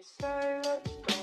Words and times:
You 0.00 0.04
say 0.18 0.60
that 0.62 1.19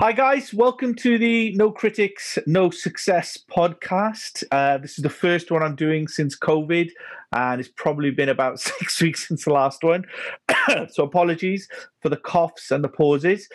Hi, 0.00 0.12
guys. 0.12 0.54
Welcome 0.54 0.94
to 0.94 1.18
the 1.18 1.52
No 1.56 1.70
Critics, 1.70 2.38
No 2.46 2.70
Success 2.70 3.36
podcast. 3.36 4.42
Uh, 4.50 4.78
this 4.78 4.96
is 4.96 5.02
the 5.02 5.10
first 5.10 5.50
one 5.50 5.62
I'm 5.62 5.76
doing 5.76 6.08
since 6.08 6.38
COVID, 6.38 6.88
and 7.34 7.60
it's 7.60 7.68
probably 7.68 8.10
been 8.10 8.30
about 8.30 8.58
six 8.60 9.02
weeks 9.02 9.28
since 9.28 9.44
the 9.44 9.52
last 9.52 9.84
one. 9.84 10.06
so, 10.88 11.04
apologies 11.04 11.68
for 12.00 12.08
the 12.08 12.16
coughs 12.16 12.70
and 12.70 12.82
the 12.82 12.88
pauses. 12.88 13.46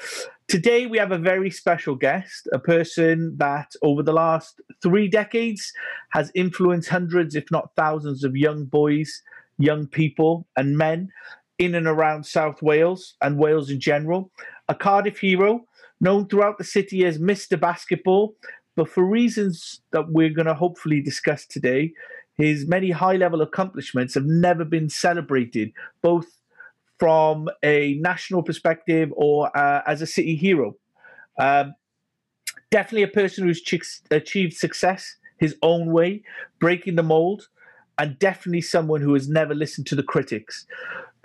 Today, 0.48 0.86
we 0.86 1.00
have 1.00 1.12
a 1.12 1.18
very 1.18 1.50
special 1.50 1.96
guest, 1.96 2.48
a 2.54 2.60
person 2.60 3.36
that 3.38 3.72
over 3.82 4.04
the 4.04 4.14
last 4.14 4.62
three 4.84 5.08
decades 5.08 5.74
has 6.12 6.32
influenced 6.36 6.90
hundreds, 6.90 7.34
if 7.34 7.50
not 7.50 7.72
thousands, 7.76 8.24
of 8.24 8.38
young 8.38 8.66
boys, 8.66 9.24
young 9.58 9.88
people, 9.88 10.46
and 10.56 10.78
men 10.78 11.10
in 11.58 11.74
and 11.74 11.88
around 11.88 12.28
South 12.28 12.62
Wales 12.62 13.16
and 13.24 13.40
Wales 13.40 13.72
in 13.72 13.80
general. 13.80 14.30
A 14.70 14.76
Cardiff 14.76 15.18
hero 15.18 15.66
known 16.00 16.28
throughout 16.28 16.58
the 16.58 16.64
city 16.64 17.06
as 17.06 17.18
Mr. 17.18 17.60
Basketball, 17.60 18.36
but 18.76 18.90
for 18.90 19.06
reasons 19.06 19.82
that 19.92 20.10
we're 20.10 20.30
going 20.30 20.48
to 20.48 20.54
hopefully 20.54 21.02
discuss 21.02 21.46
today, 21.46 21.94
his 22.36 22.68
many 22.68 22.92
high 22.92 23.16
level 23.16 23.42
accomplishments 23.42 24.14
have 24.14 24.26
never 24.26 24.66
been 24.66 24.90
celebrated, 24.90 25.72
both 26.02 26.28
from 27.00 27.50
a 27.64 27.96
national 27.96 28.44
perspective 28.44 29.12
or 29.16 29.56
uh, 29.58 29.82
as 29.88 30.02
a 30.02 30.08
city 30.08 30.36
hero. 30.36 30.76
Um, 31.40 31.76
definitely 32.72 33.04
a 33.04 33.08
person 33.08 33.46
who's 33.46 33.62
ch- 33.62 34.02
achieved 34.12 34.54
success 34.54 35.18
his 35.38 35.56
own 35.62 35.92
way, 35.92 36.24
breaking 36.60 36.96
the 36.96 37.04
mold, 37.04 37.48
and 37.98 38.18
definitely 38.20 38.62
someone 38.62 39.02
who 39.02 39.14
has 39.14 39.28
never 39.28 39.54
listened 39.54 39.88
to 39.88 39.96
the 39.96 40.04
critics. 40.04 40.66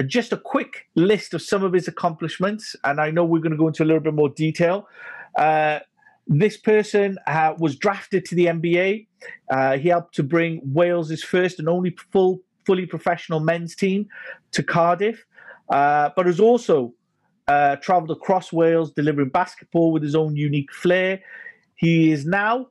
Just 0.07 0.33
a 0.33 0.37
quick 0.37 0.89
list 0.95 1.35
of 1.35 1.43
some 1.43 1.63
of 1.63 1.73
his 1.73 1.89
accomplishments, 1.89 2.77
and 2.85 3.01
I 3.01 3.11
know 3.11 3.25
we're 3.25 3.41
going 3.41 3.53
to 3.53 3.59
go 3.59 3.69
into 3.69 3.83
a 3.83 3.87
little 3.87 4.01
bit 4.01 4.15
more 4.15 4.29
detail. 4.29 4.89
Uh, 5.37 5.81
this 6.27 6.57
person 6.57 7.19
uh, 7.27 7.55
was 7.59 7.77
drafted 7.77 8.25
to 8.27 8.35
the 8.35 8.47
NBA. 8.47 9.07
Uh, 9.51 9.79
he 9.79 9.89
helped 9.89 10.15
to 10.15 10.23
bring 10.23 10.61
Wales's 10.65 11.25
first 11.25 11.59
and 11.59 11.69
only 11.69 11.97
full, 12.13 12.41
fully 12.65 12.87
professional 12.87 13.41
men's 13.41 13.75
team 13.75 14.07
to 14.53 14.63
Cardiff, 14.63 15.25
uh, 15.71 16.11
but 16.15 16.27
has 16.27 16.39
also 16.39 16.95
uh, 17.49 17.77
traveled 17.77 18.13
across 18.13 18.53
Wales 18.53 18.93
delivering 18.93 19.31
basketball 19.31 19.91
with 19.91 20.05
his 20.05 20.15
own 20.15 20.37
unique 20.37 20.73
flair. 20.73 21.21
He 21.75 22.13
is 22.13 22.25
now 22.25 22.69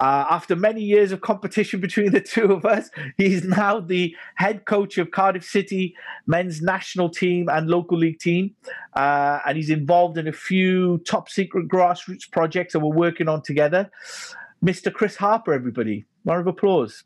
uh, 0.00 0.24
after 0.30 0.56
many 0.56 0.82
years 0.82 1.12
of 1.12 1.20
competition 1.20 1.78
between 1.78 2.12
the 2.12 2.20
two 2.20 2.52
of 2.52 2.64
us, 2.64 2.90
he's 3.16 3.44
now 3.44 3.80
the 3.80 4.14
head 4.36 4.64
coach 4.64 4.98
of 4.98 5.10
Cardiff 5.10 5.44
City 5.44 5.94
men's 6.26 6.62
national 6.62 7.10
team 7.10 7.48
and 7.48 7.68
local 7.68 7.98
league 7.98 8.18
team. 8.18 8.54
Uh, 8.94 9.40
and 9.46 9.56
he's 9.56 9.70
involved 9.70 10.18
in 10.18 10.26
a 10.26 10.32
few 10.32 10.98
top 10.98 11.28
secret 11.28 11.68
grassroots 11.68 12.30
projects 12.30 12.72
that 12.72 12.80
we're 12.80 12.96
working 12.96 13.28
on 13.28 13.42
together. 13.42 13.90
Mr. 14.64 14.92
Chris 14.92 15.16
Harper, 15.16 15.52
everybody. 15.52 16.04
Round 16.24 16.40
of 16.40 16.46
applause. 16.46 17.04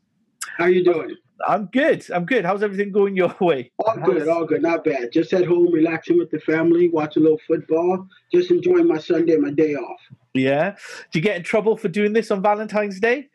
How 0.57 0.65
are 0.65 0.71
you 0.71 0.85
doing? 0.85 1.17
I'm 1.47 1.67
good. 1.67 2.05
I'm 2.11 2.25
good. 2.25 2.45
How's 2.45 2.63
everything 2.63 2.93
going 2.93 3.17
your 3.17 3.35
way? 3.41 3.73
All 3.79 3.97
good, 3.97 4.29
all 4.29 4.45
good, 4.45 4.63
not 4.63 4.85
bad. 4.85 5.13
Just 5.13 5.33
at 5.33 5.45
home, 5.45 5.73
relaxing 5.73 6.17
with 6.19 6.31
the 6.31 6.41
family, 6.41 6.89
watch 6.89 7.17
a 7.17 7.21
little 7.21 7.41
football, 7.47 8.07
just 8.33 8.51
enjoying 8.51 8.87
my 8.87 8.99
Sunday, 8.99 9.37
my 9.37 9.51
day 9.51 9.75
off. 9.75 10.01
Yeah. 10.33 10.77
Do 11.13 11.19
you 11.19 11.23
get 11.23 11.37
in 11.37 11.43
trouble 11.43 11.77
for 11.77 11.89
doing 11.89 12.13
this 12.13 12.31
on 12.31 12.43
Valentine's 12.43 12.99
Day? 13.01 13.29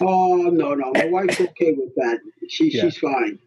Oh 0.00 0.36
no, 0.36 0.74
no, 0.74 0.92
my 0.94 1.06
wife's 1.06 1.40
okay 1.40 1.72
with 1.72 1.94
that. 1.96 2.18
She 2.48 2.70
Yeah. 2.70 2.82
she's 2.82 2.98
fine. 2.98 3.38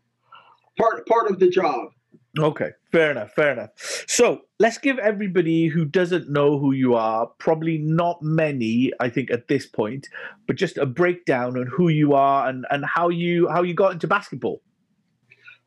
Part 0.78 1.08
part 1.08 1.32
of 1.32 1.40
the 1.40 1.50
job. 1.50 1.90
Okay, 2.38 2.72
fair 2.92 3.12
enough, 3.12 3.32
fair 3.32 3.52
enough. 3.52 3.70
So 4.08 4.42
let's 4.60 4.78
give 4.78 5.00
everybody 5.00 5.68
who 5.68 5.86
doesn't 5.86 6.30
know 6.30 6.60
who 6.60 6.72
you 6.72 6.94
are, 6.96 7.28
probably 7.40 7.78
not 7.80 8.22
many, 8.22 8.92
I 9.00 9.10
think, 9.10 9.32
at 9.32 9.48
this 9.48 9.66
point, 9.66 10.08
but 10.46 10.56
just 10.56 10.78
a 10.78 10.86
breakdown 10.86 11.58
on 11.58 11.68
who 11.68 11.90
you 11.90 12.14
are 12.14 12.48
and, 12.48 12.66
and 12.70 12.86
how 12.86 13.10
you 13.10 13.48
how 13.50 13.64
you 13.64 13.74
got 13.74 13.94
into 13.94 14.08
basketball. 14.08 14.62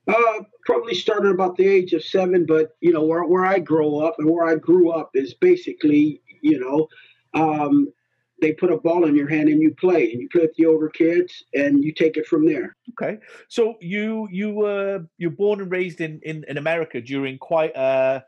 Uh, 0.06 0.42
probably 0.64 0.94
started 0.94 1.30
about 1.30 1.56
the 1.56 1.66
age 1.66 1.92
of 1.92 2.04
seven, 2.04 2.46
but 2.46 2.76
you 2.80 2.92
know 2.92 3.02
where 3.02 3.24
where 3.24 3.46
I 3.46 3.58
grow 3.58 3.98
up 3.98 4.16
and 4.18 4.30
where 4.30 4.46
I 4.46 4.56
grew 4.56 4.90
up 4.90 5.10
is 5.14 5.34
basically 5.34 6.20
you 6.42 6.58
know. 6.58 6.88
Um, 7.32 7.92
they 8.40 8.52
put 8.52 8.70
a 8.72 8.76
ball 8.78 9.04
in 9.06 9.14
your 9.14 9.28
hand 9.28 9.48
and 9.48 9.60
you 9.60 9.74
play, 9.74 10.10
and 10.12 10.20
you 10.20 10.28
play 10.28 10.42
with 10.42 10.54
the 10.56 10.66
older 10.66 10.88
kids, 10.88 11.44
and 11.54 11.84
you 11.84 11.92
take 11.92 12.16
it 12.16 12.26
from 12.26 12.46
there. 12.46 12.76
Okay, 12.92 13.18
so 13.48 13.76
you 13.80 14.28
you 14.30 14.50
were 14.52 15.04
you're 15.18 15.30
born 15.30 15.60
and 15.60 15.70
raised 15.70 16.00
in 16.00 16.20
in, 16.22 16.44
in 16.48 16.56
America 16.58 17.00
during 17.00 17.38
quite 17.38 17.72
a. 17.76 18.24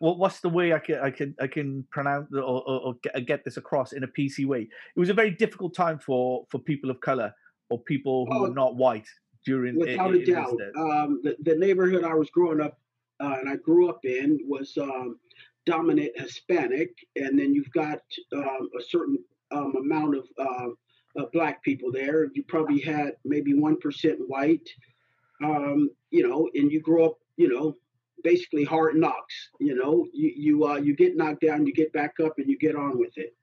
Well, 0.00 0.16
what's 0.16 0.40
the 0.40 0.48
way 0.50 0.72
I 0.74 0.78
can 0.78 0.98
I 1.00 1.10
can 1.10 1.34
I 1.40 1.46
can 1.46 1.86
pronounce 1.90 2.28
or, 2.34 2.42
or, 2.42 2.80
or 2.80 2.94
get, 3.20 3.44
this 3.44 3.56
across 3.56 3.92
in 3.92 4.04
a 4.04 4.08
PC 4.08 4.46
way? 4.46 4.62
It 4.94 5.00
was 5.00 5.08
a 5.08 5.14
very 5.14 5.30
difficult 5.30 5.74
time 5.74 5.98
for 5.98 6.44
for 6.50 6.58
people 6.58 6.90
of 6.90 7.00
color 7.00 7.32
or 7.70 7.78
people 7.80 8.26
who 8.26 8.34
Oh, 8.38 8.42
were 8.42 8.54
not 8.54 8.76
white 8.76 9.08
during 9.44 9.78
without 9.78 10.14
in- 10.14 10.16
a 10.16 10.18
in 10.18 10.32
doubt. 10.34 10.60
Um, 10.78 11.20
the, 11.22 11.36
the 11.42 11.56
neighborhood 11.56 12.04
I 12.04 12.14
was 12.14 12.28
growing 12.30 12.60
up 12.60 12.78
uh, 13.20 13.36
and 13.40 13.48
I 13.48 13.56
grew 13.56 13.88
up 13.88 14.04
in 14.04 14.38
was 14.46 14.76
um, 14.76 15.18
dominant 15.66 16.12
Hispanic, 16.16 16.90
and 17.16 17.38
then 17.38 17.52
you've 17.52 17.70
got 17.72 18.00
um, 18.34 18.70
a 18.78 18.82
certain 18.88 19.18
um, 19.50 19.74
amount 19.76 20.16
of 20.16 20.24
uh, 20.38 21.20
uh, 21.20 21.26
black 21.32 21.62
people 21.62 21.90
there. 21.92 22.26
You 22.34 22.44
probably 22.44 22.80
had 22.80 23.12
maybe 23.24 23.52
one 23.54 23.76
percent 23.78 24.18
white, 24.26 24.68
um, 25.44 25.90
you 26.10 26.26
know, 26.26 26.48
and 26.54 26.70
you 26.72 26.80
grow 26.80 27.06
up, 27.06 27.18
you 27.36 27.48
know, 27.48 27.74
basically 28.22 28.64
hard 28.64 28.96
knocks. 28.96 29.34
You 29.60 29.74
know, 29.74 30.06
you 30.12 30.32
you 30.36 30.66
uh, 30.66 30.76
you 30.76 30.96
get 30.96 31.16
knocked 31.16 31.42
down, 31.42 31.66
you 31.66 31.74
get 31.74 31.92
back 31.92 32.14
up, 32.24 32.34
and 32.38 32.48
you 32.48 32.58
get 32.58 32.76
on 32.76 32.98
with 32.98 33.16
it. 33.16 33.34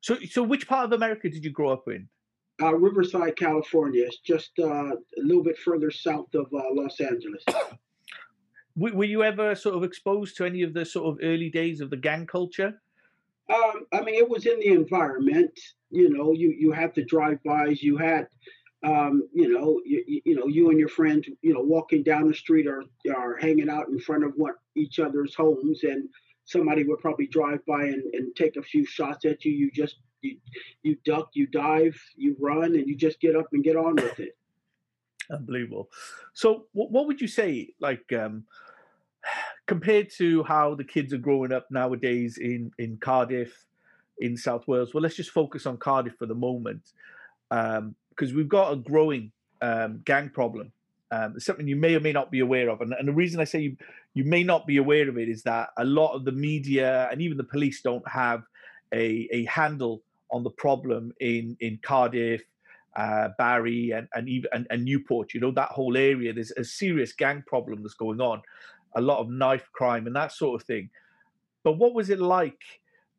So, 0.00 0.16
so 0.30 0.42
which 0.42 0.66
part 0.66 0.86
of 0.86 0.92
America 0.92 1.28
did 1.28 1.44
you 1.44 1.50
grow 1.50 1.70
up 1.70 1.84
in? 1.88 2.08
Uh, 2.62 2.74
Riverside, 2.74 3.36
California, 3.36 4.04
is 4.04 4.18
just 4.24 4.50
uh, 4.58 4.92
a 4.92 4.96
little 5.18 5.42
bit 5.42 5.58
further 5.58 5.90
south 5.90 6.34
of 6.34 6.46
uh, 6.54 6.62
Los 6.72 7.00
Angeles. 7.00 7.42
Were, 8.76 9.04
you 9.04 9.22
ever 9.22 9.54
sort 9.54 9.74
of 9.74 9.84
exposed 9.84 10.36
to 10.36 10.44
any 10.44 10.62
of 10.62 10.74
the 10.74 10.84
sort 10.84 11.06
of 11.08 11.18
early 11.22 11.50
days 11.50 11.80
of 11.80 11.90
the 11.90 11.96
gang 11.96 12.26
culture? 12.26 12.80
Um, 13.52 13.86
I 13.92 14.00
mean, 14.02 14.14
it 14.14 14.28
was 14.28 14.46
in 14.46 14.60
the 14.60 14.68
environment. 14.68 15.58
You 15.90 16.08
know, 16.08 16.32
you 16.32 16.54
you 16.56 16.70
had 16.70 16.94
the 16.94 17.04
drive-bys. 17.04 17.82
You 17.82 17.96
had, 17.96 18.28
um, 18.84 19.28
you 19.34 19.52
know, 19.52 19.80
you, 19.84 20.22
you 20.24 20.36
know, 20.36 20.46
you 20.46 20.70
and 20.70 20.78
your 20.78 20.88
friends, 20.88 21.28
you 21.42 21.52
know, 21.52 21.60
walking 21.60 22.04
down 22.04 22.28
the 22.28 22.34
street 22.34 22.68
or 22.68 22.84
are 23.14 23.36
hanging 23.36 23.68
out 23.68 23.88
in 23.88 23.98
front 23.98 24.24
of 24.24 24.32
one 24.36 24.54
each 24.76 25.00
other's 25.00 25.34
homes, 25.34 25.82
and 25.82 26.08
somebody 26.44 26.84
would 26.84 27.00
probably 27.00 27.26
drive 27.26 27.64
by 27.66 27.82
and, 27.84 28.02
and 28.14 28.36
take 28.36 28.56
a 28.56 28.62
few 28.62 28.86
shots 28.86 29.24
at 29.24 29.44
you. 29.44 29.52
You 29.52 29.70
just 29.72 29.96
you 30.22 30.36
you 30.84 30.96
duck, 31.04 31.30
you 31.32 31.46
dive, 31.48 32.00
you 32.16 32.36
run, 32.38 32.76
and 32.76 32.86
you 32.86 32.96
just 32.96 33.20
get 33.20 33.34
up 33.34 33.48
and 33.52 33.64
get 33.64 33.76
on 33.76 33.96
with 33.96 34.20
it. 34.20 34.36
Unbelievable. 35.32 35.88
So, 36.32 36.66
what, 36.72 37.06
would 37.06 37.20
you 37.20 37.28
say, 37.28 37.70
like, 37.80 38.12
um, 38.12 38.44
compared 39.66 40.10
to 40.18 40.42
how 40.44 40.74
the 40.74 40.84
kids 40.84 41.12
are 41.12 41.18
growing 41.18 41.52
up 41.52 41.66
nowadays 41.70 42.38
in 42.38 42.72
in 42.78 42.96
Cardiff, 42.98 43.66
in 44.18 44.36
South 44.36 44.66
Wales? 44.66 44.92
Well, 44.92 45.02
let's 45.02 45.16
just 45.16 45.30
focus 45.30 45.66
on 45.66 45.76
Cardiff 45.76 46.14
for 46.18 46.26
the 46.26 46.34
moment, 46.34 46.92
because 47.48 48.34
we've 48.34 48.48
got 48.48 48.72
a 48.72 48.76
growing 48.76 49.32
um, 49.62 50.02
gang 50.04 50.30
problem. 50.30 50.72
Um, 51.12 51.34
it's 51.36 51.44
something 51.44 51.66
you 51.66 51.76
may 51.76 51.96
or 51.96 52.00
may 52.00 52.12
not 52.12 52.30
be 52.30 52.40
aware 52.40 52.70
of, 52.70 52.80
and, 52.80 52.92
and 52.92 53.08
the 53.08 53.12
reason 53.12 53.40
I 53.40 53.44
say 53.44 53.60
you 53.60 53.76
you 54.14 54.24
may 54.24 54.42
not 54.42 54.66
be 54.66 54.76
aware 54.76 55.08
of 55.08 55.18
it 55.18 55.28
is 55.28 55.42
that 55.44 55.70
a 55.78 55.84
lot 55.84 56.14
of 56.14 56.24
the 56.24 56.32
media 56.32 57.08
and 57.12 57.22
even 57.22 57.36
the 57.36 57.44
police 57.44 57.80
don't 57.82 58.06
have 58.08 58.42
a 58.92 59.28
a 59.32 59.44
handle 59.44 60.02
on 60.30 60.42
the 60.42 60.50
problem 60.50 61.12
in 61.20 61.56
in 61.60 61.78
Cardiff, 61.82 62.42
uh, 62.96 63.28
Barry, 63.38 63.90
and 63.90 64.08
and 64.14 64.28
even 64.28 64.50
and, 64.52 64.66
and 64.70 64.84
Newport. 64.84 65.34
You 65.34 65.40
know 65.40 65.52
that 65.52 65.70
whole 65.70 65.96
area. 65.96 66.32
There's 66.32 66.52
a 66.52 66.64
serious 66.64 67.12
gang 67.12 67.42
problem 67.46 67.82
that's 67.82 67.94
going 67.94 68.20
on, 68.20 68.42
a 68.94 69.00
lot 69.00 69.18
of 69.18 69.30
knife 69.30 69.68
crime 69.72 70.06
and 70.06 70.16
that 70.16 70.32
sort 70.32 70.60
of 70.60 70.66
thing. 70.66 70.90
But 71.62 71.72
what 71.72 71.94
was 71.94 72.10
it 72.10 72.20
like 72.20 72.60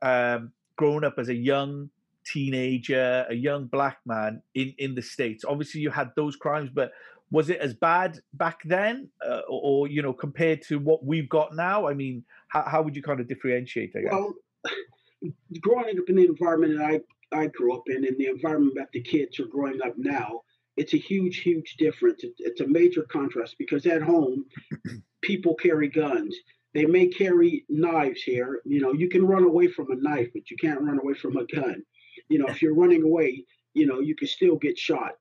um, 0.02 0.52
growing 0.76 1.04
up 1.04 1.16
as 1.18 1.30
a 1.30 1.36
young 1.36 1.90
teenager, 2.26 3.26
a 3.30 3.34
young 3.34 3.68
black 3.68 4.00
man 4.06 4.42
in 4.56 4.74
in 4.78 4.96
the 4.96 5.02
states? 5.02 5.46
Obviously, 5.48 5.82
you 5.82 5.90
had 5.90 6.12
those 6.16 6.36
crimes, 6.36 6.70
but 6.74 6.92
was 7.32 7.50
it 7.50 7.60
as 7.60 7.74
bad 7.74 8.20
back 8.34 8.60
then, 8.66 9.10
uh, 9.26 9.42
or, 9.48 9.62
or 9.64 9.88
you 9.88 10.02
know, 10.02 10.14
compared 10.14 10.62
to 10.64 10.80
what 10.80 11.06
we've 11.06 11.30
got 11.30 11.56
now? 11.56 11.88
I 11.88 11.94
mean, 11.94 12.26
how, 12.50 12.64
how 12.64 12.82
would 12.82 12.96
you 12.96 13.02
kind 13.02 13.22
of 13.22 13.28
differentiate? 13.28 13.94
I 13.96 14.02
guess. 14.02 14.12
Well, 14.12 14.34
growing 15.62 15.98
up 15.98 16.10
in 16.10 16.16
the 16.16 16.26
environment 16.26 16.78
that 16.78 16.86
I, 16.86 17.00
I 17.32 17.48
grew 17.48 17.74
up 17.74 17.84
in 17.88 18.06
and 18.06 18.18
the 18.18 18.28
environment 18.28 18.76
that 18.76 18.92
the 18.92 19.02
kids 19.02 19.40
are 19.40 19.46
growing 19.46 19.82
up 19.82 19.94
now, 19.98 20.42
it's 20.78 20.94
a 20.94 20.98
huge, 20.98 21.38
huge 21.40 21.76
difference. 21.78 22.24
It, 22.24 22.34
it's 22.40 22.62
a 22.62 22.68
major 22.68 23.04
contrast 23.04 23.56
because 23.58 23.86
at 23.86 24.02
home, 24.02 24.46
people 25.22 25.56
carry 25.56 25.88
guns. 25.88 26.36
they 26.74 26.86
may 26.86 27.08
carry 27.08 27.66
knives 27.70 28.22
here. 28.24 28.62
You 28.66 28.82
know, 28.82 28.94
you 28.94 29.10
can 29.10 29.26
run 29.26 29.44
away 29.44 29.68
from 29.68 29.92
a 29.92 29.96
knife, 29.96 30.30
but 30.34 30.50
you 30.50 30.58
can't 30.58 30.82
run 30.82 31.00
away 31.00 31.14
from 31.14 31.38
a 31.38 31.46
gun. 31.46 31.84
You 32.30 32.40
know, 32.40 32.48
if 32.48 32.62
you're 32.62 32.76
running 32.76 33.04
away, 33.04 33.46
you 33.74 33.86
know, 33.86 34.00
you 34.00 34.16
can 34.16 34.28
still 34.28 34.56
get 34.56 34.78
shot. 34.78 35.18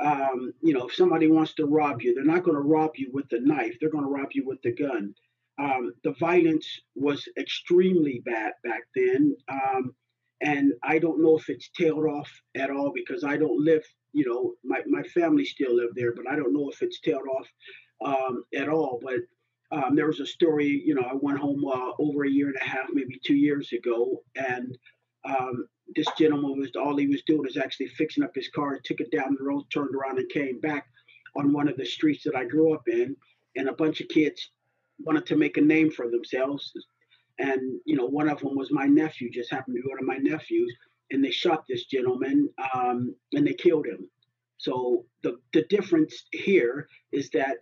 Um, 0.00 0.52
you 0.62 0.74
know, 0.74 0.86
if 0.86 0.94
somebody 0.94 1.28
wants 1.28 1.54
to 1.54 1.66
rob 1.66 2.02
you, 2.02 2.14
they're 2.14 2.24
not 2.24 2.44
going 2.44 2.56
to 2.56 2.62
rob 2.62 2.92
you 2.96 3.10
with 3.12 3.28
the 3.28 3.40
knife. 3.40 3.76
They're 3.80 3.90
going 3.90 4.04
to 4.04 4.10
rob 4.10 4.28
you 4.32 4.46
with 4.46 4.60
the 4.62 4.72
gun. 4.72 5.14
Um, 5.58 5.94
the 6.04 6.12
violence 6.20 6.68
was 6.94 7.26
extremely 7.38 8.20
bad 8.24 8.52
back 8.62 8.82
then. 8.94 9.36
Um, 9.48 9.94
and 10.40 10.72
I 10.82 10.98
don't 10.98 11.22
know 11.22 11.36
if 11.36 11.48
it's 11.48 11.70
tailed 11.70 12.04
off 12.04 12.30
at 12.54 12.70
all 12.70 12.92
because 12.94 13.24
I 13.24 13.36
don't 13.36 13.64
live, 13.64 13.84
you 14.12 14.26
know, 14.28 14.54
my, 14.64 14.80
my 14.86 15.02
family 15.08 15.44
still 15.44 15.74
live 15.74 15.90
there, 15.94 16.14
but 16.14 16.28
I 16.30 16.36
don't 16.36 16.52
know 16.52 16.70
if 16.70 16.82
it's 16.82 17.00
tailed 17.00 17.28
off 17.28 17.48
um, 18.04 18.44
at 18.54 18.68
all. 18.68 19.00
But 19.02 19.20
um, 19.70 19.96
there 19.96 20.06
was 20.06 20.20
a 20.20 20.26
story, 20.26 20.82
you 20.84 20.94
know, 20.94 21.02
I 21.02 21.14
went 21.14 21.38
home 21.38 21.64
uh, 21.66 21.92
over 21.98 22.24
a 22.24 22.30
year 22.30 22.48
and 22.48 22.56
a 22.60 22.64
half, 22.64 22.86
maybe 22.92 23.18
two 23.24 23.34
years 23.34 23.72
ago, 23.72 24.22
and 24.36 24.76
um, 25.24 25.66
this 25.94 26.06
gentleman 26.18 26.58
was 26.58 26.70
all 26.76 26.96
he 26.96 27.06
was 27.06 27.22
doing 27.26 27.42
was 27.42 27.56
actually 27.56 27.88
fixing 27.88 28.22
up 28.22 28.34
his 28.34 28.48
car, 28.48 28.78
took 28.84 29.00
it 29.00 29.10
down 29.10 29.36
the 29.38 29.44
road, 29.44 29.64
turned 29.72 29.94
around, 29.94 30.18
and 30.18 30.28
came 30.28 30.60
back 30.60 30.86
on 31.36 31.52
one 31.52 31.68
of 31.68 31.76
the 31.76 31.84
streets 31.84 32.24
that 32.24 32.36
I 32.36 32.44
grew 32.44 32.74
up 32.74 32.88
in, 32.88 33.16
and 33.56 33.68
a 33.68 33.72
bunch 33.72 34.00
of 34.00 34.08
kids 34.08 34.50
wanted 34.98 35.26
to 35.26 35.36
make 35.36 35.56
a 35.56 35.62
name 35.62 35.90
for 35.90 36.10
themselves, 36.10 36.72
and 37.38 37.80
you 37.84 37.96
know, 37.96 38.06
one 38.06 38.28
of 38.28 38.40
them 38.40 38.56
was 38.56 38.70
my 38.72 38.86
nephew, 38.86 39.30
just 39.30 39.50
happened 39.50 39.76
to 39.76 39.82
be 39.82 39.88
one 39.88 39.98
of 39.98 40.06
my 40.06 40.18
nephews, 40.18 40.74
and 41.10 41.24
they 41.24 41.30
shot 41.30 41.64
this 41.68 41.84
gentleman, 41.84 42.48
um, 42.74 43.14
and 43.32 43.46
they 43.46 43.54
killed 43.54 43.86
him. 43.86 44.08
So 44.58 45.04
the 45.22 45.38
the 45.52 45.62
difference 45.68 46.24
here 46.32 46.88
is 47.12 47.30
that 47.30 47.58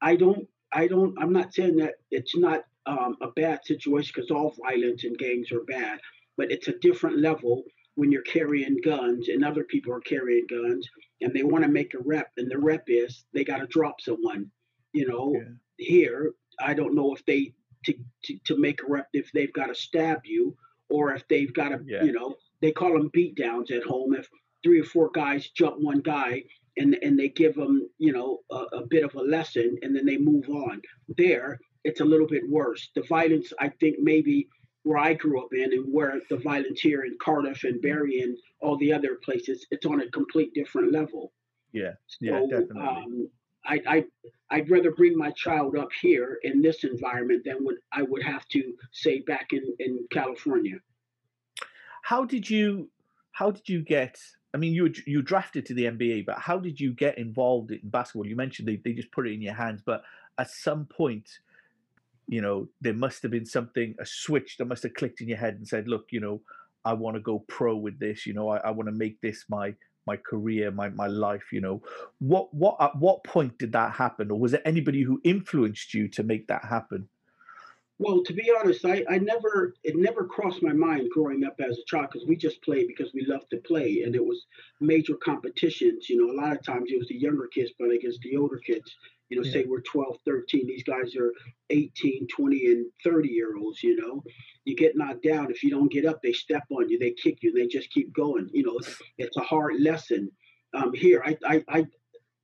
I 0.00 0.16
don't 0.16 0.48
I 0.72 0.86
don't. 0.86 1.14
I'm 1.20 1.32
not 1.32 1.54
saying 1.54 1.76
that 1.76 1.94
it's 2.10 2.36
not 2.36 2.64
um, 2.86 3.16
a 3.20 3.28
bad 3.28 3.64
situation 3.64 4.12
because 4.14 4.30
all 4.30 4.54
violence 4.62 5.04
and 5.04 5.16
gangs 5.18 5.52
are 5.52 5.64
bad, 5.64 6.00
but 6.36 6.50
it's 6.50 6.68
a 6.68 6.78
different 6.78 7.18
level 7.18 7.62
when 7.94 8.10
you're 8.10 8.22
carrying 8.22 8.78
guns 8.82 9.28
and 9.28 9.44
other 9.44 9.64
people 9.64 9.92
are 9.92 10.00
carrying 10.00 10.46
guns 10.48 10.88
and 11.20 11.34
they 11.34 11.42
want 11.42 11.62
to 11.62 11.70
make 11.70 11.92
a 11.94 11.98
rep 11.98 12.30
and 12.38 12.50
the 12.50 12.58
rep 12.58 12.84
is 12.88 13.24
they 13.34 13.44
got 13.44 13.58
to 13.58 13.66
drop 13.66 14.00
someone. 14.00 14.50
You 14.94 15.08
know, 15.08 15.34
Yeah. 15.34 15.52
here 15.76 16.32
I 16.60 16.74
don't 16.74 16.94
know 16.94 17.14
if 17.14 17.24
they 17.26 17.54
to, 17.84 17.94
to 18.24 18.38
to 18.44 18.56
make 18.58 18.82
a 18.82 18.86
rep 18.86 19.08
if 19.12 19.30
they've 19.32 19.52
got 19.52 19.66
to 19.66 19.74
stab 19.74 20.20
you 20.24 20.56
or 20.88 21.14
if 21.14 21.26
they've 21.28 21.52
got 21.54 21.68
to 21.70 21.80
Yeah. 21.84 22.04
you 22.04 22.12
know 22.12 22.36
they 22.60 22.72
call 22.72 22.92
them 22.92 23.10
beat 23.12 23.34
downs 23.36 23.70
at 23.70 23.82
home 23.82 24.14
if 24.14 24.28
three 24.62 24.80
or 24.80 24.84
four 24.84 25.10
guys 25.12 25.48
jump 25.50 25.76
one 25.80 26.00
guy 26.00 26.42
and 26.76 26.94
and 27.02 27.18
they 27.18 27.28
give 27.28 27.54
them 27.54 27.88
you 27.98 28.12
know 28.12 28.40
a, 28.50 28.76
a 28.80 28.86
bit 28.86 29.04
of 29.04 29.14
a 29.14 29.20
lesson 29.22 29.76
and 29.82 29.94
then 29.94 30.06
they 30.06 30.16
move 30.18 30.48
on 30.48 30.80
there 31.18 31.58
it's 31.84 32.00
a 32.00 32.04
little 32.04 32.26
bit 32.26 32.48
worse 32.48 32.90
the 32.94 33.02
violence 33.02 33.52
i 33.60 33.68
think 33.80 33.96
maybe 34.00 34.48
where 34.84 34.98
i 34.98 35.12
grew 35.14 35.40
up 35.42 35.52
in 35.52 35.72
and 35.72 35.84
where 35.92 36.20
the 36.30 36.36
violence 36.38 36.80
here 36.80 37.02
in 37.04 37.16
cardiff 37.20 37.64
and 37.64 37.82
Barry 37.82 38.20
and 38.20 38.36
all 38.60 38.76
the 38.78 38.92
other 38.92 39.16
places 39.24 39.66
it's 39.70 39.86
on 39.86 40.00
a 40.00 40.10
complete 40.10 40.52
different 40.54 40.92
level 40.92 41.32
Yeah. 41.72 41.92
Yeah, 42.20 42.40
so, 42.40 42.46
definitely. 42.50 42.82
um, 42.82 43.28
I, 43.66 43.80
I 43.86 44.04
I'd 44.50 44.70
rather 44.70 44.90
bring 44.90 45.16
my 45.16 45.30
child 45.32 45.76
up 45.76 45.90
here 46.00 46.38
in 46.42 46.62
this 46.62 46.84
environment 46.84 47.44
than 47.44 47.64
would 47.64 47.76
I 47.92 48.02
would 48.02 48.22
have 48.22 48.46
to 48.48 48.74
say 48.92 49.20
back 49.20 49.52
in, 49.52 49.74
in 49.78 50.00
California. 50.10 50.78
how 52.02 52.24
did 52.24 52.48
you 52.48 52.88
how 53.32 53.50
did 53.50 53.68
you 53.68 53.82
get 53.82 54.18
i 54.54 54.56
mean 54.58 54.72
you 54.72 54.92
you 55.06 55.22
drafted 55.22 55.64
to 55.66 55.74
the 55.74 55.84
nba 55.84 56.24
but 56.26 56.38
how 56.38 56.58
did 56.58 56.78
you 56.80 56.92
get 56.92 57.18
involved 57.18 57.70
in 57.70 57.80
basketball 57.84 58.26
you 58.26 58.36
mentioned 58.36 58.68
they, 58.68 58.76
they 58.84 58.92
just 58.92 59.10
put 59.12 59.26
it 59.26 59.32
in 59.32 59.42
your 59.42 59.54
hands 59.54 59.82
but 59.84 60.02
at 60.38 60.50
some 60.50 60.84
point 60.86 61.28
you 62.28 62.40
know 62.40 62.68
there 62.80 62.94
must 62.94 63.22
have 63.22 63.30
been 63.30 63.46
something 63.46 63.94
a 63.98 64.06
switch 64.06 64.56
that 64.56 64.66
must 64.66 64.82
have 64.82 64.94
clicked 64.94 65.20
in 65.20 65.28
your 65.28 65.38
head 65.38 65.54
and 65.54 65.66
said 65.66 65.88
look 65.88 66.06
you 66.10 66.20
know 66.20 66.40
i 66.84 66.92
want 66.92 67.16
to 67.16 67.20
go 67.20 67.40
pro 67.48 67.76
with 67.76 67.98
this 67.98 68.26
you 68.26 68.34
know 68.34 68.48
i, 68.48 68.58
I 68.58 68.70
want 68.70 68.88
to 68.88 68.94
make 68.94 69.20
this 69.20 69.44
my 69.48 69.74
my 70.06 70.16
career 70.16 70.70
my, 70.70 70.88
my 70.90 71.06
life 71.06 71.52
you 71.52 71.60
know. 71.60 71.82
What 72.18 72.52
what 72.54 72.76
at 72.80 72.96
what 72.96 73.24
point 73.24 73.58
did 73.58 73.72
that 73.72 73.94
happen? 73.94 74.30
Or 74.30 74.38
was 74.38 74.54
it 74.54 74.62
anybody 74.64 75.02
who 75.02 75.20
influenced 75.24 75.94
you 75.94 76.08
to 76.08 76.22
make 76.22 76.48
that 76.48 76.64
happen 76.64 77.08
Well, 78.02 78.24
to 78.24 78.32
be 78.32 78.52
honest, 78.58 78.84
I, 78.84 79.04
I 79.08 79.18
never 79.18 79.74
it 79.84 79.94
never 79.94 80.24
crossed 80.24 80.60
my 80.60 80.72
mind 80.72 81.08
growing 81.14 81.44
up 81.44 81.60
as 81.60 81.78
a 81.78 81.84
child 81.86 82.08
because 82.10 82.26
we 82.26 82.34
just 82.34 82.60
played 82.62 82.88
because 82.88 83.14
we 83.14 83.24
loved 83.26 83.48
to 83.50 83.58
play 83.58 84.02
and 84.04 84.16
it 84.16 84.24
was 84.24 84.46
major 84.80 85.14
competitions. 85.14 86.08
You 86.08 86.16
know, 86.16 86.32
a 86.32 86.38
lot 86.42 86.50
of 86.56 86.64
times 86.64 86.90
it 86.90 86.98
was 86.98 87.06
the 87.06 87.14
younger 87.14 87.46
kids 87.46 87.70
playing 87.78 87.94
against 87.94 88.20
the 88.22 88.36
older 88.36 88.58
kids. 88.58 88.96
You 89.28 89.36
know, 89.36 89.44
Yeah. 89.44 89.52
say 89.52 89.64
we're 89.66 89.82
12, 89.82 90.18
13, 90.26 90.66
these 90.66 90.82
guys 90.82 91.14
are 91.14 91.32
18, 91.70 92.26
20, 92.26 92.66
and 92.66 92.86
30 93.04 93.28
year 93.28 93.56
olds, 93.56 93.82
you 93.84 93.94
know. 93.96 94.24
You 94.64 94.74
get 94.74 94.96
knocked 94.96 95.22
down. 95.22 95.52
If 95.52 95.62
you 95.62 95.70
don't 95.70 95.90
get 95.90 96.04
up, 96.04 96.20
they 96.22 96.32
step 96.32 96.64
on 96.70 96.88
you, 96.88 96.98
they 96.98 97.12
kick 97.12 97.38
you, 97.42 97.50
and 97.50 97.58
they 97.58 97.68
just 97.68 97.90
keep 97.90 98.12
going. 98.12 98.50
You 98.52 98.64
know, 98.64 98.78
it's, 98.78 99.00
it's 99.18 99.36
a 99.36 99.42
hard 99.42 99.80
lesson. 99.80 100.28
Um, 100.74 100.92
here, 100.92 101.22
I, 101.24 101.38
I, 101.46 101.64
I, 101.68 101.86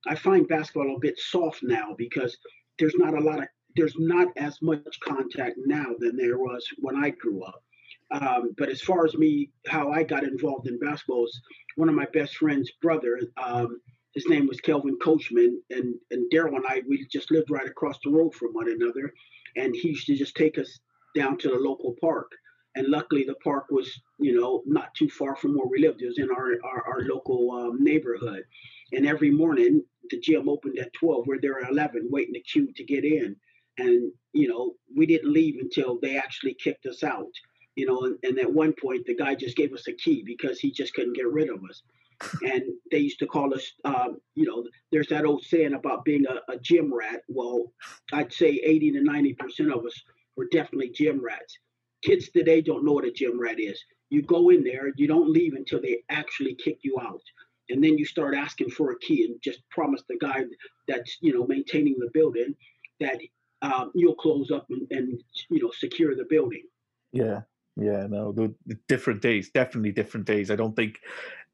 I 0.07 0.15
find 0.15 0.47
basketball 0.47 0.95
a 0.95 1.01
bit 1.01 1.19
soft 1.19 1.65
now 1.65 1.95
because 1.99 2.37
there's 2.79 2.95
not 2.97 3.15
a 3.15 3.21
lot 3.21 3.41
of 3.41 3.49
there's 3.77 3.95
not 3.99 4.29
as 4.37 4.61
much 4.63 5.01
contact 5.01 5.57
now 5.67 5.87
than 5.99 6.17
there 6.17 6.39
was 6.39 6.67
when 6.79 6.97
I 6.97 7.11
grew 7.11 7.43
up. 7.45 7.63
Um, 8.11 8.55
but 8.57 8.69
as 8.69 8.81
far 8.81 9.05
as 9.05 9.15
me, 9.15 9.51
how 9.67 9.91
I 9.91 10.03
got 10.03 10.25
involved 10.25 10.67
in 10.67 10.79
basketball 10.79 11.27
is 11.27 11.41
one 11.77 11.89
of 11.89 11.95
my 11.95 12.07
best 12.13 12.37
friend's 12.37 12.71
brother. 12.83 13.21
Um, 13.43 13.81
his 14.15 14.27
name 14.29 14.47
was 14.47 14.61
Kelvin 14.61 14.99
Coachman, 15.01 15.61
and 15.71 15.95
and 16.11 16.31
Daryl 16.33 16.57
and 16.57 16.65
I 16.69 16.83
we 16.89 17.07
just 17.07 17.31
lived 17.31 17.51
right 17.51 17.69
across 17.69 17.99
the 18.03 18.11
road 18.11 18.35
from 18.35 18.53
one 18.53 18.71
another, 18.71 19.13
and 19.57 19.75
he 19.77 19.89
used 19.89 20.07
to 20.07 20.17
just 20.17 20.35
take 20.35 20.59
us 20.59 20.81
down 21.15 21.37
to 21.39 21.49
the 21.49 21.59
local 21.59 21.95
park. 22.01 22.33
And 22.75 22.89
luckily, 22.89 23.25
the 23.25 23.35
park 23.45 23.67
was 23.71 24.01
you 24.19 24.41
know 24.41 24.63
not 24.67 24.95
too 24.95 25.11
far 25.11 25.37
from 25.37 25.55
where 25.55 25.69
we 25.69 25.81
lived. 25.81 26.01
It 26.01 26.07
was 26.07 26.19
in 26.19 26.31
our 26.31 26.55
our, 26.65 26.87
our 26.87 27.01
local 27.03 27.51
um, 27.53 27.85
neighborhood, 27.85 28.45
and 28.93 29.07
every 29.07 29.31
morning 29.31 29.85
the 30.11 30.19
gym 30.19 30.49
opened 30.49 30.79
at 30.79 30.93
12. 30.95 31.27
We're 31.27 31.41
there 31.41 31.63
at 31.63 31.71
11, 31.71 32.09
waiting 32.11 32.33
the 32.33 32.41
queue 32.41 32.73
to 32.75 32.85
get 32.85 33.05
in 33.05 33.37
and 33.79 34.13
you 34.33 34.49
know 34.49 34.75
we 34.97 35.07
didn't 35.07 35.33
leave 35.33 35.57
until 35.61 35.99
they 36.01 36.17
actually 36.17 36.55
kicked 36.55 36.87
us 36.87 37.03
out 37.03 37.33
you 37.79 37.87
know 37.87 38.03
and, 38.03 38.19
and 38.25 38.39
at 38.39 38.53
one 38.53 38.75
point 38.81 39.07
the 39.07 39.15
guy 39.15 39.35
just 39.35 39.57
gave 39.57 39.73
us 39.73 39.87
a 39.89 39.93
key 39.93 40.23
because 40.27 40.59
he 40.59 40.71
just 40.71 40.95
couldn't 40.95 41.17
get 41.17 41.33
rid 41.33 41.49
of 41.49 41.63
us. 41.69 41.83
And 42.43 42.65
they 42.91 42.99
used 42.99 43.21
to 43.21 43.29
call 43.29 43.55
us 43.55 43.65
um, 43.85 44.19
you 44.35 44.45
know 44.45 44.65
there's 44.91 45.07
that 45.09 45.25
old 45.25 45.45
saying 45.45 45.75
about 45.75 46.05
being 46.05 46.25
a, 46.27 46.53
a 46.53 46.59
gym 46.59 46.93
rat. 46.93 47.23
Well 47.29 47.73
i'd 48.13 48.33
say 48.33 48.49
80 48.49 48.93
to 48.93 49.05
90 49.05 49.35
percent 49.35 49.73
of 49.73 49.87
us 49.87 50.03
were 50.37 50.49
definitely 50.51 50.91
gym 50.91 51.25
rats. 51.25 51.59
Kids 52.03 52.29
today 52.31 52.61
don't 52.61 52.85
know 52.85 52.93
what 52.93 53.05
a 53.05 53.13
gym 53.13 53.41
rat 53.41 53.61
is. 53.61 53.81
You 54.11 54.23
go 54.23 54.51
in 54.51 54.65
there 54.65 54.93
you 54.97 55.07
don't 55.07 55.31
leave 55.31 55.55
until 55.55 55.81
they 55.81 56.03
actually 56.11 56.57
kick 56.57 56.79
you 56.83 56.99
out. 57.01 57.23
And 57.71 57.85
then 57.85 57.99
you 57.99 58.05
start 58.05 58.35
asking 58.35 58.71
for 58.71 58.91
a 58.91 58.99
key 58.99 59.25
and 59.25 59.37
just 59.41 59.61
promise 59.71 60.03
the 60.09 60.19
guy 60.19 60.43
that's 60.89 61.19
you 61.21 61.33
know 61.33 61.47
maintaining 61.47 61.97
the 62.01 62.11
building 62.13 62.57
that 62.99 63.21
um, 63.63 63.91
you'll 63.95 64.15
close 64.15 64.51
up 64.51 64.67
and, 64.71 64.87
and 64.91 65.23
you 65.51 65.63
know 65.63 65.71
secure 65.77 66.15
the 66.15 66.25
building. 66.25 66.65
Yeah, 67.13 67.43
yeah, 67.77 68.07
no, 68.07 68.33
the, 68.33 68.55
the 68.67 68.79
different 68.89 69.23
days, 69.23 69.51
definitely 69.51 69.93
different 69.93 70.27
days. 70.27 70.51
I 70.51 70.57
don't 70.57 70.77
think 70.77 71.01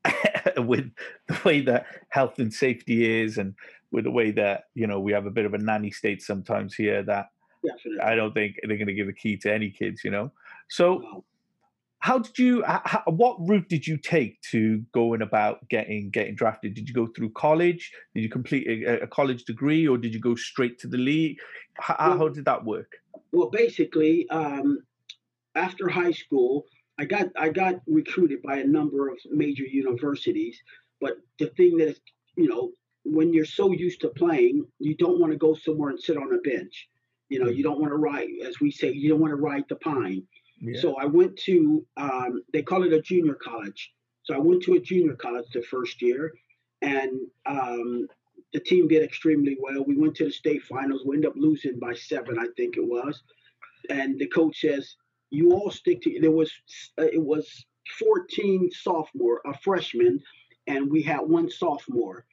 with 0.56 0.90
the 1.28 1.38
way 1.44 1.61
that 1.62 1.87
health 2.08 2.38
and 2.38 2.52
safety 2.52 3.23
is, 3.23 3.38
and 3.38 3.54
with 3.90 4.04
the 4.04 4.11
way 4.11 4.30
that 4.32 4.64
you 4.75 4.87
know 4.87 5.00
we 5.00 5.12
have 5.12 5.26
a 5.26 5.30
bit 5.30 5.46
of 5.46 5.54
a 5.54 5.58
nanny 5.58 5.90
state 5.90 6.23
sometimes 6.23 6.75
here, 6.75 7.02
that 7.02 7.28
Definitely. 7.64 8.00
I 8.00 8.14
don't 8.14 8.34
think 8.34 8.56
they're 8.62 8.76
going 8.76 8.88
to 8.88 8.94
give 8.94 9.08
a 9.08 9.12
key 9.12 9.37
to 9.38 9.52
any 9.52 9.70
kids. 9.70 10.04
You 10.04 10.11
know, 10.11 10.32
so. 10.68 11.25
How 12.04 12.18
did 12.18 12.38
you? 12.38 12.62
h- 12.66 12.82
h- 12.87 13.00
what 13.06 13.34
route 13.49 13.66
did 13.70 13.87
you 13.87 13.96
take 13.96 14.38
to 14.52 14.82
going 14.92 15.23
about 15.23 15.66
getting 15.70 16.11
getting 16.11 16.34
drafted? 16.34 16.75
Did 16.75 16.87
you 16.87 16.94
go 16.94 17.06
through 17.06 17.30
college? 17.30 17.90
Did 18.14 18.20
you 18.20 18.28
complete 18.28 18.66
a, 18.68 19.04
a 19.04 19.06
college 19.06 19.44
degree, 19.44 19.88
or 19.88 19.96
did 19.96 20.12
you 20.12 20.20
go 20.20 20.34
straight 20.34 20.78
to 20.80 20.87
the 20.87 20.99
league? 20.99 21.38
How, 21.78 22.18
how 22.18 22.28
did 22.28 22.44
that 22.44 22.62
work? 22.62 22.92
Well, 23.32 23.49
basically, 23.49 24.28
um, 24.28 24.80
after 25.54 25.88
high 25.88 26.11
school, 26.11 26.66
I 26.99 27.06
got 27.06 27.28
I 27.38 27.49
got 27.49 27.76
recruited 27.87 28.42
by 28.42 28.58
a 28.58 28.66
number 28.66 29.08
of 29.08 29.16
major 29.30 29.64
universities. 29.64 30.61
But 31.00 31.14
the 31.38 31.46
thing 31.56 31.78
that 31.78 31.88
is, 31.88 32.00
you 32.37 32.49
know, 32.50 32.73
when 33.04 33.32
you're 33.32 33.46
so 33.46 33.73
used 33.73 34.02
to 34.02 34.08
playing, 34.08 34.66
you 34.78 34.94
don't 34.94 35.18
want 35.20 35.32
to 35.32 35.38
go 35.38 35.54
somewhere 35.54 35.88
and 35.88 35.99
sit 35.99 36.18
on 36.18 36.34
a 36.34 36.40
bench. 36.50 36.87
You 37.30 37.38
know, 37.42 37.49
you 37.49 37.62
don't 37.62 37.80
want 37.80 37.92
to 37.92 37.96
ride, 37.96 38.28
as 38.46 38.61
we 38.61 38.70
say, 38.70 38.92
you 38.92 39.08
don't 39.08 39.20
want 39.20 39.30
to 39.30 39.37
ride 39.50 39.64
the 39.70 39.76
pine. 39.76 40.25
So 40.80 40.97
I 40.97 41.04
went 41.04 41.37
to, 41.40 41.87
um, 41.97 42.42
they 42.52 42.62
call 42.62 42.85
it 42.85 42.92
a 42.92 43.00
junior 43.00 43.35
college. 43.35 43.92
So 44.23 44.35
I 44.35 44.38
went 44.38 44.62
to 44.64 44.75
a 44.75 44.80
junior 44.80 45.14
college 45.14 45.47
the 45.52 45.62
first 45.62 46.00
year, 46.00 46.33
and 46.80 47.12
um, 47.47 48.06
the 48.52 48.61
team 48.61 48.88
did 48.88 49.02
extremely 49.02 49.56
well. 49.61 49.85
We 49.85 49.97
went 49.97 50.14
to 50.16 50.25
the 50.25 50.30
state 50.33 50.62
finals. 50.62 51.02
We 51.04 51.16
ended 51.16 51.30
up 51.30 51.37
losing 51.37 51.78
by 51.78 51.94
seven, 51.94 52.38
I 52.38 52.47
think 52.56 52.76
it 52.76 52.87
was. 52.87 53.23
And 53.90 54.18
the 54.18 54.26
coach 54.28 54.61
says, 54.61 54.97
"You 55.30 55.52
all 55.52 55.71
stick 55.71 56.00
to." 56.02 56.21
There 56.21 56.30
was 56.30 56.50
uh, 56.99 57.02
it 57.02 57.23
was 57.23 57.66
14 57.99 58.71
sophomore, 58.71 59.42
a 59.44 59.56
freshman, 59.59 60.23
and 60.66 60.90
we 60.90 61.02
had 61.02 61.21
one 61.21 61.50
sophomore. 61.50 62.25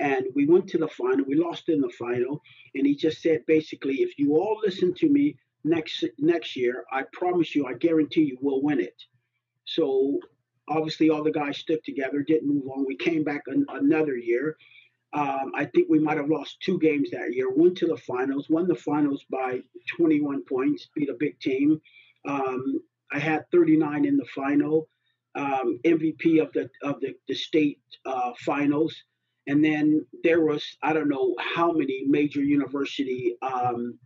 And 0.00 0.26
we 0.34 0.46
went 0.46 0.68
to 0.68 0.78
the 0.78 0.88
final. 0.88 1.24
We 1.26 1.36
lost 1.36 1.68
in 1.68 1.80
the 1.80 1.90
final. 1.90 2.42
And 2.74 2.86
he 2.86 2.96
just 2.96 3.22
said, 3.22 3.46
basically, 3.46 3.96
if 3.96 4.18
you 4.18 4.34
all 4.34 4.60
listen 4.64 4.92
to 4.94 5.08
me, 5.08 5.36
next 5.64 6.04
next 6.18 6.56
year, 6.56 6.84
I 6.92 7.02
promise 7.12 7.54
you, 7.54 7.66
I 7.66 7.74
guarantee 7.74 8.22
you, 8.22 8.38
we'll 8.40 8.62
win 8.62 8.80
it. 8.80 9.02
So 9.64 10.18
obviously, 10.68 11.10
all 11.10 11.22
the 11.22 11.32
guys 11.32 11.58
stuck 11.58 11.82
together, 11.84 12.22
didn't 12.22 12.48
move 12.48 12.68
on. 12.68 12.86
We 12.86 12.96
came 12.96 13.24
back 13.24 13.42
an, 13.46 13.64
another 13.70 14.16
year. 14.16 14.56
Um, 15.14 15.52
I 15.54 15.64
think 15.66 15.88
we 15.88 16.00
might 16.00 16.16
have 16.16 16.28
lost 16.28 16.60
two 16.60 16.78
games 16.78 17.10
that 17.10 17.32
year. 17.32 17.48
Went 17.50 17.76
to 17.78 17.86
the 17.86 17.96
finals, 17.96 18.50
won 18.50 18.66
the 18.66 18.74
finals 18.74 19.24
by 19.30 19.60
21 19.96 20.42
points, 20.44 20.88
beat 20.94 21.08
a 21.08 21.14
big 21.14 21.38
team. 21.38 21.80
Um, 22.26 22.80
I 23.12 23.20
had 23.20 23.44
39 23.52 24.04
in 24.06 24.16
the 24.16 24.24
final, 24.34 24.88
um, 25.36 25.78
MVP 25.84 26.42
of 26.42 26.52
the 26.52 26.68
of 26.82 27.00
the, 27.00 27.14
the 27.28 27.34
state 27.34 27.80
uh, 28.04 28.32
finals, 28.44 28.94
and 29.46 29.64
then 29.64 30.04
there 30.24 30.44
was 30.44 30.64
I 30.82 30.92
don't 30.92 31.08
know 31.08 31.34
how 31.38 31.72
many 31.72 32.04
major 32.08 32.42
university 32.42 33.36
um, 33.42 33.98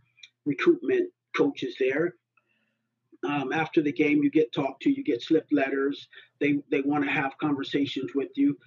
recruitment 0.45 1.09
coaches 1.35 1.75
there. 1.79 2.15
Um, 3.27 3.51
after 3.51 3.81
the 3.81 3.91
game, 3.91 4.23
you 4.23 4.31
get 4.31 4.53
talked 4.53 4.81
to, 4.83 4.91
you 4.91 5.03
get 5.03 5.21
slipped 5.21 5.51
letters. 5.51 6.07
They 6.39 6.59
they 6.71 6.81
want 6.81 7.03
to 7.03 7.11
have 7.11 7.37
conversations 7.37 8.11
with 8.15 8.29
you. 8.35 8.57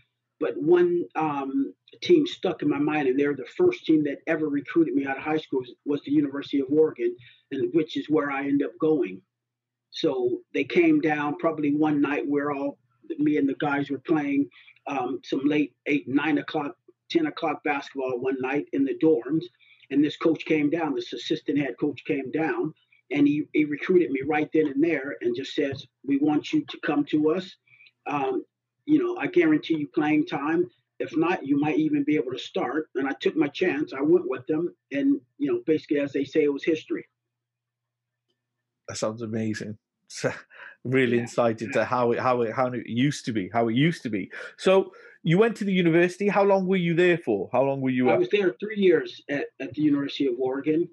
But 0.41 0.61
one 0.61 1.05
um, 1.15 1.73
team 2.03 2.27
stuck 2.27 2.63
in 2.63 2.69
my 2.69 2.79
mind, 2.79 3.07
and 3.07 3.19
they're 3.19 3.37
the 3.37 3.47
first 3.57 3.87
team 3.87 4.03
that 4.05 4.19
ever 4.27 4.49
recruited 4.49 4.93
me 4.93 5.07
out 5.07 5.17
of 5.17 5.23
high 5.23 5.39
school 5.39 5.63
was, 5.85 6.03
the 6.03 6.11
University 6.11 6.59
of 6.59 6.67
Oregon, 6.69 7.15
and 7.53 7.73
which 7.73 7.97
is 7.97 8.11
where 8.11 8.31
I 8.31 8.41
ended 8.41 8.67
up 8.67 8.77
going. 8.81 9.23
So 9.91 10.41
they 10.53 10.65
came 10.65 11.01
down 11.01 11.37
probably 11.37 11.75
one 11.75 12.01
night 12.01 12.27
where 12.27 12.51
all 12.51 12.79
me 13.19 13.37
and 13.37 13.49
the 13.49 13.55
guys 13.55 13.89
were 13.89 14.01
playing 14.01 14.49
um, 14.89 15.21
some 15.23 15.43
late 15.45 15.75
eight, 15.87 16.09
nine 16.09 16.39
o'clock, 16.39 16.77
ten 17.09 17.27
o'clock 17.27 17.63
basketball 17.63 18.19
one 18.19 18.41
night 18.41 18.67
in 18.73 18.85
the 18.85 18.99
dorms, 18.99 19.45
and 19.93 20.03
this 20.03 20.17
coach 20.17 20.45
came 20.45 20.71
down. 20.71 20.95
This 20.95 21.13
assistant 21.13 21.59
head 21.59 21.77
coach 21.79 22.05
came 22.05 22.31
down, 22.31 22.75
and 23.11 23.27
he, 23.27 23.45
he 23.53 23.65
recruited 23.65 24.11
me 24.11 24.23
right 24.27 24.49
then 24.53 24.69
and 24.69 24.83
there, 24.83 25.17
and 25.21 25.37
just 25.37 25.55
says, 25.55 25.87
"We 26.05 26.19
want 26.19 26.53
you 26.53 26.65
to 26.65 26.81
come 26.81 27.05
to 27.07 27.31
us. 27.31 27.55
Um, 28.07 28.45
you 28.87 28.99
know, 28.99 29.17
I 29.21 29.27
guarantee 29.29 29.77
you 29.77 29.89
playing 29.89 30.27
time. 30.27 30.69
If 30.99 31.17
not, 31.17 31.47
you 31.47 31.59
might 31.61 31.79
even 31.79 32.05
be 32.05 32.17
able 32.17 32.33
to 32.33 32.39
start." 32.39 32.89
And 32.95 33.09
I 33.09 33.13
took 33.21 33.37
my 33.37 33.49
chance. 33.49 33.93
I 33.93 34.01
went 34.01 34.29
with 34.29 34.47
them, 34.47 34.75
and 34.91 35.21
you 35.39 35.53
know, 35.53 35.63
basically, 35.67 36.01
as 36.01 36.13
they 36.13 36.25
say, 36.25 36.45
it 36.45 36.53
was 36.53 36.65
history. 36.65 37.07
That 38.89 38.97
sounds 38.97 39.23
amazing. 39.23 39.79
really 40.85 41.17
Yeah. 41.17 41.23
insight 41.23 41.63
into 41.63 41.85
how 41.85 42.13
it 42.13 42.19
how 42.19 42.43
it 42.43 42.53
how 42.53 42.67
it 42.69 42.87
used 42.87 43.25
to 43.27 43.33
be, 43.33 43.49
how 43.53 43.69
it 43.69 43.75
used 43.75 44.03
to 44.03 44.11
be. 44.11 44.31
So 44.59 44.93
you 45.23 45.39
went 45.39 45.57
to 45.57 45.65
the 45.65 45.73
university. 45.73 46.29
How 46.29 46.45
long 46.45 46.67
were 46.67 46.77
you 46.77 46.95
there 46.95 47.19
for? 47.19 47.49
How 47.53 47.63
long 47.63 47.81
were 47.81 47.91
you? 47.91 48.11
I 48.11 48.15
at- 48.15 48.19
was 48.19 48.29
there 48.31 48.55
three 48.59 48.79
years 48.79 49.23
at, 49.29 49.47
at 49.61 49.75
the 49.75 49.83
University 49.83 50.27
of 50.27 50.35
Oregon. 50.39 50.89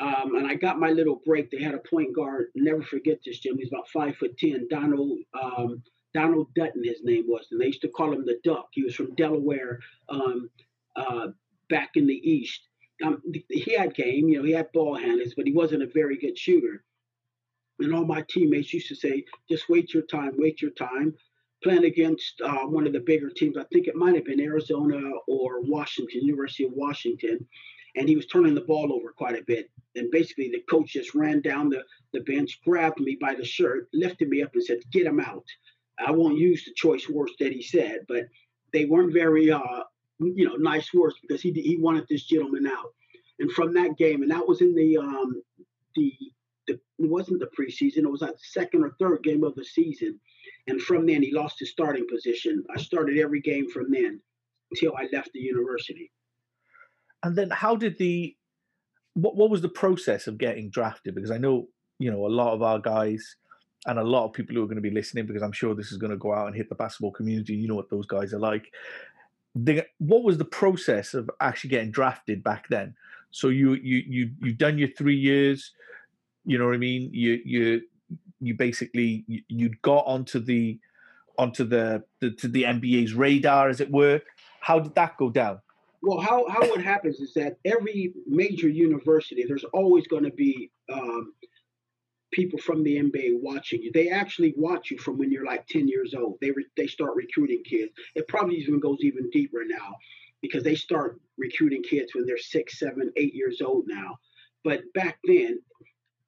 Um, 0.00 0.36
and 0.36 0.46
I 0.46 0.54
got 0.54 0.78
my 0.78 0.90
little 0.90 1.20
break. 1.26 1.50
They 1.50 1.60
had 1.60 1.74
a 1.74 1.78
point 1.78 2.14
guard. 2.14 2.46
Never 2.54 2.82
forget 2.82 3.18
this, 3.24 3.40
Jim. 3.40 3.56
He's 3.58 3.68
about 3.68 3.88
five 3.88 4.16
foot 4.16 4.38
ten. 4.38 4.68
Donald 4.70 5.18
um, 5.40 5.82
Donald 6.14 6.48
Dutton, 6.54 6.84
his 6.84 7.00
name 7.02 7.24
was, 7.26 7.46
and 7.50 7.60
they 7.60 7.66
used 7.66 7.82
to 7.82 7.88
call 7.88 8.12
him 8.12 8.24
the 8.24 8.38
Duck. 8.44 8.68
He 8.72 8.82
was 8.82 8.94
from 8.94 9.14
Delaware, 9.14 9.80
um, 10.08 10.50
uh, 10.96 11.28
back 11.68 11.90
in 11.96 12.06
the 12.06 12.14
East. 12.14 12.60
Um, 13.04 13.22
he 13.48 13.74
had 13.74 13.94
game, 13.94 14.28
you 14.28 14.38
know, 14.38 14.44
he 14.44 14.52
had 14.52 14.72
ball 14.72 14.96
handles, 14.96 15.34
but 15.36 15.46
he 15.46 15.52
wasn't 15.52 15.82
a 15.82 15.86
very 15.86 16.16
good 16.18 16.36
shooter. 16.36 16.82
And 17.78 17.94
all 17.94 18.04
my 18.04 18.24
teammates 18.28 18.72
used 18.72 18.88
to 18.88 18.96
say, 18.96 19.24
"Just 19.48 19.68
wait 19.68 19.94
your 19.94 20.02
time, 20.02 20.32
wait 20.36 20.60
your 20.60 20.72
time." 20.72 21.14
Playing 21.62 21.84
against 21.84 22.40
uh, 22.40 22.66
one 22.66 22.86
of 22.86 22.92
the 22.92 23.00
bigger 23.00 23.30
teams, 23.30 23.56
I 23.56 23.64
think 23.72 23.88
it 23.88 23.96
might 23.96 24.14
have 24.14 24.24
been 24.24 24.40
Arizona 24.40 25.00
or 25.26 25.60
Washington, 25.62 26.20
University 26.22 26.64
of 26.64 26.72
Washington, 26.72 27.44
and 27.96 28.08
he 28.08 28.14
was 28.14 28.26
turning 28.26 28.54
the 28.54 28.60
ball 28.60 28.92
over 28.92 29.12
quite 29.12 29.36
a 29.36 29.44
bit. 29.44 29.68
And 29.96 30.10
basically, 30.10 30.50
the 30.50 30.62
coach 30.70 30.92
just 30.92 31.14
ran 31.14 31.40
down 31.40 31.68
the, 31.68 31.82
the 32.12 32.20
bench, 32.20 32.60
grabbed 32.64 33.00
me 33.00 33.18
by 33.20 33.34
the 33.34 33.44
shirt, 33.44 33.88
lifted 33.92 34.28
me 34.28 34.42
up, 34.42 34.54
and 34.54 34.62
said, 34.62 34.78
"Get 34.92 35.06
him 35.06 35.18
out." 35.18 35.44
I 35.98 36.12
won't 36.12 36.38
use 36.38 36.64
the 36.64 36.72
choice 36.74 37.08
words 37.08 37.32
that 37.40 37.52
he 37.52 37.62
said, 37.62 38.00
but 38.06 38.28
they 38.72 38.84
weren't 38.84 39.12
very, 39.12 39.50
uh, 39.50 39.82
you 40.20 40.46
know, 40.46 40.54
nice 40.56 40.92
words 40.94 41.16
because 41.20 41.42
he 41.42 41.50
he 41.52 41.76
wanted 41.76 42.06
this 42.08 42.24
gentleman 42.24 42.66
out. 42.66 42.94
And 43.40 43.50
from 43.50 43.74
that 43.74 43.96
game, 43.96 44.22
and 44.22 44.30
that 44.30 44.46
was 44.46 44.60
in 44.60 44.74
the 44.74 44.98
um, 44.98 45.42
the 45.96 46.12
the 46.66 46.74
it 46.74 47.10
wasn't 47.10 47.40
the 47.40 47.50
preseason; 47.58 47.98
it 47.98 48.10
was 48.10 48.22
like 48.22 48.34
second 48.38 48.84
or 48.84 48.94
third 48.98 49.22
game 49.22 49.44
of 49.44 49.54
the 49.54 49.64
season. 49.64 50.20
And 50.68 50.80
from 50.80 51.06
then, 51.06 51.22
he 51.22 51.32
lost 51.32 51.56
his 51.58 51.70
starting 51.70 52.06
position. 52.08 52.62
I 52.76 52.80
started 52.80 53.18
every 53.18 53.40
game 53.40 53.68
from 53.70 53.90
then 53.90 54.20
until 54.70 54.94
I 54.96 55.08
left 55.12 55.30
the 55.32 55.40
university. 55.40 56.12
and 57.22 57.36
then 57.36 57.50
how 57.50 57.76
did 57.76 57.98
the 57.98 58.36
what 59.14 59.36
what 59.36 59.50
was 59.50 59.62
the 59.62 59.68
process 59.68 60.26
of 60.26 60.38
getting 60.38 60.70
drafted? 60.70 61.14
Because 61.14 61.30
I 61.30 61.38
know 61.38 61.68
you 61.98 62.10
know 62.10 62.26
a 62.26 62.28
lot 62.28 62.54
of 62.54 62.62
our 62.62 62.78
guys 62.78 63.36
and 63.86 63.98
a 63.98 64.04
lot 64.04 64.26
of 64.26 64.32
people 64.32 64.54
who 64.54 64.62
are 64.62 64.66
going 64.66 64.76
to 64.76 64.82
be 64.82 64.90
listening 64.90 65.26
because 65.26 65.42
I'm 65.42 65.52
sure 65.52 65.74
this 65.74 65.92
is 65.92 65.98
going 65.98 66.10
to 66.10 66.16
go 66.16 66.32
out 66.34 66.46
and 66.48 66.56
hit 66.56 66.68
the 66.68 66.74
basketball 66.74 67.12
community. 67.12 67.54
You 67.54 67.68
know 67.68 67.74
what 67.74 67.90
those 67.90 68.06
guys 68.06 68.32
are 68.34 68.38
like. 68.38 68.72
What 69.98 70.22
was 70.24 70.38
the 70.38 70.44
process 70.44 71.14
of 71.14 71.30
actually 71.40 71.70
getting 71.70 71.90
drafted 71.90 72.44
back 72.44 72.68
then? 72.68 72.94
So 73.30 73.48
you 73.48 73.74
you 73.74 74.02
you 74.06 74.30
you 74.40 74.52
done 74.52 74.78
your 74.78 74.88
three 74.96 75.16
years. 75.16 75.72
You 76.44 76.58
know 76.58 76.66
what 76.66 76.74
I 76.74 76.78
mean? 76.78 77.10
You 77.12 77.40
you 77.44 77.82
you 78.40 78.54
basically 78.54 79.24
you, 79.26 79.42
you 79.48 79.70
got 79.82 80.04
onto 80.06 80.40
the 80.40 80.78
onto 81.38 81.64
the, 81.64 82.02
the 82.20 82.30
to 82.32 82.48
the 82.48 82.64
NBA's 82.64 83.14
radar, 83.14 83.68
as 83.68 83.80
it 83.80 83.90
were. 83.90 84.20
How 84.60 84.78
did 84.80 84.94
that 84.96 85.16
go 85.16 85.30
down? 85.30 85.60
Well, 86.02 86.20
how, 86.20 86.46
how 86.48 86.62
it 86.62 86.80
happens 86.80 87.18
is 87.18 87.34
that 87.34 87.56
every 87.64 88.12
major 88.26 88.68
university, 88.68 89.44
there's 89.46 89.64
always 89.72 90.06
going 90.06 90.24
to 90.24 90.30
be 90.30 90.70
um, 90.92 91.32
people 92.32 92.58
from 92.58 92.84
the 92.84 92.96
NBA 92.96 93.40
watching 93.40 93.82
you. 93.82 93.90
They 93.92 94.10
actually 94.10 94.54
watch 94.56 94.90
you 94.90 94.98
from 94.98 95.18
when 95.18 95.32
you're 95.32 95.44
like 95.44 95.66
10 95.66 95.88
years 95.88 96.14
old. 96.14 96.38
They 96.40 96.50
re- 96.50 96.66
they 96.76 96.86
start 96.86 97.16
recruiting 97.16 97.62
kids. 97.64 97.92
It 98.14 98.28
probably 98.28 98.56
even 98.56 98.78
goes 98.78 98.98
even 99.00 99.28
deeper 99.30 99.64
now 99.66 99.96
because 100.40 100.62
they 100.62 100.76
start 100.76 101.20
recruiting 101.36 101.82
kids 101.82 102.14
when 102.14 102.26
they're 102.26 102.38
six, 102.38 102.78
seven, 102.78 103.12
eight 103.16 103.34
years 103.34 103.60
old 103.60 103.84
now. 103.88 104.18
But 104.62 104.82
back 104.94 105.18
then, 105.24 105.60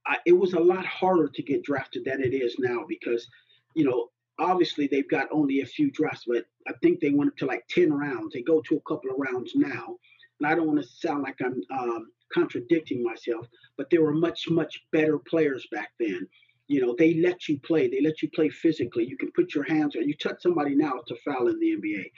I, 0.06 0.16
it 0.26 0.32
was 0.32 0.54
a 0.54 0.60
lot 0.60 0.86
harder 0.86 1.28
to 1.28 1.42
get 1.42 1.62
drafted 1.62 2.04
than 2.04 2.22
it 2.22 2.34
is 2.34 2.56
now 2.58 2.84
because, 2.88 3.28
you 3.74 3.84
know, 3.84 4.10
obviously 4.38 4.86
they've 4.86 5.08
got 5.08 5.28
only 5.30 5.60
a 5.60 5.66
few 5.66 5.90
drafts, 5.90 6.24
but 6.26 6.46
I 6.66 6.72
think 6.82 7.00
they 7.00 7.10
went 7.10 7.32
up 7.32 7.36
to 7.38 7.46
like 7.46 7.66
10 7.68 7.92
rounds. 7.92 8.32
They 8.32 8.42
go 8.42 8.60
to 8.62 8.76
a 8.76 8.88
couple 8.88 9.10
of 9.10 9.18
rounds 9.18 9.52
now. 9.54 9.96
And 10.40 10.46
I 10.46 10.54
don't 10.54 10.66
want 10.66 10.80
to 10.80 10.88
sound 10.88 11.22
like 11.22 11.36
I'm 11.44 11.62
um, 11.70 12.10
contradicting 12.32 13.02
myself, 13.02 13.46
but 13.76 13.90
there 13.90 14.02
were 14.02 14.14
much, 14.14 14.48
much 14.48 14.82
better 14.90 15.18
players 15.18 15.66
back 15.70 15.90
then. 15.98 16.26
You 16.66 16.80
know, 16.80 16.94
they 16.96 17.14
let 17.14 17.48
you 17.48 17.58
play. 17.60 17.88
They 17.88 18.00
let 18.00 18.22
you 18.22 18.30
play 18.30 18.48
physically. 18.48 19.04
You 19.04 19.16
can 19.16 19.32
put 19.32 19.54
your 19.54 19.64
hands 19.64 19.96
on. 19.96 20.08
You 20.08 20.14
touch 20.14 20.40
somebody 20.40 20.74
now, 20.74 20.94
it's 21.00 21.10
a 21.10 21.16
foul 21.16 21.48
in 21.48 21.58
the 21.58 21.76
NBA. 21.76 22.10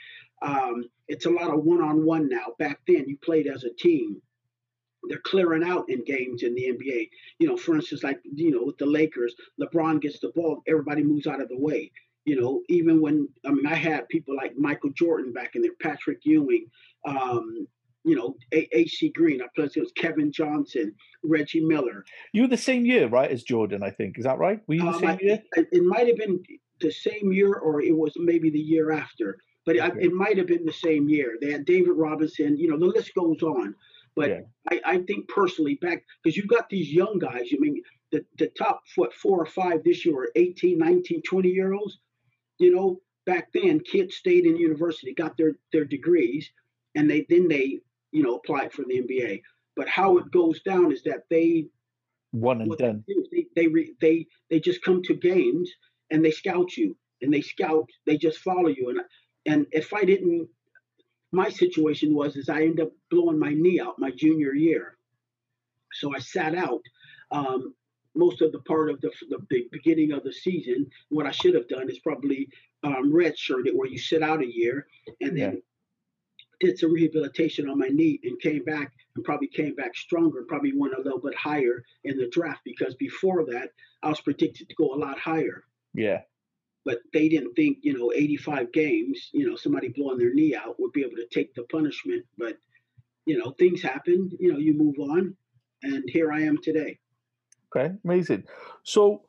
Um, 0.43 0.85
it's 1.07 1.25
a 1.25 1.31
lot 1.31 1.49
of 1.49 1.63
one-on-one 1.63 2.29
now. 2.29 2.53
Back 2.59 2.79
then, 2.87 3.05
you 3.07 3.17
played 3.17 3.47
as 3.47 3.63
a 3.63 3.73
team. 3.73 4.21
They're 5.09 5.19
clearing 5.19 5.63
out 5.63 5.89
in 5.89 6.03
games 6.03 6.43
in 6.43 6.55
the 6.55 6.71
NBA. 6.73 7.09
You 7.39 7.47
know, 7.47 7.57
for 7.57 7.75
instance, 7.75 8.03
like 8.03 8.19
you 8.23 8.51
know, 8.51 8.63
with 8.63 8.77
the 8.77 8.85
Lakers, 8.85 9.35
LeBron 9.61 10.01
gets 10.01 10.19
the 10.19 10.29
ball, 10.35 10.61
everybody 10.67 11.03
moves 11.03 11.27
out 11.27 11.41
of 11.41 11.49
the 11.49 11.57
way. 11.57 11.91
You 12.25 12.39
know, 12.39 12.61
even 12.69 13.01
when 13.01 13.27
I 13.45 13.51
mean, 13.51 13.65
I 13.67 13.75
had 13.75 14.07
people 14.07 14.35
like 14.35 14.55
Michael 14.57 14.91
Jordan 14.91 15.33
back 15.33 15.55
in 15.55 15.61
there, 15.61 15.71
Patrick 15.81 16.19
Ewing, 16.23 16.67
um, 17.05 17.67
you 18.05 18.15
know, 18.15 18.35
A.C. 18.53 19.09
Green. 19.09 19.41
I 19.41 19.47
played 19.55 19.71
against 19.71 19.95
Kevin 19.95 20.31
Johnson, 20.31 20.93
Reggie 21.23 21.61
Miller. 21.61 22.05
You 22.33 22.43
were 22.43 22.47
the 22.47 22.57
same 22.57 22.85
year, 22.85 23.07
right, 23.07 23.29
as 23.29 23.43
Jordan? 23.43 23.83
I 23.83 23.89
think 23.91 24.17
is 24.17 24.23
that 24.25 24.39
right? 24.39 24.61
Were 24.67 24.75
you 24.75 24.81
the 24.83 24.87
Um, 24.89 24.99
same 24.99 25.09
I 25.09 25.17
year? 25.21 25.43
it 25.57 25.67
it 25.71 25.83
might 25.83 26.07
have 26.07 26.17
been 26.17 26.41
the 26.79 26.91
same 26.91 27.31
year, 27.33 27.53
or 27.55 27.81
it 27.81 27.95
was 27.95 28.13
maybe 28.17 28.49
the 28.49 28.59
year 28.59 28.91
after. 28.91 29.37
But 29.65 29.79
I, 29.79 29.87
Okay. 29.89 30.05
it 30.05 30.13
might 30.13 30.37
have 30.37 30.47
been 30.47 30.65
the 30.65 30.73
same 30.73 31.07
year. 31.09 31.37
They 31.41 31.51
had 31.51 31.63
David 31.65 31.91
Robinson. 31.93 32.57
You 32.57 32.69
know, 32.69 32.77
the 32.77 32.85
list 32.85 33.13
goes 33.15 33.41
on. 33.41 33.75
But 34.15 34.29
Yeah. 34.29 34.41
I, 34.69 34.81
I 34.85 34.97
think 34.99 35.27
personally, 35.27 35.75
back 35.75 36.03
because 36.23 36.37
you've 36.37 36.47
got 36.47 36.69
these 36.69 36.91
young 36.91 37.19
guys. 37.19 37.49
I 37.53 37.57
mean, 37.59 37.81
the 38.11 38.25
the 38.37 38.47
top 38.47 38.83
what 38.95 39.13
four 39.13 39.41
or 39.41 39.45
five 39.45 39.83
this 39.83 40.05
year 40.05 40.17
are 40.17 40.31
18, 40.35 40.77
19, 40.77 41.21
20 41.23 41.49
year 41.49 41.73
olds. 41.73 41.99
You 42.59 42.75
know, 42.75 43.01
back 43.25 43.51
then 43.53 43.79
kids 43.79 44.15
stayed 44.15 44.45
in 44.45 44.57
university, 44.57 45.13
got 45.13 45.37
their 45.37 45.53
their 45.71 45.85
degrees, 45.85 46.51
and 46.95 47.09
they 47.09 47.25
then 47.29 47.47
they 47.47 47.79
you 48.11 48.23
know 48.23 48.35
applied 48.35 48.71
for 48.71 48.83
the 48.83 49.01
NBA. 49.01 49.41
But 49.75 49.89
how 49.89 50.17
it 50.17 50.31
goes 50.31 50.61
down 50.61 50.91
is 50.91 51.03
that 51.03 51.23
they 51.29 51.67
One 52.31 52.61
and 52.61 52.77
done. 52.77 53.03
they 53.31 53.47
they, 53.55 53.67
re, 53.67 53.93
they 54.01 54.27
they 54.49 54.59
just 54.59 54.83
come 54.83 55.01
to 55.03 55.15
games 55.15 55.71
and 56.11 56.23
they 56.23 56.31
scout 56.31 56.77
you 56.77 56.95
and 57.21 57.33
they 57.33 57.41
scout 57.41 57.89
they 58.05 58.17
just 58.17 58.39
follow 58.39 58.69
you 58.69 58.89
and 58.89 58.99
and 59.45 59.67
if 59.71 59.93
I 59.93 60.03
didn't 60.03 60.47
my 61.33 61.49
situation 61.49 62.13
was 62.13 62.35
is 62.35 62.47
I 62.47 62.61
ended 62.61 62.87
up 62.87 62.91
blowing 63.09 63.39
my 63.39 63.53
knee 63.53 63.79
out 63.81 63.99
my 63.99 64.11
junior 64.11 64.53
year 64.53 64.97
so 65.91 66.15
I 66.15 66.19
sat 66.19 66.55
out 66.55 66.81
um, 67.31 67.73
most 68.15 68.41
of 68.41 68.51
the 68.51 68.59
part 68.59 68.89
of 68.89 69.01
the, 69.01 69.11
the 69.29 69.67
beginning 69.71 70.11
of 70.13 70.23
the 70.23 70.31
season 70.31 70.89
what 71.09 71.25
I 71.25 71.31
should 71.31 71.55
have 71.55 71.67
done 71.67 71.89
is 71.89 71.99
probably 71.99 72.47
um, 72.83 73.11
redshirted 73.11 73.73
where 73.73 73.89
you 73.89 73.97
sit 73.97 74.21
out 74.21 74.41
a 74.41 74.55
year 74.55 74.87
and 75.21 75.37
then 75.37 75.61
did 76.59 76.79
some 76.79 76.93
rehabilitation 76.93 77.69
on 77.69 77.79
my 77.79 77.87
knee 77.87 78.19
and 78.23 78.39
came 78.39 78.63
back 78.63 78.93
and 79.15 79.25
probably 79.25 79.47
came 79.47 79.75
back 79.75 79.95
stronger, 79.95 80.43
probably 80.47 80.71
went 80.75 80.93
a 80.93 81.01
little 81.01 81.19
bit 81.19 81.35
higher 81.35 81.83
in 82.03 82.17
the 82.17 82.29
draft 82.29 82.61
because 82.63 82.95
before 82.95 83.45
that, 83.45 83.69
I 84.01 84.09
was 84.09 84.21
predicted 84.21 84.69
to 84.69 84.75
go 84.75 84.93
a 84.93 84.95
lot 84.95 85.19
higher. 85.19 85.63
Yeah. 85.93 86.21
But 86.85 86.99
they 87.13 87.29
didn't 87.29 87.53
think, 87.53 87.77
you 87.81 87.97
know, 87.97 88.11
85 88.13 88.71
games, 88.73 89.29
you 89.33 89.49
know, 89.49 89.55
somebody 89.55 89.87
blowing 89.89 90.17
their 90.17 90.33
knee 90.33 90.53
out 90.55 90.79
would 90.79 90.91
be 90.91 91.01
able 91.01 91.15
to 91.15 91.27
take 91.31 91.53
the 91.55 91.63
punishment. 91.71 92.25
But, 92.37 92.57
you 93.25 93.37
know, 93.37 93.51
things 93.51 93.81
happen, 93.81 94.29
you 94.39 94.51
know, 94.51 94.59
you 94.59 94.73
move 94.73 94.95
on. 94.99 95.35
And 95.83 96.03
here 96.07 96.31
I 96.31 96.41
am 96.41 96.57
today. 96.61 96.99
Okay, 97.75 97.93
amazing. 98.05 98.43
So, 98.83 99.23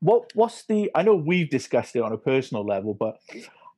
what 0.00 0.30
what's 0.34 0.64
the? 0.66 0.90
I 0.94 1.02
know 1.02 1.14
we've 1.14 1.50
discussed 1.50 1.94
it 1.94 2.02
on 2.02 2.12
a 2.12 2.18
personal 2.18 2.64
level, 2.64 2.94
but 2.94 3.18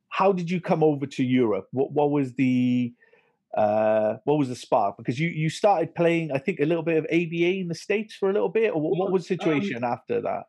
how 0.08 0.32
did 0.32 0.50
you 0.50 0.60
come 0.60 0.82
over 0.82 1.06
to 1.06 1.24
Europe? 1.24 1.68
What 1.72 1.92
what 1.92 2.10
was 2.10 2.34
the 2.34 2.94
uh, 3.56 4.16
what 4.24 4.38
was 4.38 4.48
the 4.48 4.56
spark? 4.56 4.96
Because 4.96 5.18
you 5.18 5.28
you 5.28 5.50
started 5.50 5.94
playing, 5.94 6.30
I 6.32 6.38
think, 6.38 6.60
a 6.60 6.64
little 6.64 6.82
bit 6.84 6.96
of 6.98 7.04
ABA 7.06 7.60
in 7.60 7.68
the 7.68 7.74
states 7.74 8.14
for 8.14 8.30
a 8.30 8.32
little 8.32 8.48
bit, 8.48 8.72
or 8.74 8.80
what, 8.80 8.96
what 8.96 9.12
was 9.12 9.26
the 9.26 9.34
Um, 9.34 9.38
situation 9.38 9.84
after 9.84 10.20
that? 10.22 10.44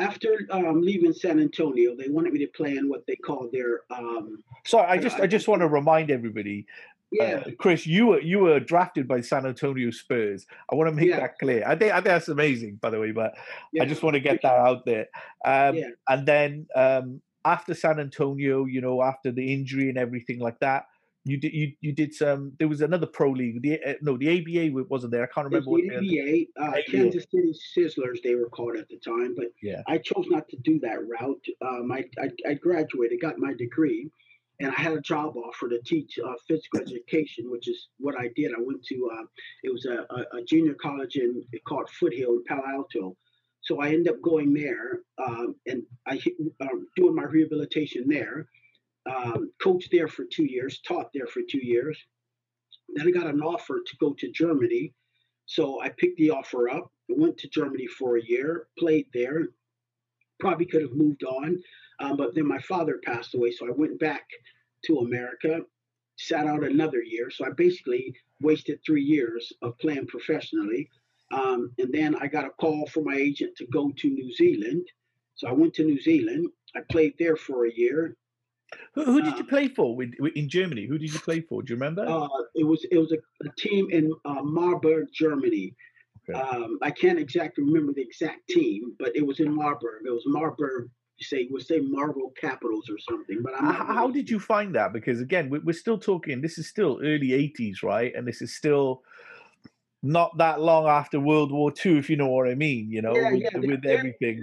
After 0.00 0.46
um, 0.50 0.80
leaving 0.80 1.12
San 1.12 1.38
Antonio, 1.40 1.94
they 1.94 2.08
wanted 2.08 2.32
me 2.32 2.40
to 2.40 2.46
play 2.48 2.76
in 2.76 2.88
what 2.88 3.06
they 3.06 3.16
call 3.16 3.48
their 3.52 3.82
um, 3.90 4.42
Sorry, 4.66 4.86
I 4.86 4.98
just 4.98 5.20
I 5.20 5.24
I 5.24 5.26
just 5.26 5.48
want 5.48 5.60
to 5.62 5.68
remind 5.68 6.10
everybody, 6.10 6.66
yeah 7.12 7.42
uh, 7.46 7.50
Chris, 7.58 7.86
you 7.86 8.06
were 8.08 8.20
you 8.20 8.38
were 8.40 8.60
drafted 8.60 9.06
by 9.08 9.20
San 9.20 9.46
Antonio 9.46 9.90
Spurs. 9.90 10.46
I 10.70 10.74
want 10.74 10.88
to 10.90 10.94
make 10.94 11.08
Yeah. 11.08 11.20
that 11.20 11.38
clear. 11.38 11.62
I 11.66 11.74
think 11.76 11.92
I 11.92 11.96
think 11.96 12.06
that's 12.06 12.28
amazing, 12.28 12.76
by 12.76 12.90
the 12.90 12.98
way, 13.00 13.12
but 13.12 13.34
yeah 13.72 13.82
I 13.82 13.86
just 13.86 14.02
want 14.02 14.14
to 14.14 14.20
get 14.20 14.42
that 14.42 14.54
out 14.54 14.84
there. 14.86 15.08
Um, 15.44 15.76
Yeah. 15.76 15.88
And 16.08 16.26
then 16.26 16.66
um, 16.74 17.20
after 17.44 17.74
San 17.74 17.98
Antonio, 18.00 18.66
you 18.66 18.80
know, 18.80 19.02
after 19.02 19.32
the 19.32 19.52
injury 19.52 19.88
and 19.88 19.98
everything 19.98 20.38
like 20.38 20.60
that, 20.60 20.86
you 21.24 21.36
did 21.36 21.52
you 21.52 21.72
you 21.80 21.92
did 21.92 22.14
some. 22.14 22.52
There 22.58 22.68
was 22.68 22.80
another 22.80 23.06
pro 23.06 23.30
league. 23.30 23.62
The 23.62 23.80
uh, 23.82 23.94
no, 24.00 24.16
the 24.16 24.40
ABA 24.40 24.84
wasn't 24.88 25.12
there. 25.12 25.22
I 25.22 25.26
can't 25.26 25.44
remember 25.44 25.70
what. 25.70 25.82
ABA, 25.82 26.44
uh, 26.58 26.64
ABA. 26.64 26.82
Kansas 26.90 27.26
City 27.30 27.52
Sizzlers, 27.76 28.22
they 28.22 28.34
were 28.34 28.48
called 28.48 28.76
at 28.76 28.88
the 28.88 28.96
time, 28.96 29.34
but 29.36 29.46
Yeah. 29.62 29.82
I 29.86 29.98
chose 29.98 30.26
not 30.28 30.48
to 30.48 30.56
do 30.58 30.78
that 30.80 30.98
route. 31.06 31.44
Um, 31.60 31.92
I, 31.92 32.04
I, 32.18 32.30
I 32.48 32.54
graduated, 32.54 33.20
got 33.20 33.38
my 33.38 33.52
degree, 33.52 34.10
and 34.60 34.70
I 34.70 34.80
had 34.80 34.92
a 34.92 35.00
job 35.00 35.36
offer 35.36 35.68
to 35.68 35.80
teach 35.82 36.18
uh, 36.18 36.34
physical 36.48 36.80
education, 36.80 37.50
which 37.50 37.68
is 37.68 37.88
what 37.98 38.14
I 38.18 38.28
did. 38.34 38.52
I 38.52 38.60
went 38.60 38.82
to, 38.84 39.10
uh, 39.12 39.24
it 39.62 39.72
was 39.72 39.84
a, 39.86 40.06
a, 40.10 40.38
a 40.38 40.44
junior 40.44 40.74
college 40.74 41.16
in 41.16 41.44
called 41.66 41.88
Foothill 41.90 42.32
in 42.32 42.44
Palo 42.44 42.62
Alto. 42.66 43.16
So 43.62 43.80
I 43.80 43.88
ended 43.88 44.08
up 44.08 44.22
going 44.22 44.54
there 44.54 45.00
um, 45.18 45.54
and 45.66 45.82
I 46.06 46.18
um, 46.62 46.88
doing 46.96 47.14
my 47.14 47.24
rehabilitation 47.24 48.04
there. 48.08 48.46
Um, 49.06 49.50
coached 49.62 49.90
there 49.92 50.08
for 50.08 50.24
two 50.24 50.44
years, 50.44 50.80
taught 50.86 51.10
there 51.14 51.26
for 51.26 51.40
two 51.48 51.64
years. 51.64 51.98
Then 52.94 53.06
I 53.06 53.10
got 53.10 53.26
an 53.26 53.40
offer 53.40 53.80
to 53.84 53.96
go 53.98 54.14
to 54.18 54.30
Germany. 54.30 54.92
So 55.46 55.80
I 55.80 55.88
picked 55.88 56.18
the 56.18 56.30
offer 56.30 56.68
up, 56.68 56.92
went 57.08 57.38
to 57.38 57.48
Germany 57.48 57.86
for 57.86 58.16
a 58.16 58.24
year, 58.24 58.68
played 58.78 59.06
there. 59.12 59.48
Probably 60.38 60.66
could 60.66 60.82
have 60.82 60.92
moved 60.92 61.24
on, 61.24 61.62
um, 61.98 62.16
but 62.16 62.34
then 62.34 62.46
my 62.46 62.58
father 62.60 63.00
passed 63.04 63.34
away. 63.34 63.50
So 63.50 63.66
I 63.66 63.72
went 63.72 63.98
back 63.98 64.24
to 64.86 64.98
America, 64.98 65.60
sat 66.16 66.46
out 66.46 66.64
another 66.64 67.02
year. 67.02 67.30
So 67.30 67.46
I 67.46 67.50
basically 67.50 68.14
wasted 68.40 68.80
three 68.84 69.02
years 69.02 69.52
of 69.62 69.78
playing 69.78 70.06
professionally. 70.06 70.88
Um, 71.32 71.72
and 71.78 71.92
then 71.92 72.16
I 72.16 72.26
got 72.26 72.46
a 72.46 72.50
call 72.50 72.86
from 72.86 73.04
my 73.04 73.16
agent 73.16 73.56
to 73.56 73.66
go 73.66 73.92
to 73.96 74.10
New 74.10 74.32
Zealand. 74.32 74.86
So 75.34 75.48
I 75.48 75.52
went 75.52 75.74
to 75.74 75.84
New 75.84 76.00
Zealand. 76.00 76.48
I 76.74 76.80
played 76.90 77.14
there 77.18 77.36
for 77.36 77.66
a 77.66 77.72
year. 77.74 78.16
Who, 78.94 79.04
who 79.04 79.22
did 79.22 79.36
you 79.36 79.44
uh, 79.44 79.48
play 79.48 79.68
for 79.68 79.94
with, 79.94 80.12
in 80.34 80.48
Germany? 80.48 80.86
Who 80.86 80.98
did 80.98 81.12
you 81.12 81.20
play 81.20 81.40
for? 81.40 81.62
Do 81.62 81.72
you 81.72 81.76
remember? 81.76 82.04
Uh, 82.06 82.28
it 82.54 82.64
was 82.64 82.84
it 82.90 82.98
was 82.98 83.12
a, 83.12 83.18
a 83.46 83.52
team 83.56 83.88
in 83.90 84.12
uh, 84.24 84.42
Marburg, 84.42 85.08
Germany. 85.12 85.74
Okay. 86.28 86.38
Um, 86.38 86.78
I 86.82 86.90
can't 86.90 87.18
exactly 87.18 87.64
remember 87.64 87.92
the 87.92 88.02
exact 88.02 88.48
team, 88.48 88.94
but 88.98 89.14
it 89.16 89.26
was 89.26 89.40
in 89.40 89.54
Marburg. 89.54 90.02
It 90.06 90.10
was 90.10 90.24
Marburg. 90.26 90.88
You 91.18 91.24
say 91.24 91.48
would 91.50 91.66
say 91.66 91.80
Marble 91.80 92.32
Capitals 92.40 92.88
or 92.88 92.98
something, 92.98 93.42
but 93.42 93.54
How 93.54 94.06
really 94.06 94.12
did 94.22 94.30
you 94.30 94.40
find 94.40 94.74
that? 94.74 94.92
Because 94.92 95.20
again, 95.20 95.50
we- 95.50 95.58
we're 95.58 95.72
still 95.74 95.98
talking. 95.98 96.40
This 96.40 96.56
is 96.58 96.66
still 96.68 96.98
early 97.02 97.32
'80s, 97.32 97.82
right? 97.82 98.14
And 98.14 98.26
this 98.26 98.40
is 98.40 98.56
still 98.56 99.02
not 100.02 100.36
that 100.38 100.60
long 100.60 100.86
after 100.86 101.20
World 101.20 101.52
War 101.52 101.72
II, 101.84 101.98
if 101.98 102.08
you 102.08 102.16
know 102.16 102.28
what 102.28 102.48
I 102.48 102.54
mean. 102.54 102.90
You 102.90 103.02
know, 103.02 103.14
Yeah, 103.14 103.32
with, 103.32 103.42
yeah, 103.42 103.58
with 103.58 103.84
everything. 103.84 104.42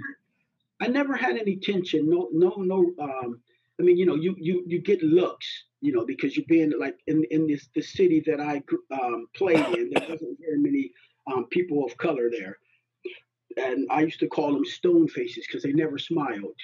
I 0.80 0.86
never 0.86 1.16
had 1.16 1.36
any 1.36 1.56
tension. 1.56 2.08
No, 2.08 2.28
no, 2.32 2.50
no. 2.58 2.94
Um, 3.00 3.40
I 3.80 3.84
mean, 3.84 3.96
you 3.96 4.06
know, 4.06 4.14
you 4.14 4.34
you 4.38 4.64
you 4.66 4.80
get 4.80 5.02
looks, 5.02 5.46
you 5.80 5.92
know, 5.92 6.04
because 6.04 6.36
you're 6.36 6.46
being 6.48 6.72
like 6.78 6.98
in 7.06 7.24
in 7.30 7.46
this 7.46 7.68
the 7.74 7.82
city 7.82 8.22
that 8.26 8.40
I 8.40 8.62
um, 8.92 9.26
played 9.36 9.64
in. 9.78 9.90
There 9.90 10.08
wasn't 10.08 10.38
very 10.40 10.58
many 10.58 10.92
um, 11.30 11.46
people 11.46 11.84
of 11.84 11.96
color 11.96 12.28
there, 12.30 12.58
and 13.56 13.86
I 13.90 14.02
used 14.02 14.20
to 14.20 14.28
call 14.28 14.52
them 14.52 14.64
stone 14.64 15.08
faces 15.08 15.46
because 15.46 15.62
they 15.62 15.72
never 15.72 15.98
smiled, 15.98 16.58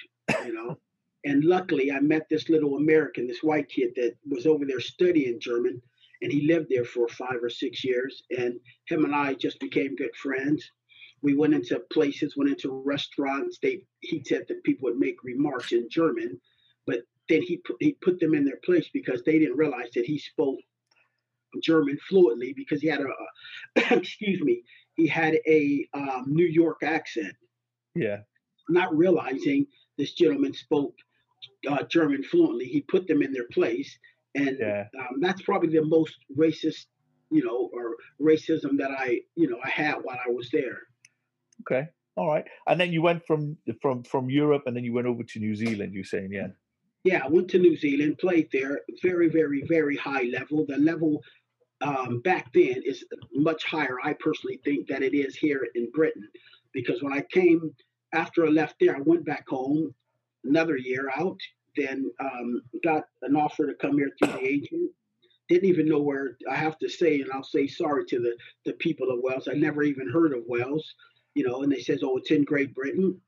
you 0.45 0.53
know. 0.53 0.77
and 1.25 1.43
luckily, 1.43 1.91
I 1.91 2.01
met 2.01 2.27
this 2.29 2.49
little 2.49 2.75
American, 2.75 3.27
this 3.27 3.43
white 3.43 3.69
kid 3.69 3.91
that 3.95 4.15
was 4.29 4.45
over 4.45 4.65
there 4.65 4.81
studying 4.81 5.39
German, 5.39 5.81
and 6.21 6.31
he 6.31 6.47
lived 6.47 6.67
there 6.69 6.85
for 6.85 7.07
five 7.07 7.41
or 7.41 7.49
six 7.49 7.83
years. 7.83 8.23
And 8.37 8.59
him 8.87 9.05
and 9.05 9.15
I 9.15 9.35
just 9.35 9.59
became 9.59 9.95
good 9.95 10.15
friends 10.15 10.69
we 11.25 11.35
went 11.35 11.55
into 11.55 11.79
places, 11.91 12.37
went 12.37 12.51
into 12.51 12.83
restaurants. 12.85 13.57
They 13.61 13.81
he 14.01 14.23
said 14.23 14.45
that 14.47 14.63
people 14.63 14.89
would 14.89 14.99
make 14.99 15.23
remarks 15.23 15.71
in 15.71 15.89
German, 15.89 16.39
then 17.29 17.41
he 17.41 17.57
put 17.57 17.77
he 17.79 17.97
put 18.01 18.19
them 18.19 18.33
in 18.33 18.45
their 18.45 18.59
place 18.63 18.89
because 18.93 19.21
they 19.23 19.39
didn't 19.39 19.57
realize 19.57 19.89
that 19.95 20.05
he 20.05 20.19
spoke 20.19 20.59
German 21.63 21.97
fluently 22.09 22.53
because 22.53 22.81
he 22.81 22.87
had 22.87 23.01
a 23.01 23.95
excuse 23.95 24.41
me 24.41 24.63
he 24.95 25.07
had 25.07 25.35
a 25.45 25.87
um, 25.93 26.25
New 26.27 26.45
York 26.45 26.81
accent. 26.83 27.33
Yeah, 27.95 28.19
Not 28.69 28.95
realizing 28.95 29.67
this 29.97 30.13
gentleman 30.13 30.53
spoke 30.53 30.95
uh, 31.69 31.83
German 31.83 32.23
fluently, 32.23 32.65
he 32.65 32.81
put 32.81 33.07
them 33.07 33.21
in 33.21 33.31
their 33.31 33.47
place, 33.51 33.97
and 34.33 34.57
yeah. 34.59 34.85
um, 34.99 35.19
that's 35.21 35.41
probably 35.41 35.69
the 35.69 35.85
most 35.85 36.15
racist, 36.37 36.85
you 37.31 37.43
know, 37.43 37.69
or 37.73 37.95
racism 38.21 38.77
that 38.77 38.91
I 38.91 39.21
you 39.35 39.49
know 39.49 39.59
I 39.63 39.69
had 39.69 39.95
while 40.01 40.17
I 40.25 40.31
was 40.31 40.49
there. 40.51 40.79
Okay, 41.61 41.87
all 42.17 42.27
right. 42.27 42.45
And 42.67 42.79
then 42.79 42.91
you 42.91 43.01
went 43.01 43.25
from 43.25 43.57
from 43.81 44.03
from 44.03 44.29
Europe, 44.29 44.63
and 44.65 44.75
then 44.75 44.83
you 44.83 44.93
went 44.93 45.07
over 45.07 45.23
to 45.23 45.39
New 45.39 45.55
Zealand. 45.55 45.93
You're 45.93 46.03
saying, 46.03 46.31
yeah. 46.31 46.47
Yeah, 47.05 47.23
I 47.23 47.27
went 47.27 47.49
to 47.49 47.59
New 47.59 47.77
Zealand, 47.77 48.17
played 48.17 48.49
there, 48.51 48.81
very, 49.03 49.29
very, 49.29 49.63
very 49.69 49.95
high 49.95 50.23
level. 50.23 50.65
The 50.65 50.77
level 50.77 51.21
um, 51.81 52.19
back 52.21 52.51
then 52.51 52.81
is 52.83 53.05
much 53.31 53.63
higher, 53.63 53.97
I 54.03 54.13
personally 54.13 54.59
think, 54.65 54.87
than 54.87 55.03
it 55.03 55.13
is 55.13 55.35
here 55.35 55.67
in 55.75 55.91
Britain. 55.91 56.27
Because 56.73 57.03
when 57.03 57.13
I 57.13 57.21
came 57.31 57.75
after 58.11 58.43
I 58.43 58.49
left 58.49 58.77
there, 58.79 58.95
I 58.95 59.01
went 59.01 59.23
back 59.23 59.47
home 59.47 59.93
another 60.45 60.77
year 60.77 61.11
out, 61.15 61.37
then 61.77 62.09
um, 62.19 62.63
got 62.83 63.03
an 63.21 63.35
offer 63.35 63.67
to 63.67 63.75
come 63.75 63.99
here 63.99 64.09
through 64.17 64.39
the 64.39 64.43
agent. 64.43 64.89
Didn't 65.47 65.69
even 65.69 65.87
know 65.87 66.01
where 66.01 66.37
I 66.49 66.55
have 66.55 66.79
to 66.79 66.89
say, 66.89 67.21
and 67.21 67.31
I'll 67.31 67.43
say 67.43 67.67
sorry 67.67 68.05
to 68.05 68.19
the, 68.19 68.35
the 68.65 68.73
people 68.73 69.11
of 69.11 69.19
Wales. 69.21 69.47
I 69.47 69.53
never 69.53 69.83
even 69.83 70.09
heard 70.11 70.33
of 70.33 70.41
Wales, 70.47 70.95
you 71.35 71.47
know, 71.47 71.61
and 71.61 71.71
they 71.71 71.81
says, 71.81 71.99
oh, 72.03 72.17
it's 72.17 72.31
in 72.31 72.45
Great 72.45 72.73
Britain. 72.73 73.21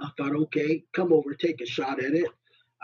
I 0.00 0.08
thought, 0.16 0.34
okay, 0.34 0.84
come 0.94 1.12
over, 1.12 1.34
take 1.34 1.60
a 1.60 1.66
shot 1.66 2.02
at 2.02 2.14
it 2.14 2.30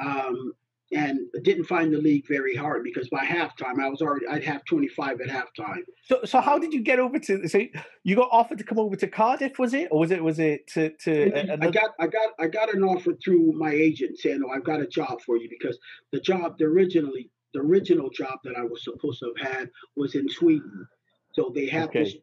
um, 0.04 0.52
and 0.92 1.20
didn't 1.44 1.64
find 1.64 1.92
the 1.92 1.98
league 1.98 2.26
very 2.26 2.54
hard 2.56 2.82
because 2.82 3.08
by 3.10 3.24
halftime 3.24 3.80
I 3.80 3.88
was 3.88 4.02
already 4.02 4.26
I'd 4.26 4.42
have 4.42 4.64
25 4.64 5.20
at 5.20 5.28
halftime. 5.28 5.82
So, 6.04 6.20
so 6.24 6.40
how 6.40 6.58
did 6.58 6.72
you 6.72 6.82
get 6.82 6.98
over 6.98 7.18
to? 7.20 7.46
So, 7.48 7.60
you 8.02 8.16
got 8.16 8.28
offered 8.32 8.58
to 8.58 8.64
come 8.64 8.78
over 8.78 8.96
to 8.96 9.06
Cardiff, 9.06 9.58
was 9.58 9.72
it, 9.72 9.88
or 9.92 10.00
was 10.00 10.10
it 10.10 10.22
was 10.22 10.40
it 10.40 10.66
to 10.74 10.90
to 11.04 11.32
a- 11.32 11.36
I 11.36 11.40
another? 11.54 11.70
got 11.70 11.90
I 12.00 12.06
got 12.08 12.30
I 12.40 12.46
got 12.48 12.74
an 12.74 12.82
offer 12.82 13.12
through 13.24 13.52
my 13.52 13.70
agent 13.72 14.18
saying, 14.18 14.42
"Oh, 14.44 14.50
I've 14.50 14.64
got 14.64 14.80
a 14.80 14.86
job 14.86 15.20
for 15.24 15.36
you," 15.36 15.48
because 15.48 15.78
the 16.10 16.20
job 16.20 16.58
the 16.58 16.64
originally 16.64 17.30
the 17.54 17.60
original 17.60 18.10
job 18.10 18.38
that 18.44 18.56
I 18.56 18.62
was 18.62 18.82
supposed 18.82 19.20
to 19.20 19.32
have 19.38 19.52
had 19.56 19.70
was 19.96 20.14
in 20.16 20.28
Sweden. 20.28 20.86
So 21.32 21.52
they 21.54 21.66
have 21.66 21.92
this 21.92 22.16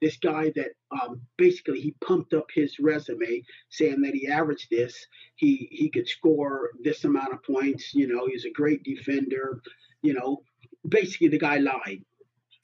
this 0.00 0.16
guy 0.16 0.52
that 0.56 0.72
um, 0.90 1.20
basically 1.38 1.80
he 1.80 1.94
pumped 2.04 2.34
up 2.34 2.46
his 2.54 2.78
resume 2.78 3.42
saying 3.70 4.00
that 4.02 4.14
he 4.14 4.28
averaged 4.28 4.68
this, 4.70 4.94
he 5.36 5.68
he 5.70 5.88
could 5.90 6.08
score 6.08 6.70
this 6.82 7.04
amount 7.04 7.32
of 7.32 7.42
points. 7.42 7.94
You 7.94 8.08
know, 8.08 8.26
he's 8.26 8.44
a 8.44 8.50
great 8.50 8.82
defender. 8.82 9.60
You 10.02 10.14
know, 10.14 10.42
basically 10.88 11.28
the 11.28 11.38
guy 11.38 11.58
lied. 11.58 12.02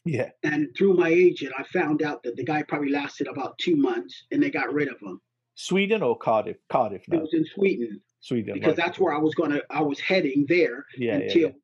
Yeah. 0.04 0.30
And 0.42 0.68
through 0.76 0.94
my 0.94 1.08
agent, 1.08 1.52
I 1.58 1.62
found 1.64 2.02
out 2.02 2.22
that 2.22 2.36
the 2.36 2.44
guy 2.44 2.62
probably 2.62 2.90
lasted 2.90 3.26
about 3.26 3.58
two 3.58 3.76
months, 3.76 4.24
and 4.30 4.42
they 4.42 4.50
got 4.50 4.72
rid 4.72 4.88
of 4.88 4.98
him. 5.00 5.20
Sweden 5.54 6.02
or 6.02 6.16
Cardiff? 6.16 6.56
Cardiff 6.70 7.02
no. 7.08 7.18
It 7.18 7.22
was 7.22 7.34
in 7.34 7.44
Sweden 7.44 8.00
Sweden. 8.20 8.54
because 8.54 8.68
right. 8.68 8.76
that's 8.76 8.98
where 8.98 9.12
I 9.12 9.18
was 9.18 9.34
gonna, 9.34 9.60
I 9.68 9.82
was 9.82 10.00
heading 10.00 10.46
there 10.48 10.86
Yeah, 10.96 11.18
yeah, 11.18 11.24
until 11.24 11.48
yeah. 11.48 11.54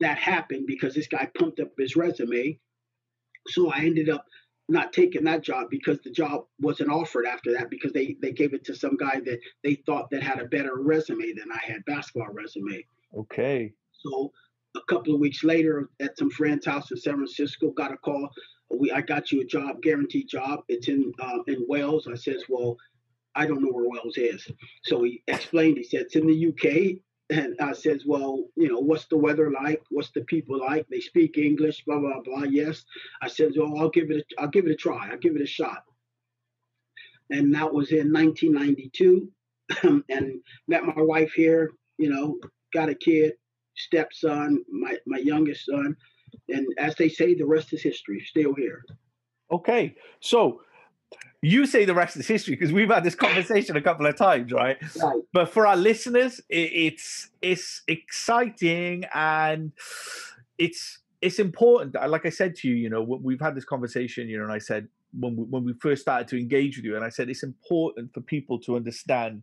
that 0.00 0.18
happened 0.18 0.66
because 0.66 0.94
this 0.94 1.06
guy 1.06 1.30
pumped 1.38 1.60
up 1.60 1.68
his 1.78 1.96
resume. 1.96 2.58
So 3.48 3.70
I 3.70 3.78
ended 3.78 4.10
up 4.10 4.26
not 4.68 4.92
taking 4.92 5.24
that 5.24 5.42
job 5.42 5.68
because 5.70 5.98
the 6.02 6.10
job 6.10 6.46
wasn't 6.60 6.90
offered 6.90 7.26
after 7.26 7.52
that 7.52 7.70
because 7.70 7.92
they 7.92 8.16
they 8.20 8.32
gave 8.32 8.52
it 8.52 8.64
to 8.64 8.74
some 8.74 8.96
guy 8.96 9.20
that 9.20 9.38
they 9.62 9.74
thought 9.86 10.10
that 10.10 10.22
had 10.22 10.40
a 10.40 10.46
better 10.46 10.76
resume 10.76 11.32
than 11.34 11.52
I 11.52 11.60
had 11.64 11.84
basketball 11.84 12.32
resume. 12.32 12.84
Okay. 13.16 13.72
So 13.92 14.32
a 14.74 14.80
couple 14.88 15.14
of 15.14 15.20
weeks 15.20 15.44
later, 15.44 15.88
at 16.00 16.18
some 16.18 16.30
friend's 16.30 16.66
house 16.66 16.90
in 16.90 16.96
San 16.96 17.14
Francisco, 17.14 17.70
got 17.70 17.92
a 17.92 17.96
call. 17.96 18.28
we 18.70 18.90
I 18.90 19.00
got 19.00 19.30
you 19.30 19.40
a 19.40 19.44
job, 19.44 19.82
guaranteed 19.82 20.28
job. 20.28 20.60
It's 20.68 20.88
in 20.88 21.12
uh, 21.20 21.38
in 21.46 21.64
Wales. 21.68 22.08
I 22.10 22.16
says, 22.16 22.44
well, 22.48 22.76
I 23.34 23.46
don't 23.46 23.62
know 23.62 23.70
where 23.70 23.88
Wales 23.88 24.16
is. 24.16 24.46
So 24.84 25.04
he 25.04 25.22
explained. 25.28 25.78
He 25.78 25.84
said 25.84 26.02
it's 26.02 26.16
in 26.16 26.26
the 26.26 26.48
UK. 26.48 26.98
And 27.28 27.56
I 27.60 27.72
says, 27.72 28.04
well, 28.06 28.44
you 28.54 28.68
know, 28.68 28.78
what's 28.78 29.06
the 29.06 29.16
weather 29.16 29.50
like? 29.50 29.82
What's 29.90 30.10
the 30.12 30.22
people 30.22 30.60
like? 30.60 30.86
They 30.88 31.00
speak 31.00 31.38
English, 31.38 31.84
blah 31.84 31.98
blah 31.98 32.20
blah. 32.20 32.44
Yes. 32.44 32.84
I 33.20 33.28
said, 33.28 33.52
well, 33.56 33.76
I'll 33.78 33.90
give 33.90 34.10
it. 34.10 34.24
A, 34.38 34.42
I'll 34.42 34.48
give 34.48 34.66
it 34.66 34.72
a 34.72 34.76
try. 34.76 35.10
I'll 35.10 35.18
give 35.18 35.34
it 35.34 35.42
a 35.42 35.46
shot. 35.46 35.82
And 37.30 37.52
that 37.54 37.72
was 37.72 37.90
in 37.90 38.12
1992. 38.12 39.28
and 40.08 40.40
met 40.68 40.84
my 40.84 41.02
wife 41.02 41.32
here. 41.32 41.72
You 41.98 42.10
know, 42.10 42.38
got 42.72 42.88
a 42.88 42.94
kid, 42.94 43.34
stepson, 43.74 44.64
my 44.70 44.96
my 45.06 45.18
youngest 45.18 45.66
son, 45.66 45.96
and 46.48 46.66
as 46.78 46.94
they 46.94 47.08
say, 47.08 47.34
the 47.34 47.46
rest 47.46 47.72
is 47.72 47.82
history. 47.82 48.20
Still 48.20 48.54
here. 48.54 48.84
Okay, 49.50 49.94
so 50.20 50.60
you 51.42 51.66
say 51.66 51.84
the 51.84 51.94
rest 51.94 52.16
is 52.16 52.26
history 52.26 52.54
because 52.54 52.72
we've 52.72 52.88
had 52.88 53.04
this 53.04 53.14
conversation 53.14 53.76
a 53.76 53.82
couple 53.82 54.06
of 54.06 54.16
times, 54.16 54.52
right? 54.52 54.78
Right. 55.02 55.22
But 55.32 55.50
for 55.50 55.66
our 55.66 55.76
listeners, 55.76 56.40
it, 56.48 56.72
it's 56.72 57.30
it's 57.42 57.82
exciting 57.86 59.04
and 59.14 59.72
it's 60.58 60.98
it's 61.20 61.38
important. 61.38 61.94
Like 62.08 62.26
I 62.26 62.30
said 62.30 62.54
to 62.56 62.68
you, 62.68 62.74
you 62.74 62.90
know, 62.90 63.02
we've 63.02 63.40
had 63.40 63.54
this 63.54 63.64
conversation, 63.64 64.28
you 64.28 64.38
know, 64.38 64.44
and 64.44 64.52
I 64.52 64.58
said 64.58 64.88
when 65.18 65.36
we, 65.36 65.44
when 65.44 65.64
we 65.64 65.72
first 65.74 66.02
started 66.02 66.28
to 66.28 66.38
engage 66.38 66.76
with 66.76 66.84
you, 66.84 66.96
and 66.96 67.04
I 67.04 67.08
said 67.08 67.28
it's 67.28 67.42
important 67.42 68.12
for 68.12 68.20
people 68.20 68.58
to 68.60 68.76
understand 68.76 69.42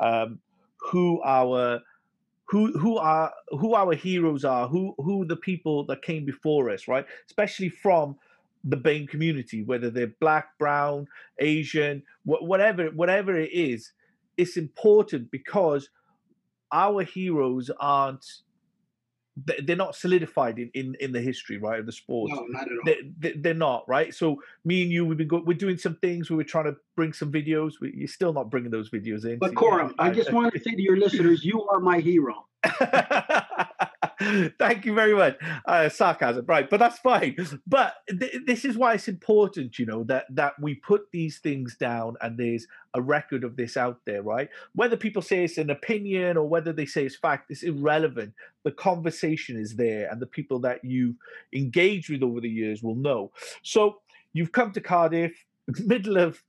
um, 0.00 0.40
who 0.90 1.20
our 1.24 1.80
who 2.48 2.78
who 2.78 2.96
are 2.96 3.32
who 3.50 3.74
our 3.74 3.94
heroes 3.94 4.44
are, 4.44 4.68
who 4.68 4.94
who 4.98 5.24
the 5.24 5.36
people 5.36 5.84
that 5.86 6.02
came 6.02 6.24
before 6.24 6.70
us, 6.70 6.88
right? 6.88 7.06
Especially 7.26 7.68
from 7.68 8.16
the 8.64 8.76
BAME 8.76 9.08
community, 9.08 9.62
whether 9.62 9.90
they're 9.90 10.14
black, 10.20 10.58
brown, 10.58 11.06
Asian, 11.38 12.02
wh- 12.24 12.42
whatever 12.42 12.86
whatever 12.86 13.36
it 13.36 13.50
is, 13.52 13.92
it's 14.36 14.56
important 14.56 15.30
because 15.30 15.90
our 16.72 17.02
heroes 17.02 17.70
aren't 17.80 18.24
they're 19.62 19.76
not 19.76 19.94
solidified 19.94 20.58
in, 20.58 20.70
in, 20.74 20.96
in 21.00 21.12
the 21.12 21.20
history, 21.20 21.58
right, 21.58 21.78
of 21.80 21.86
the 21.86 21.92
sport. 21.92 22.30
No, 22.34 22.44
not 22.48 22.62
at 22.62 22.68
all. 22.68 22.94
They, 23.18 23.32
they, 23.32 23.50
are 23.50 23.54
not, 23.54 23.84
right? 23.88 24.12
So 24.12 24.42
me 24.64 24.82
and 24.82 24.90
you, 24.90 25.04
we've 25.04 25.18
been 25.18 25.28
go- 25.28 25.42
we're 25.44 25.56
doing 25.56 25.78
some 25.78 25.96
things. 25.96 26.30
We 26.30 26.36
were 26.36 26.44
trying 26.44 26.64
to 26.64 26.76
bring 26.96 27.12
some 27.12 27.30
videos. 27.30 27.74
We, 27.80 27.92
you're 27.94 28.08
still 28.08 28.32
not 28.32 28.50
bringing 28.50 28.70
those 28.70 28.90
videos 28.90 29.24
in. 29.24 29.38
But 29.38 29.54
Coram, 29.54 29.94
I 29.98 30.10
just 30.10 30.32
want 30.32 30.52
to 30.54 30.60
say 30.60 30.72
to 30.72 30.82
your 30.82 30.96
listeners, 30.96 31.44
you 31.44 31.66
are 31.68 31.80
my 31.80 32.00
hero. 32.00 32.46
Thank 34.58 34.84
you 34.84 34.94
very 34.94 35.14
much. 35.14 35.38
Uh, 35.66 35.88
sarcasm, 35.88 36.44
right? 36.46 36.68
But 36.68 36.78
that's 36.80 36.98
fine. 36.98 37.36
But 37.66 37.94
th- 38.08 38.42
this 38.46 38.64
is 38.64 38.76
why 38.76 38.94
it's 38.94 39.06
important, 39.06 39.78
you 39.78 39.86
know, 39.86 40.02
that 40.04 40.26
that 40.30 40.54
we 40.60 40.74
put 40.74 41.10
these 41.12 41.38
things 41.38 41.76
down 41.76 42.16
and 42.20 42.36
there's 42.36 42.66
a 42.94 43.00
record 43.00 43.44
of 43.44 43.56
this 43.56 43.76
out 43.76 44.00
there, 44.06 44.22
right? 44.22 44.48
Whether 44.74 44.96
people 44.96 45.22
say 45.22 45.44
it's 45.44 45.58
an 45.58 45.70
opinion 45.70 46.36
or 46.36 46.48
whether 46.48 46.72
they 46.72 46.86
say 46.86 47.04
it's 47.06 47.16
fact, 47.16 47.50
it's 47.50 47.62
irrelevant. 47.62 48.34
The 48.64 48.72
conversation 48.72 49.56
is 49.56 49.76
there, 49.76 50.10
and 50.10 50.20
the 50.20 50.26
people 50.26 50.58
that 50.60 50.84
you've 50.84 51.16
engaged 51.54 52.10
with 52.10 52.22
over 52.22 52.40
the 52.40 52.50
years 52.50 52.82
will 52.82 52.96
know. 52.96 53.30
So 53.62 54.00
you've 54.32 54.52
come 54.52 54.72
to 54.72 54.80
Cardiff, 54.80 55.44
middle 55.84 56.16
of 56.16 56.42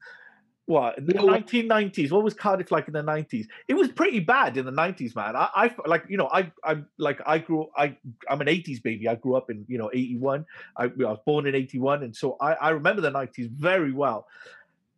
what 0.69 0.99
in 0.99 1.08
the 1.08 1.13
nineteen 1.15 1.65
nineties? 1.65 2.12
What 2.12 2.23
was 2.23 2.36
Cardiff 2.36 2.71
like 2.71 2.88
in 2.88 2.93
the 2.93 3.01
nineties? 3.01 3.47
It 3.67 3.73
was 3.73 3.88
pretty 3.88 4.19
bad 4.19 4.55
in 4.55 4.65
the 4.65 4.71
nineties, 4.71 5.15
man. 5.15 5.36
I, 5.36 5.49
I 5.55 5.75
like 5.88 6.03
you 6.08 6.15
know 6.15 6.29
I 6.32 6.51
I 6.63 6.84
like 6.99 7.19
I 7.25 7.39
grew 7.39 7.69
I 7.75 7.97
I'm 8.29 8.39
an 8.39 8.47
eighties 8.47 8.79
baby. 8.79 9.08
I 9.08 9.15
grew 9.15 9.36
up 9.36 9.49
in 9.49 9.65
you 9.67 9.79
know 9.79 9.89
eighty 9.95 10.15
one. 10.15 10.45
I, 10.77 10.84
I, 10.84 10.88
was 10.95 11.17
born 11.25 11.47
in 11.47 11.55
eighty 11.55 11.79
one, 11.79 12.03
and 12.03 12.15
so 12.15 12.38
I, 12.39 12.53
I 12.53 12.69
remember 12.69 13.01
the 13.01 13.10
nineties 13.10 13.47
very 13.47 13.91
well. 13.91 14.27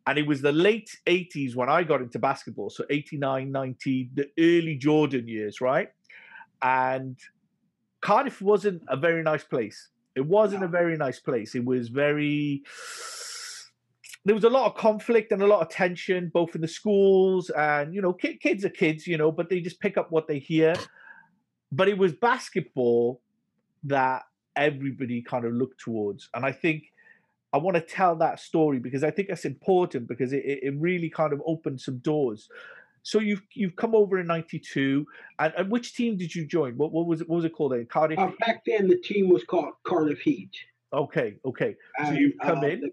And 0.08 0.18
it 0.18 0.26
was 0.26 0.42
the 0.42 0.52
late 0.52 0.98
80s 1.06 1.56
when 1.56 1.70
I 1.70 1.84
got 1.84 2.02
into 2.02 2.18
basketball. 2.18 2.72
So 2.72 2.84
89, 2.90 3.52
90, 3.52 4.10
the 4.16 4.30
early 4.40 4.76
Jordan 4.76 5.28
years, 5.28 5.62
right? 5.62 5.90
And 6.64 7.16
Cardiff 8.02 8.42
wasn't 8.42 8.82
a 8.88 8.98
very 8.98 9.22
nice 9.22 9.44
place. 9.44 9.90
It 10.16 10.26
wasn't 10.26 10.64
a 10.64 10.68
very 10.68 10.98
nice 10.98 11.20
place. 11.20 11.54
It 11.54 11.64
was 11.64 11.90
very 11.90 12.64
there 14.26 14.36
was 14.36 14.44
a 14.44 14.50
lot 14.50 14.68
of 14.68 14.76
conflict 14.76 15.32
and 15.32 15.42
a 15.42 15.48
lot 15.48 15.62
of 15.62 15.70
tension, 15.70 16.30
both 16.34 16.56
in 16.56 16.62
the 16.62 16.68
schools 16.68 17.50
and 17.52 17.94
you 17.94 18.02
know, 18.02 18.14
kids 18.14 18.64
are 18.66 18.70
kids, 18.70 19.08
you 19.08 19.18
know, 19.18 19.32
but 19.32 19.50
they 19.50 19.60
just 19.60 19.80
pick 19.80 19.98
up 19.98 20.12
what 20.12 20.28
they 20.28 20.40
hear. 20.40 20.76
But 21.72 21.88
it 21.88 21.98
was 21.98 22.14
basketball 22.14 23.22
that 23.86 24.24
everybody 24.56 25.22
kind 25.22 25.46
of 25.46 25.54
looked 25.54 25.80
towards, 25.80 26.30
and 26.34 26.46
I 26.46 26.52
think 26.52 26.84
I 27.54 27.58
want 27.58 27.76
to 27.76 27.82
tell 27.82 28.16
that 28.18 28.40
story 28.40 28.80
because 28.80 29.04
I 29.04 29.12
think 29.12 29.30
that's 29.30 29.46
important 29.46 30.08
because 30.08 30.34
it, 30.34 30.44
it 30.46 30.74
really 30.78 31.10
kind 31.10 31.34
of 31.34 31.42
opened 31.46 31.82
some 31.82 31.98
doors. 32.00 32.50
So 33.04 33.20
you've 33.20 33.42
you've 33.54 33.76
come 33.76 33.96
over 33.96 34.20
in 34.20 34.28
'92, 34.28 35.06
and, 35.40 35.54
and 35.58 35.72
which 35.72 35.96
team 35.96 36.18
did 36.18 36.36
you 36.36 36.46
join? 36.46 36.78
What, 36.78 36.92
what 36.92 37.08
was 37.08 37.22
it? 37.22 37.30
What 37.30 37.38
was 37.38 37.46
it 37.46 37.54
called? 37.54 37.72
Then 37.72 37.88
Cardiff. 37.88 38.20
Uh, 38.20 38.32
back 38.40 38.64
then, 38.66 38.88
the 38.88 38.98
team 38.98 39.30
was 39.30 39.44
called 39.44 39.74
Cardiff 39.84 40.20
Heat. 40.20 40.52
Okay, 40.94 41.38
okay. 41.46 41.76
So 42.00 42.06
and, 42.06 42.18
you've 42.18 42.34
come 42.42 42.60
uh, 42.60 42.68
in. 42.68 42.82
The, 42.82 42.92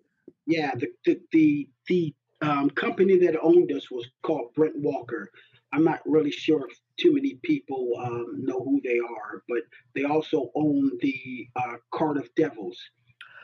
yeah, 0.49 0.73
the 0.75 0.89
the 1.05 1.21
the, 1.31 1.69
the 1.87 2.15
um, 2.41 2.71
company 2.71 3.19
that 3.19 3.39
owned 3.41 3.71
us 3.71 3.91
was 3.91 4.07
called 4.23 4.55
Brent 4.55 4.77
Walker. 4.77 5.31
I'm 5.73 5.85
not 5.85 6.01
really 6.07 6.31
sure 6.31 6.67
if 6.69 6.79
too 6.99 7.13
many 7.13 7.35
people 7.45 7.93
um, 8.03 8.45
know 8.45 8.59
who 8.61 8.81
they 8.83 8.99
are, 8.99 9.43
but 9.49 9.63
they 9.95 10.05
also 10.05 10.51
own 10.55 10.93
the 11.01 11.47
uh, 11.55 11.75
Cardiff 11.93 12.35
Devils. 12.35 12.79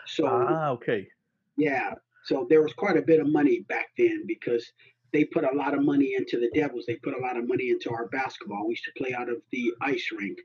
So 0.06 0.26
ah, 0.26 0.70
okay. 0.70 1.06
Yeah, 1.56 1.94
so 2.24 2.46
there 2.48 2.62
was 2.62 2.72
quite 2.72 2.96
a 2.96 3.02
bit 3.02 3.20
of 3.20 3.30
money 3.30 3.60
back 3.68 3.88
then 3.98 4.24
because 4.26 4.72
they 5.12 5.24
put 5.24 5.44
a 5.44 5.54
lot 5.54 5.74
of 5.74 5.84
money 5.84 6.14
into 6.16 6.40
the 6.40 6.50
Devils. 6.58 6.86
They 6.86 6.96
put 6.96 7.14
a 7.14 7.20
lot 7.20 7.36
of 7.36 7.46
money 7.46 7.70
into 7.70 7.90
our 7.90 8.08
basketball. 8.08 8.66
We 8.66 8.72
used 8.72 8.84
to 8.84 8.92
play 8.96 9.14
out 9.14 9.28
of 9.28 9.36
the 9.52 9.72
ice 9.82 10.08
rink. 10.18 10.38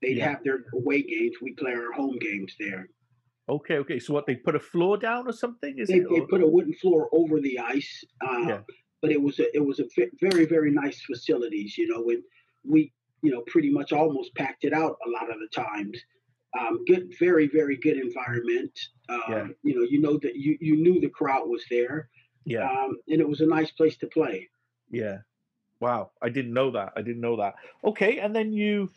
They'd 0.00 0.16
yeah. 0.16 0.30
have 0.30 0.44
their 0.44 0.64
away 0.74 1.02
games. 1.02 1.36
We 1.42 1.52
play 1.52 1.72
our 1.72 1.92
home 1.92 2.18
games 2.20 2.54
there. 2.58 2.88
Okay, 3.48 3.78
okay. 3.78 3.98
So 4.00 4.12
what 4.12 4.26
they 4.26 4.34
put 4.34 4.56
a 4.56 4.60
floor 4.60 4.96
down 4.96 5.28
or 5.28 5.32
something? 5.32 5.78
Is 5.78 5.88
they, 5.88 5.98
it? 5.98 6.08
They 6.10 6.20
put 6.22 6.42
a 6.42 6.46
wooden 6.46 6.74
floor 6.74 7.08
over 7.12 7.40
the 7.40 7.58
ice. 7.58 8.04
Uh, 8.26 8.38
yeah. 8.40 8.60
But 9.02 9.12
it 9.12 9.22
was 9.22 9.38
a, 9.38 9.54
it 9.54 9.64
was 9.64 9.78
a 9.78 9.84
very 10.20 10.46
very 10.46 10.72
nice 10.72 11.00
facilities. 11.02 11.78
You 11.78 11.88
know, 11.88 12.08
and 12.08 12.22
we 12.64 12.92
you 13.22 13.30
know 13.30 13.42
pretty 13.46 13.70
much 13.70 13.92
almost 13.92 14.34
packed 14.34 14.64
it 14.64 14.72
out 14.72 14.96
a 15.06 15.10
lot 15.10 15.30
of 15.30 15.38
the 15.38 15.48
times. 15.54 15.98
Um, 16.58 16.84
good, 16.86 17.14
very 17.20 17.46
very 17.46 17.76
good 17.76 17.98
environment. 17.98 18.76
Um, 19.08 19.20
yeah. 19.28 19.46
You 19.62 19.74
know, 19.76 19.86
you 19.88 20.00
know 20.00 20.18
that 20.18 20.36
you 20.36 20.56
you 20.60 20.76
knew 20.76 21.00
the 21.00 21.10
crowd 21.10 21.48
was 21.48 21.64
there. 21.70 22.08
Yeah. 22.44 22.68
Um, 22.68 22.96
and 23.08 23.20
it 23.20 23.28
was 23.28 23.40
a 23.40 23.46
nice 23.46 23.70
place 23.70 23.96
to 23.98 24.06
play. 24.06 24.48
Yeah. 24.90 25.18
Wow, 25.80 26.12
I 26.22 26.30
didn't 26.30 26.54
know 26.54 26.70
that. 26.70 26.94
I 26.96 27.02
didn't 27.02 27.20
know 27.20 27.36
that. 27.36 27.56
Okay, 27.84 28.18
and 28.18 28.34
then 28.34 28.52
you 28.52 28.90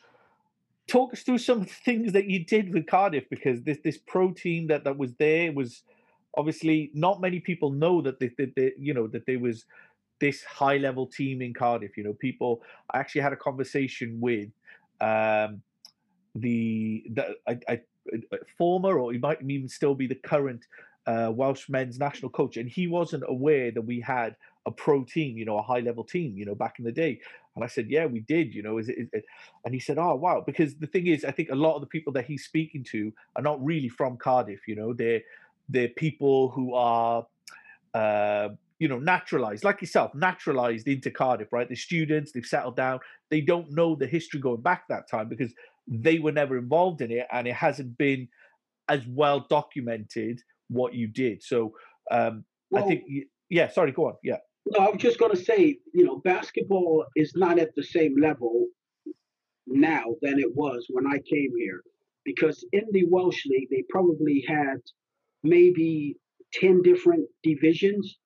talk 0.89 1.13
us 1.13 1.21
through 1.21 1.38
some 1.38 1.62
of 1.62 1.67
the 1.67 1.73
things 1.73 2.13
that 2.13 2.25
you 2.25 2.43
did 2.43 2.73
with 2.73 2.88
Cardiff 2.88 3.30
because 3.30 3.62
this 3.62 3.78
this 3.84 3.97
pro 3.97 4.32
team 4.32 4.67
that 4.67 4.84
that 4.84 4.97
was 4.97 5.13
there 5.15 5.52
was 5.52 5.84
obviously 6.36 6.91
not 6.93 7.21
many 7.21 7.39
people 7.39 7.71
know 7.71 8.02
that 8.02 8.19
they, 8.19 8.32
that 8.38 8.56
they, 8.56 8.73
you 8.78 8.93
know 8.93 9.08
that 9.08 9.25
there 9.25 9.39
was 9.39 9.65
this 10.19 10.43
high 10.43 10.78
level 10.78 11.08
team 11.08 11.41
in 11.41 11.54
Cardiff. 11.54 11.97
You 11.97 12.04
know, 12.04 12.13
people. 12.13 12.62
I 12.91 12.99
actually 12.99 13.21
had 13.21 13.34
a 13.34 13.38
conversation 13.38 14.19
with 14.19 14.49
um, 15.02 15.62
the 16.36 17.04
the 17.13 17.36
I, 17.47 17.60
I, 17.67 17.82
former 18.58 18.99
or 18.99 19.13
he 19.13 19.19
might 19.19 19.41
even 19.41 19.69
still 19.69 19.95
be 19.95 20.08
the 20.08 20.15
current 20.15 20.65
uh, 21.08 21.32
Welsh 21.34 21.69
men's 21.69 21.99
national 21.99 22.32
coach, 22.32 22.58
and 22.58 22.69
he 22.69 22.88
wasn't 22.88 23.23
aware 23.28 23.71
that 23.71 23.82
we 23.82 23.99
had 23.99 24.36
a 24.70 24.72
pro 24.72 25.04
team, 25.04 25.38
you 25.38 25.46
know, 25.46 25.58
a 25.58 25.62
high 25.62 25.80
level 25.80 26.04
team, 26.04 26.38
you 26.38 26.46
know, 26.46 26.56
back 26.56 26.80
in 26.80 26.86
the 26.86 26.92
day. 26.92 27.20
And 27.56 27.64
I 27.64 27.68
said, 27.68 27.88
yeah, 27.90 28.06
we 28.06 28.22
did, 28.22 28.54
you 28.56 28.64
know, 28.64 28.78
is 28.78 28.88
it, 28.88 28.98
is 28.98 29.10
it, 29.12 29.26
and 29.66 29.74
he 29.74 29.80
said, 29.80 29.98
oh, 29.98 30.16
wow. 30.16 30.42
Because 30.46 30.76
the 30.76 30.88
thing 30.88 31.08
is, 31.08 31.26
I 31.26 31.32
think 31.32 31.50
a 31.50 31.56
lot 31.56 31.76
of 31.76 31.82
the 31.82 31.88
people 31.88 32.14
that 32.14 32.26
he's 32.26 32.46
speaking 32.46 32.84
to 32.92 33.12
are 33.36 33.42
not 33.42 33.64
really 33.64 33.90
from 33.90 34.18
Cardiff, 34.18 34.68
you 34.68 34.76
know, 34.76 34.94
they're, 34.94 35.22
they're 35.68 35.90
people 35.90 36.50
who 36.50 36.74
are, 36.74 37.26
uh, 37.94 38.50
you 38.78 38.88
know, 38.88 39.00
naturalized, 39.00 39.64
like 39.64 39.82
yourself, 39.82 40.16
naturalized 40.16 40.88
into 40.88 41.12
Cardiff, 41.12 41.52
right? 41.52 41.68
The 41.68 41.76
students, 41.76 42.32
they've 42.32 42.46
settled 42.46 42.78
down. 42.78 43.00
They 43.30 43.42
don't 43.42 43.72
know 43.72 43.96
the 43.96 44.08
history 44.08 44.40
going 44.40 44.62
back 44.62 44.88
that 44.88 45.10
time 45.10 45.28
because 45.28 45.52
they 45.88 46.20
were 46.20 46.32
never 46.32 46.58
involved 46.58 47.02
in 47.02 47.12
it 47.12 47.28
and 47.32 47.48
it 47.48 47.56
hasn't 47.56 47.98
been 47.98 48.30
as 48.88 49.06
well 49.08 49.46
documented 49.50 50.42
what 50.70 50.94
you 50.94 51.08
did. 51.08 51.44
So 51.44 51.74
um, 52.10 52.46
well, 52.70 52.84
I 52.84 52.88
think, 52.88 53.04
yeah, 53.50 53.70
sorry, 53.70 53.92
go 53.92 54.08
on. 54.08 54.16
Yeah. 54.24 54.38
No, 54.65 54.86
I 54.86 54.89
was 54.89 55.02
just 55.02 55.19
going 55.19 55.36
to 55.36 55.43
say, 55.43 55.78
you 55.93 56.06
know, 56.06 56.17
basketball 56.17 57.06
is 57.15 57.34
not 57.36 57.60
at 57.60 57.74
the 57.76 57.84
same 57.84 58.15
level 58.19 58.67
now 59.67 60.15
than 60.22 60.39
it 60.39 60.56
was 60.56 60.86
when 60.89 61.08
I 61.08 61.17
came 61.19 61.52
here. 61.58 61.82
Because 62.26 62.65
in 62.72 62.84
the 62.91 63.06
Welsh 63.10 63.45
League, 63.45 63.69
they 63.72 63.84
probably 63.89 64.43
had 64.48 64.78
maybe 65.43 66.17
10 66.54 66.82
different 66.82 67.28
divisions, 67.43 68.17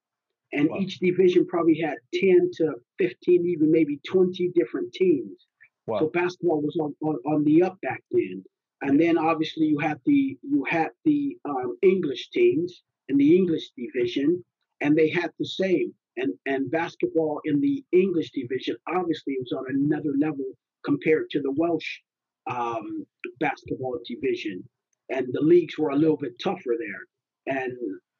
and 0.51 0.69
wow. 0.69 0.77
each 0.79 0.99
division 0.99 1.45
probably 1.47 1.79
had 1.79 1.97
10 2.13 2.51
to 2.55 2.73
15, 2.97 3.45
even 3.45 3.71
maybe 3.71 3.99
20 4.07 4.51
different 4.55 4.93
teams. 4.93 5.47
Wow. 5.85 5.99
So 5.99 6.09
basketball 6.09 6.61
was 6.61 6.77
on, 6.79 6.95
on, 7.01 7.15
on 7.25 7.43
the 7.43 7.63
up 7.63 7.77
back 7.81 8.01
then. 8.11 8.43
and 8.81 8.99
then 8.99 9.17
obviously 9.17 9.65
you 9.65 9.79
had 9.79 9.99
the 10.05 10.37
you 10.41 10.63
had 10.69 10.89
the 11.05 11.37
um, 11.45 11.77
English 11.81 12.29
teams 12.31 12.83
in 13.09 13.17
the 13.17 13.35
English 13.35 13.71
division, 13.77 14.43
and 14.81 14.95
they 14.95 15.09
had 15.09 15.31
the 15.39 15.45
same. 15.45 15.93
And 16.17 16.33
and 16.45 16.69
basketball 16.69 17.41
in 17.45 17.59
the 17.59 17.83
English 17.91 18.31
division 18.31 18.75
obviously 18.87 19.35
was 19.39 19.51
on 19.51 19.65
another 19.69 20.13
level 20.19 20.45
compared 20.85 21.29
to 21.31 21.41
the 21.41 21.51
Welsh 21.51 21.99
um, 22.49 23.05
basketball 23.39 23.97
division, 24.05 24.63
and 25.09 25.27
the 25.31 25.41
leagues 25.41 25.77
were 25.77 25.89
a 25.89 25.95
little 25.95 26.17
bit 26.17 26.33
tougher 26.43 26.75
there. 26.77 27.55
And 27.57 27.73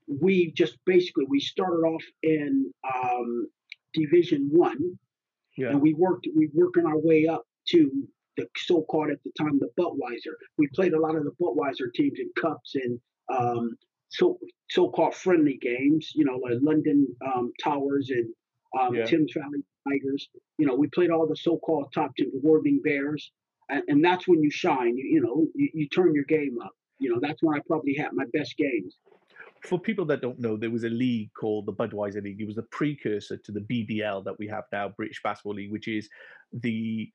we 0.08 0.52
just 0.52 0.78
basically 0.86 1.26
we 1.30 1.40
started 1.40 1.86
off 1.86 2.04
in 2.24 2.72
um, 3.04 3.48
Division 3.94 4.50
One, 4.52 4.98
Yeah. 5.58 5.70
and 5.70 5.82
we 5.82 5.94
worked 5.94 6.28
we 6.36 6.50
working 6.54 6.86
our 6.86 6.98
way 7.00 7.28
up 7.28 7.44
to 7.70 7.92
the 8.38 8.48
so-called 8.58 9.12
at 9.12 9.20
the 9.24 9.32
time 9.38 9.60
the 9.60 9.70
Budweiser. 9.80 10.34
We 10.58 10.68
played 10.74 10.94
a 10.94 11.00
lot 11.00 11.16
of 11.16 11.24
the 11.24 11.32
Budweiser 11.40 11.94
teams 11.94 12.20
in 12.20 12.30
cups 12.42 12.76
and 12.76 13.00
um, 13.32 13.78
so 14.14 14.38
so-called 14.70 15.16
friendly 15.16 15.60
games. 15.62 16.12
You 16.16 16.26
know, 16.26 16.38
like 16.38 16.60
London 16.62 17.08
um, 17.26 17.52
Towers 17.64 18.10
and 18.10 18.30
um, 18.80 18.96
Yeah. 18.96 19.06
Thames 19.06 19.34
Valley 19.34 19.64
Tigers. 19.88 20.30
You 20.58 20.68
know, 20.68 20.76
we 20.76 20.88
played 20.88 21.10
all 21.10 21.28
the 21.28 21.36
so-called 21.36 21.92
top 21.94 22.16
teams, 22.16 22.32
the 22.34 22.40
Worthing 22.42 22.82
Bears, 22.84 23.32
and, 23.70 23.84
and 23.88 24.06
that's 24.06 24.28
when 24.28 24.42
you 24.42 24.52
shine. 24.52 24.98
You, 24.98 25.06
you 25.06 25.22
know, 25.22 25.48
you, 25.56 25.70
you 25.74 25.90
turn 25.90 26.14
your 26.14 26.26
game 26.26 26.58
up. 26.64 26.72
You 27.00 27.12
know, 27.12 27.20
that's 27.22 27.42
when 27.42 27.58
I 27.58 27.62
probably 27.68 27.96
had 27.96 28.14
my 28.14 28.26
best 28.34 28.56
games. 28.58 28.98
For 29.62 29.80
people 29.80 30.06
that 30.06 30.22
don't 30.22 30.40
know, 30.40 30.58
there 30.58 30.70
was 30.72 30.84
a 30.84 30.90
league 30.90 31.32
called 31.40 31.66
the 31.66 31.74
Budweiser 31.74 32.22
League. 32.22 32.42
It 32.42 32.46
was 32.46 32.56
the 32.56 32.64
precursor 32.64 33.38
to 33.38 33.52
the 33.52 33.62
BBL 33.62 34.24
that 34.26 34.38
we 34.38 34.48
have 34.48 34.66
now, 34.72 34.90
British 34.90 35.22
Basketball 35.24 35.56
League, 35.56 35.72
which 35.72 35.88
is 35.88 36.10
the 36.52 37.10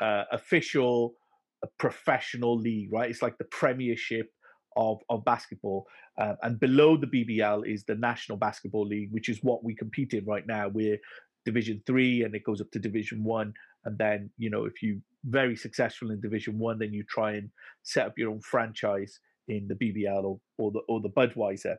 uh, 0.00 0.24
official 0.32 1.14
uh, 1.62 1.66
professional 1.78 2.56
league, 2.56 2.92
right? 2.92 3.10
It's 3.10 3.22
like 3.22 3.36
the 3.38 3.44
Premiership 3.46 4.30
of 4.78 5.00
of 5.10 5.24
basketball. 5.24 5.86
Uh, 6.16 6.34
and 6.42 6.58
below 6.58 6.96
the 6.96 7.06
BBL 7.06 7.70
is 7.70 7.84
the 7.84 7.96
National 7.96 8.38
Basketball 8.38 8.86
League, 8.86 9.12
which 9.12 9.28
is 9.28 9.40
what 9.42 9.62
we 9.62 9.74
compete 9.74 10.14
in 10.14 10.24
right 10.24 10.46
now. 10.46 10.68
We're 10.68 10.98
Division 11.44 11.82
Three, 11.86 12.22
and 12.22 12.34
it 12.34 12.44
goes 12.44 12.62
up 12.62 12.70
to 12.70 12.78
Division 12.78 13.22
One. 13.24 13.52
And 13.84 13.98
then, 13.98 14.30
you 14.38 14.48
know, 14.48 14.64
if 14.64 14.82
you 14.82 15.02
very 15.24 15.56
successful 15.56 16.10
in 16.10 16.20
Division 16.20 16.58
One, 16.58 16.78
then 16.78 16.92
you 16.92 17.04
try 17.04 17.32
and 17.32 17.50
set 17.82 18.06
up 18.06 18.14
your 18.16 18.30
own 18.30 18.40
franchise 18.40 19.18
in 19.48 19.66
the 19.68 19.74
BBL 19.74 20.24
or, 20.24 20.40
or 20.56 20.70
the 20.70 20.80
or 20.88 21.00
the 21.00 21.10
Budweiser. 21.10 21.76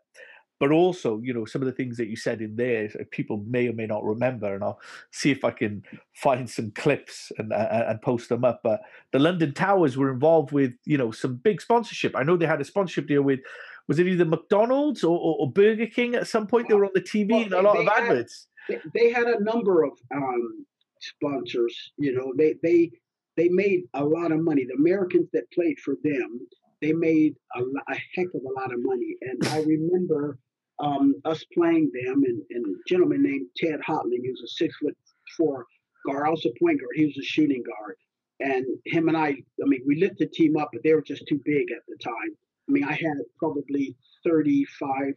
But 0.59 0.71
also, 0.71 1.19
you 1.23 1.33
know, 1.33 1.45
some 1.45 1.61
of 1.61 1.67
the 1.67 1.71
things 1.71 1.95
that 1.97 2.07
you 2.07 2.17
said 2.17 2.41
in 2.41 2.55
there, 2.57 2.89
uh, 2.99 3.03
people 3.11 3.43
may 3.47 3.69
or 3.69 3.73
may 3.73 3.85
not 3.85 4.03
remember, 4.03 4.53
and 4.53 4.63
I'll 4.63 4.79
see 5.11 5.31
if 5.31 5.45
I 5.45 5.51
can 5.51 5.83
find 6.13 6.49
some 6.49 6.71
clips 6.71 7.31
and 7.37 7.53
uh, 7.53 7.85
and 7.87 8.01
post 8.01 8.27
them 8.29 8.43
up. 8.43 8.59
But 8.63 8.81
the 9.13 9.19
London 9.19 9.53
Towers 9.53 9.95
were 9.95 10.11
involved 10.11 10.51
with, 10.51 10.73
you 10.85 10.97
know, 10.97 11.11
some 11.11 11.35
big 11.35 11.61
sponsorship. 11.61 12.13
I 12.15 12.23
know 12.23 12.35
they 12.35 12.45
had 12.45 12.59
a 12.59 12.65
sponsorship 12.65 13.07
deal 13.07 13.21
with, 13.21 13.39
was 13.87 13.99
it 13.99 14.07
either 14.07 14.25
McDonald's 14.25 15.03
or, 15.03 15.17
or, 15.17 15.37
or 15.39 15.51
Burger 15.51 15.87
King 15.87 16.13
at 16.15 16.27
some 16.27 16.45
point? 16.45 16.67
They 16.67 16.75
were 16.75 16.85
on 16.85 16.91
the 16.93 17.01
TV 17.01 17.29
Well, 17.31 17.41
and 17.43 17.53
a 17.53 17.61
lot 17.61 17.77
of 17.77 17.85
had- 17.85 18.03
adverts. 18.03 18.47
they, 18.67 18.79
they 18.93 19.11
had 19.11 19.27
a 19.27 19.41
number 19.41 19.83
of 19.83 19.91
um, 20.13 20.65
sponsors. 20.99 21.91
You 21.97 22.13
know, 22.13 22.33
they 22.37 22.55
they 22.61 22.91
they 23.37 23.47
made 23.49 23.83
a 23.93 24.03
lot 24.03 24.33
of 24.33 24.39
money. 24.41 24.65
The 24.65 24.75
Americans 24.75 25.29
that 25.31 25.49
played 25.53 25.79
for 25.79 25.95
them, 26.03 26.41
they 26.81 26.91
made 26.91 27.35
a, 27.55 27.61
a 27.61 27.95
heck 28.15 28.27
of 28.35 28.41
a 28.43 28.59
lot 28.59 28.73
of 28.73 28.79
money. 28.83 29.15
And 29.21 29.47
I 29.47 29.61
remember 29.63 30.37
um, 30.79 31.15
us 31.25 31.43
playing 31.53 31.91
them, 31.93 32.23
and, 32.25 32.41
and 32.51 32.65
a 32.65 32.79
gentleman 32.87 33.23
named 33.23 33.47
Ted 33.57 33.79
Hotling, 33.85 34.21
he 34.23 34.29
was 34.29 34.41
a 34.43 34.47
six 34.47 34.75
foot 34.81 34.95
four 35.37 35.65
guard, 36.05 36.27
I 36.27 36.29
was 36.29 36.45
a 36.45 36.63
point 36.63 36.79
guard. 36.79 36.91
He 36.95 37.05
was 37.05 37.17
a 37.17 37.23
shooting 37.23 37.63
guard. 37.63 37.95
And 38.41 38.65
him 38.85 39.09
and 39.09 39.17
I, 39.17 39.29
I 39.29 39.65
mean, 39.65 39.81
we 39.85 39.99
lit 39.99 40.17
the 40.17 40.27
team 40.27 40.55
up, 40.55 40.69
but 40.71 40.81
they 40.83 40.93
were 40.93 41.01
just 41.01 41.27
too 41.27 41.41
big 41.43 41.71
at 41.71 41.83
the 41.87 41.97
time. 42.01 42.37
I 42.67 42.71
mean, 42.71 42.85
I 42.85 42.93
had 42.93 43.17
probably 43.37 43.95
35 44.25 45.13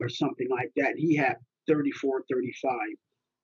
or 0.00 0.08
something 0.08 0.48
like 0.50 0.72
that. 0.76 0.94
He 0.96 1.14
had 1.14 1.36
34, 1.68 2.24
35. 2.30 2.74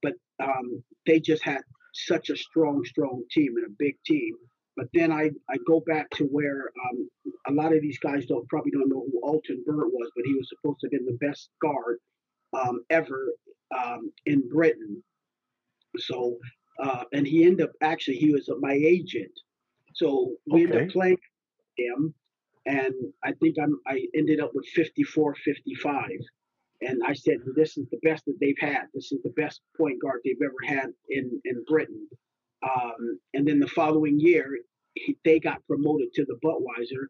But 0.02 0.14
um, 0.42 0.82
they 1.06 1.20
just 1.20 1.44
had 1.44 1.60
such 1.92 2.30
a 2.30 2.36
strong, 2.36 2.84
strong 2.84 3.22
team 3.30 3.54
and 3.56 3.66
a 3.66 3.76
big 3.78 3.94
team. 4.04 4.34
But 4.76 4.88
then 4.92 5.12
I, 5.12 5.30
I 5.48 5.56
go 5.66 5.80
back 5.86 6.10
to 6.10 6.24
where 6.24 6.70
um, 6.90 7.08
a 7.48 7.52
lot 7.52 7.72
of 7.72 7.80
these 7.80 7.98
guys 7.98 8.26
don't 8.26 8.48
probably 8.48 8.72
don't 8.72 8.88
know 8.88 9.06
who 9.10 9.20
Alton 9.22 9.62
Byrd 9.66 9.86
was, 9.92 10.10
but 10.16 10.24
he 10.26 10.34
was 10.34 10.48
supposed 10.48 10.80
to 10.80 10.86
have 10.86 10.92
been 10.92 11.06
the 11.06 11.26
best 11.26 11.50
guard 11.62 11.98
um, 12.52 12.82
ever 12.90 13.32
um, 13.76 14.10
in 14.26 14.48
Britain. 14.48 15.02
So, 15.98 16.38
uh, 16.82 17.04
and 17.12 17.26
he 17.26 17.44
ended 17.44 17.66
up 17.68 17.72
actually 17.82 18.16
he 18.16 18.32
was 18.32 18.50
my 18.60 18.72
agent. 18.72 19.32
So 19.94 20.32
we 20.46 20.62
ended 20.64 20.76
Okay. 20.76 20.86
up 20.86 20.90
playing 20.92 21.18
him, 21.76 22.14
and 22.66 22.94
I 23.22 23.32
think 23.40 23.56
I'm 23.62 23.78
I 23.86 24.06
ended 24.16 24.40
up 24.40 24.50
with 24.54 24.66
54, 24.66 25.36
55. 25.36 26.10
And 26.80 27.00
I 27.06 27.12
said, 27.14 27.36
this 27.56 27.78
is 27.78 27.86
the 27.90 27.98
best 28.02 28.24
that 28.26 28.36
they've 28.40 28.58
had. 28.58 28.88
This 28.92 29.12
is 29.12 29.22
the 29.22 29.30
best 29.30 29.62
point 29.76 30.02
guard 30.02 30.20
they've 30.24 30.36
ever 30.44 30.54
had 30.66 30.90
in, 31.08 31.40
in 31.44 31.64
Britain. 31.66 32.06
Um, 32.64 33.18
and 33.34 33.46
then 33.46 33.60
the 33.60 33.68
following 33.68 34.18
year, 34.18 34.58
he, 34.94 35.16
they 35.24 35.38
got 35.38 35.66
promoted 35.66 36.12
to 36.14 36.24
the 36.24 36.38
Budweiser, 36.44 37.06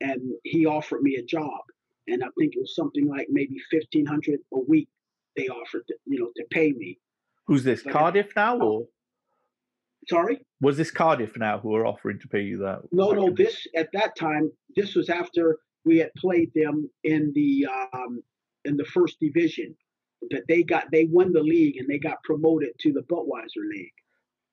and 0.00 0.32
he 0.44 0.66
offered 0.66 1.02
me 1.02 1.16
a 1.16 1.22
job. 1.22 1.60
And 2.08 2.22
I 2.22 2.28
think 2.38 2.54
it 2.54 2.60
was 2.60 2.74
something 2.74 3.08
like 3.08 3.26
maybe 3.30 3.56
fifteen 3.70 4.06
hundred 4.06 4.40
a 4.52 4.60
week 4.60 4.88
they 5.36 5.48
offered, 5.48 5.86
to, 5.88 5.94
you 6.06 6.20
know, 6.20 6.30
to 6.36 6.44
pay 6.50 6.72
me. 6.72 6.98
Who's 7.46 7.64
this? 7.64 7.82
but- 7.82 7.92
Cardiff 7.92 8.32
now, 8.36 8.58
oh. 8.60 8.66
or 8.66 8.86
Sorry, 10.08 10.38
was 10.60 10.76
this 10.76 10.92
Cardiff 10.92 11.36
now 11.36 11.58
who 11.58 11.74
are 11.74 11.84
offering 11.84 12.20
to 12.20 12.28
pay 12.28 12.42
you 12.42 12.58
that? 12.58 12.82
no, 12.92 13.10
no. 13.10 13.30
This 13.30 13.66
at 13.74 13.90
that 13.92 14.16
time, 14.16 14.52
this 14.76 14.94
was 14.94 15.10
after 15.10 15.58
we 15.84 15.98
had 15.98 16.14
played 16.14 16.52
them 16.54 16.88
in 17.02 17.32
the 17.34 17.66
um, 17.92 18.22
in 18.64 18.76
the 18.76 18.84
first 18.84 19.18
division. 19.20 19.74
That 20.30 20.44
they 20.48 20.62
got, 20.62 20.90
they 20.90 21.04
won 21.04 21.32
the 21.32 21.42
league 21.42 21.76
and 21.76 21.86
they 21.88 21.98
got 21.98 22.22
promoted 22.24 22.70
to 22.80 22.92
the 22.92 23.02
Budweiser 23.02 23.62
League. 23.70 23.92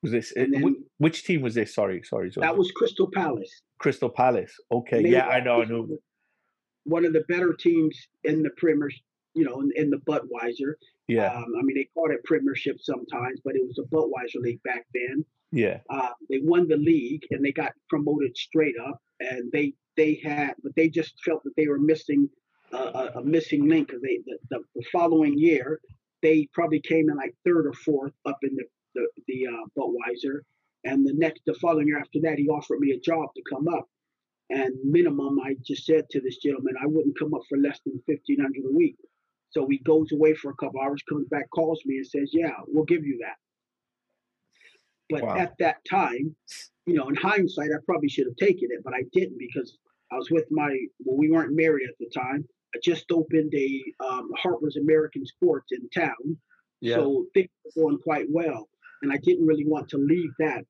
Was 0.03 0.11
this 0.11 0.31
uh, 0.37 0.45
then- 0.51 0.83
which 0.97 1.23
team 1.23 1.41
was 1.41 1.55
this? 1.55 1.73
Sorry, 1.73 2.03
sorry, 2.03 2.31
sorry. 2.31 2.45
That 2.45 2.57
was 2.57 2.71
Crystal 2.71 3.09
Palace. 3.11 3.61
Crystal 3.79 4.09
Palace. 4.09 4.53
Okay, 4.71 5.01
they 5.01 5.09
yeah, 5.09 5.27
I 5.27 5.39
know, 5.39 5.61
I 5.61 5.65
know. 5.65 5.87
One 6.83 7.05
of 7.05 7.13
the 7.13 7.23
better 7.29 7.53
teams 7.53 7.97
in 8.25 8.43
the 8.43 8.49
Premier, 8.57 8.89
you 9.33 9.45
know, 9.45 9.61
in, 9.61 9.71
in 9.75 9.89
the 9.89 9.97
Budweiser. 9.97 10.73
Yeah, 11.07 11.33
Um, 11.33 11.45
I 11.57 11.63
mean, 11.63 11.75
they 11.77 11.87
called 11.93 12.11
it 12.11 12.23
Premiership 12.25 12.77
sometimes, 12.81 13.39
but 13.43 13.55
it 13.55 13.61
was 13.65 13.75
the 13.75 13.83
Budweiser 13.83 14.41
League 14.41 14.61
back 14.63 14.85
then. 14.93 15.25
yeah. 15.51 15.79
Uh, 15.89 16.09
they 16.29 16.39
won 16.43 16.67
the 16.67 16.77
league 16.77 17.23
and 17.31 17.43
they 17.43 17.51
got 17.51 17.71
promoted 17.89 18.35
straight 18.37 18.75
up, 18.85 19.01
and 19.21 19.51
they 19.51 19.73
they 19.95 20.15
had, 20.23 20.55
but 20.63 20.73
they 20.75 20.89
just 20.89 21.13
felt 21.23 21.43
that 21.43 21.55
they 21.55 21.67
were 21.67 21.79
missing 21.79 22.27
uh, 22.73 23.09
a, 23.15 23.19
a 23.19 23.23
missing 23.23 23.67
link 23.69 23.87
because 23.87 24.01
they 24.01 24.19
the, 24.25 24.37
the, 24.49 24.59
the 24.75 24.83
following 24.91 25.37
year 25.37 25.79
they 26.23 26.47
probably 26.53 26.79
came 26.79 27.09
in 27.09 27.15
like 27.17 27.35
third 27.45 27.67
or 27.67 27.73
fourth 27.73 28.13
up 28.25 28.37
in 28.43 28.55
the 28.55 28.63
the, 28.95 29.07
the 29.27 29.47
uh, 29.47 29.65
Budweiser, 29.77 30.41
and 30.83 31.05
the 31.05 31.13
next 31.13 31.41
the 31.45 31.53
following 31.55 31.87
year 31.87 31.99
after 31.99 32.19
that 32.21 32.37
he 32.39 32.47
offered 32.49 32.79
me 32.79 32.91
a 32.91 32.99
job 32.99 33.29
to 33.35 33.41
come 33.49 33.67
up, 33.67 33.87
and 34.49 34.73
minimum 34.83 35.39
I 35.39 35.55
just 35.63 35.85
said 35.85 36.09
to 36.11 36.21
this 36.21 36.37
gentleman 36.37 36.75
I 36.81 36.87
wouldn't 36.87 37.17
come 37.17 37.33
up 37.33 37.41
for 37.49 37.57
less 37.57 37.79
than 37.85 38.01
fifteen 38.07 38.39
hundred 38.39 38.65
a 38.69 38.75
week. 38.75 38.97
So 39.51 39.67
he 39.69 39.77
goes 39.79 40.11
away 40.11 40.33
for 40.33 40.49
a 40.49 40.55
couple 40.55 40.81
hours, 40.81 41.03
comes 41.07 41.27
back, 41.29 41.49
calls 41.51 41.81
me, 41.85 41.97
and 41.97 42.07
says, 42.07 42.31
"Yeah, 42.33 42.55
we'll 42.67 42.85
give 42.85 43.05
you 43.05 43.19
that." 43.21 43.37
But 45.09 45.23
Wow. 45.23 45.37
at 45.37 45.53
that 45.59 45.77
time, 45.89 46.35
you 46.85 46.95
know, 46.95 47.07
in 47.09 47.15
hindsight, 47.15 47.71
I 47.71 47.77
probably 47.85 48.09
should 48.09 48.25
have 48.27 48.35
taken 48.35 48.69
it, 48.71 48.81
but 48.83 48.93
I 48.95 49.03
didn't 49.11 49.37
because 49.37 49.77
I 50.11 50.15
was 50.15 50.31
with 50.31 50.45
my. 50.49 50.69
Well, 51.03 51.17
we 51.17 51.29
weren't 51.29 51.55
married 51.55 51.87
at 51.87 51.95
the 51.99 52.09
time. 52.09 52.47
I 52.75 52.79
just 52.83 53.11
opened 53.11 53.53
a 53.53 53.83
um, 54.03 54.31
Harper's 54.37 54.77
American 54.77 55.25
Sports 55.25 55.71
in 55.71 55.87
town, 55.89 56.37
Yeah. 56.81 56.95
so 56.95 57.27
things 57.35 57.49
were 57.75 57.83
going 57.83 57.99
quite 57.99 58.25
well, 58.29 58.67
and 59.03 59.11
I 59.11 59.17
didn't 59.17 59.45
really 59.45 59.65
want 59.67 59.89
to 59.89 59.97
leave 59.97 60.31
that 60.39 60.65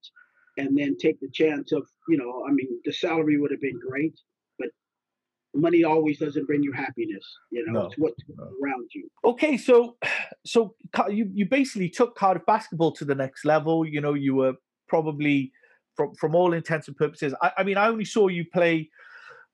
and 0.57 0.77
then 0.77 0.97
take 0.97 1.19
the 1.19 1.29
chance 1.31 1.71
of, 1.71 1.83
you 2.09 2.17
know, 2.17 2.43
I 2.47 2.51
mean, 2.51 2.67
the 2.83 2.91
salary 2.91 3.39
would 3.39 3.51
have 3.51 3.61
been 3.61 3.79
great, 3.87 4.19
but 4.59 4.69
money 5.55 5.83
always 5.83 6.19
doesn't 6.19 6.47
bring 6.47 6.63
you 6.63 6.73
happiness. 6.73 7.23
You 7.51 7.65
know, 7.65 7.79
No, 7.79 7.85
it's 7.85 7.95
what's 7.97 8.23
no. 8.35 8.43
around 8.43 8.89
you. 8.93 9.07
Okay, 9.23 9.55
so 9.57 9.97
so 10.45 10.75
you 11.09 11.29
you 11.33 11.45
basically 11.45 11.89
took 11.89 12.15
Cardiff 12.15 12.45
basketball 12.45 12.91
to 12.93 13.05
the 13.05 13.15
next 13.15 13.45
level. 13.45 13.85
You 13.87 14.01
know, 14.01 14.15
you 14.15 14.35
were 14.35 14.53
probably 14.89 15.51
from 15.95 16.13
from 16.15 16.35
all 16.35 16.53
intents 16.53 16.87
and 16.87 16.97
purposes. 16.97 17.33
I, 17.41 17.51
I 17.59 17.63
mean, 17.63 17.77
I 17.77 17.87
only 17.87 18.05
saw 18.05 18.27
you 18.27 18.45
play 18.51 18.89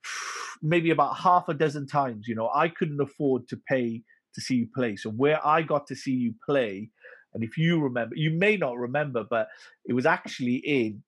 maybe 0.62 0.90
about 0.92 1.18
half 1.18 1.50
a 1.50 1.54
dozen 1.54 1.86
times. 1.86 2.28
You 2.28 2.36
know, 2.36 2.50
I 2.54 2.70
couldn't 2.70 3.02
afford 3.02 3.48
to 3.50 3.58
pay 3.68 4.04
to 4.36 4.42
see 4.42 4.56
you 4.56 4.68
play. 4.74 4.96
So 4.96 5.10
where 5.10 5.46
I 5.46 5.62
got 5.64 5.88
to 5.88 5.96
see 5.96 6.12
you 6.14 6.34
play, 6.46 6.92
and 7.34 7.44
if 7.44 7.58
you 7.58 7.80
remember, 7.80 8.16
you 8.16 8.32
may 8.32 8.58
not 8.58 8.78
remember, 8.78 9.24
but 9.30 9.48
it 9.86 9.94
was 9.94 10.06
actually 10.06 10.56
in 10.56 11.04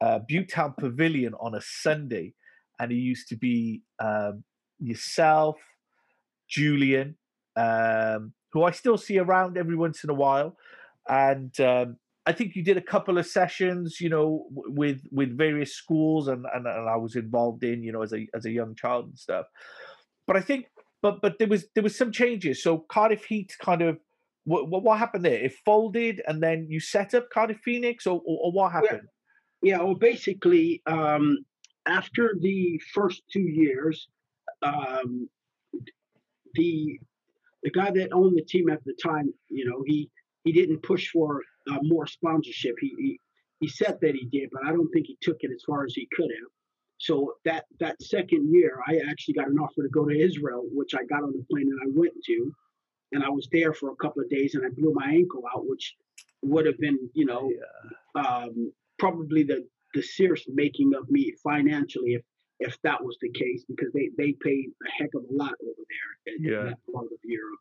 uh, 0.00 0.20
Butetown 0.30 0.76
Pavilion 0.76 1.34
on 1.40 1.54
a 1.54 1.60
Sunday, 1.62 2.34
and 2.78 2.92
it 2.92 2.96
used 2.96 3.28
to 3.28 3.36
be 3.36 3.82
um, 3.98 4.44
yourself, 4.78 5.56
Julian, 6.48 7.16
um, 7.56 8.32
who 8.52 8.64
I 8.64 8.70
still 8.72 8.98
see 8.98 9.18
around 9.18 9.56
every 9.56 9.76
once 9.76 10.04
in 10.04 10.10
a 10.10 10.14
while, 10.14 10.56
and 11.08 11.58
um, 11.60 11.96
I 12.26 12.32
think 12.32 12.56
you 12.56 12.62
did 12.62 12.76
a 12.76 12.82
couple 12.82 13.18
of 13.18 13.26
sessions, 13.26 14.00
you 14.00 14.08
know, 14.08 14.46
with 14.50 15.00
with 15.12 15.36
various 15.38 15.74
schools, 15.74 16.28
and, 16.28 16.44
and 16.52 16.66
and 16.66 16.88
I 16.88 16.96
was 16.96 17.14
involved 17.14 17.62
in, 17.62 17.82
you 17.82 17.92
know, 17.92 18.02
as 18.02 18.12
a 18.12 18.26
as 18.34 18.44
a 18.44 18.50
young 18.50 18.74
child 18.74 19.06
and 19.06 19.18
stuff. 19.18 19.46
But 20.26 20.36
I 20.36 20.40
think, 20.40 20.66
but 21.02 21.22
but 21.22 21.38
there 21.38 21.48
was 21.48 21.66
there 21.74 21.84
was 21.84 21.96
some 21.96 22.10
changes. 22.10 22.62
So 22.62 22.84
Cardiff 22.90 23.24
Heat 23.24 23.54
kind 23.60 23.80
of 23.80 23.98
what 24.46 24.82
what, 24.82 24.98
happened 24.98 25.24
there? 25.24 25.44
It 25.44 25.54
folded, 25.64 26.22
and 26.26 26.42
then 26.42 26.66
you 26.68 26.80
set 26.80 27.14
up 27.14 27.28
Cardiff 27.30 27.58
Phoenix, 27.64 28.06
or 28.06 28.20
or, 28.24 28.38
or 28.44 28.52
what 28.52 28.72
happened? 28.72 29.08
Yeah, 29.62 29.78
well, 29.78 29.94
basically, 29.94 30.82
um, 30.86 31.38
after 31.86 32.36
the 32.40 32.80
first 32.94 33.22
two 33.32 33.40
years, 33.40 34.08
um, 34.62 35.28
the 36.54 36.98
the 37.64 37.70
guy 37.70 37.90
that 37.90 38.12
owned 38.12 38.36
the 38.36 38.44
team 38.44 38.70
at 38.70 38.84
the 38.84 38.94
time, 39.02 39.32
you 39.48 39.68
know, 39.68 39.82
he 39.86 40.08
he 40.44 40.52
didn't 40.52 40.82
push 40.82 41.08
for 41.10 41.42
uh, 41.70 41.78
more 41.82 42.06
sponsorship. 42.06 42.76
He, 42.80 42.94
he 42.98 43.20
he 43.60 43.68
said 43.68 43.98
that 44.02 44.14
he 44.14 44.26
did, 44.26 44.50
but 44.52 44.64
I 44.64 44.70
don't 44.70 44.90
think 44.92 45.06
he 45.06 45.18
took 45.20 45.38
it 45.40 45.50
as 45.52 45.64
far 45.66 45.84
as 45.84 45.94
he 45.94 46.06
could 46.14 46.30
have. 46.30 46.50
So 46.98 47.34
that 47.44 47.64
that 47.80 48.00
second 48.00 48.52
year, 48.54 48.80
I 48.86 49.00
actually 49.10 49.34
got 49.34 49.48
an 49.48 49.58
offer 49.58 49.82
to 49.82 49.88
go 49.88 50.04
to 50.04 50.16
Israel, 50.16 50.62
which 50.72 50.94
I 50.94 51.04
got 51.04 51.24
on 51.24 51.32
the 51.32 51.44
plane 51.50 51.68
and 51.68 51.80
I 51.82 51.98
went 51.98 52.14
to, 52.26 52.52
and 53.12 53.22
I 53.24 53.30
was 53.30 53.48
there 53.52 53.72
for 53.72 53.90
a 53.90 53.96
couple 53.96 54.22
of 54.22 54.28
days, 54.30 54.54
and 54.54 54.64
I 54.66 54.70
blew 54.70 54.92
my 54.94 55.10
ankle 55.10 55.42
out, 55.54 55.66
which 55.68 55.94
would 56.42 56.66
have 56.66 56.78
been, 56.78 56.98
you 57.14 57.24
know, 57.26 57.50
Yeah. 57.50 58.22
um, 58.22 58.72
probably 58.98 59.42
the 59.42 59.66
the 59.94 60.02
serious 60.02 60.44
making 60.48 60.94
of 60.94 61.08
me 61.10 61.32
financially 61.42 62.14
if 62.14 62.22
if 62.60 62.80
that 62.82 63.02
was 63.02 63.16
the 63.20 63.30
case 63.30 63.64
because 63.68 63.92
they 63.92 64.10
they 64.16 64.32
paid 64.32 64.66
a 64.86 64.90
heck 64.90 65.10
of 65.14 65.24
a 65.30 65.32
lot 65.32 65.54
over 65.62 65.82
there 65.92 66.34
in 66.34 66.44
Yeah. 66.44 66.64
that 66.70 66.78
part 66.92 67.06
of 67.06 67.18
Europe. 67.24 67.60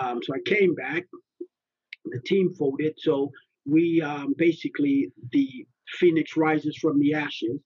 Um, 0.00 0.22
so 0.22 0.34
I 0.34 0.40
came 0.46 0.74
back. 0.74 1.06
The 2.06 2.20
team 2.20 2.50
folded, 2.54 2.94
so 2.98 3.30
we 3.66 4.00
um, 4.00 4.34
basically 4.38 5.12
the 5.32 5.66
phoenix 5.98 6.36
rises 6.36 6.76
from 6.78 6.98
the 6.98 7.14
ashes, 7.14 7.60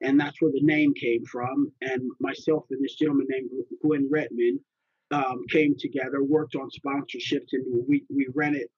and 0.00 0.18
that's 0.20 0.40
where 0.40 0.52
the 0.52 0.62
name 0.62 0.94
came 0.94 1.24
from. 1.24 1.72
And 1.80 2.02
myself 2.20 2.66
and 2.70 2.82
this 2.84 2.94
gentleman 2.94 3.26
named 3.28 3.50
Gwen 3.82 4.08
Redman 4.10 4.60
um, 5.10 5.42
came 5.50 5.74
together, 5.78 6.22
worked 6.22 6.54
on 6.56 6.68
sponsorships, 6.70 7.48
and 7.52 7.64
we 7.88 8.04
we 8.10 8.28
ran 8.34 8.54
it, 8.54 8.70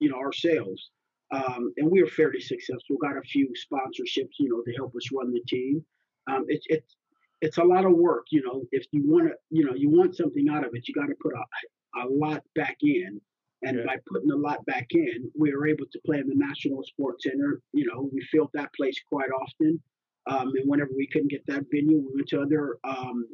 you 0.00 0.10
know, 0.10 0.16
ourselves 0.18 0.90
um, 1.32 1.72
and 1.76 1.90
we 1.90 2.02
were 2.02 2.08
fairly 2.08 2.40
successful. 2.40 2.96
Got 3.00 3.16
a 3.16 3.22
few 3.22 3.48
sponsorships, 3.50 4.34
you 4.38 4.48
know, 4.48 4.62
to 4.64 4.72
help 4.76 4.94
us 4.96 5.10
run 5.12 5.32
the 5.32 5.42
team. 5.48 5.84
Um, 6.28 6.44
it's 6.48 6.66
it's 6.68 6.96
it's 7.40 7.58
a 7.58 7.64
lot 7.64 7.84
of 7.84 7.92
work, 7.92 8.26
you 8.30 8.42
know. 8.42 8.64
If 8.72 8.86
you 8.92 9.02
want 9.06 9.28
to, 9.28 9.34
you 9.50 9.64
know, 9.64 9.74
you 9.74 9.90
want 9.90 10.16
something 10.16 10.48
out 10.48 10.64
of 10.64 10.70
it, 10.74 10.86
you 10.88 10.94
got 10.94 11.06
to 11.08 11.16
put 11.20 11.32
a, 11.34 12.02
a 12.02 12.06
lot 12.08 12.42
back 12.54 12.76
in. 12.82 13.20
And 13.62 13.78
Yeah. 13.78 13.84
by 13.86 13.96
putting 14.12 14.30
a 14.30 14.36
lot 14.36 14.64
back 14.66 14.86
in, 14.90 15.30
we 15.38 15.52
were 15.54 15.66
able 15.66 15.86
to 15.90 16.00
play 16.04 16.18
in 16.18 16.28
the 16.28 16.34
National 16.36 16.84
Sports 16.84 17.24
Center. 17.24 17.60
You 17.72 17.86
know, 17.86 18.08
we 18.12 18.20
filled 18.30 18.50
that 18.54 18.72
place 18.74 19.00
quite 19.08 19.30
often. 19.30 19.82
Um, 20.26 20.52
and 20.56 20.68
whenever 20.68 20.90
we 20.96 21.08
couldn't 21.08 21.30
get 21.30 21.46
that 21.46 21.64
venue, 21.70 21.98
we 21.98 22.14
went 22.14 22.28
to 22.28 22.42
other 22.42 22.78
um, 22.84 23.26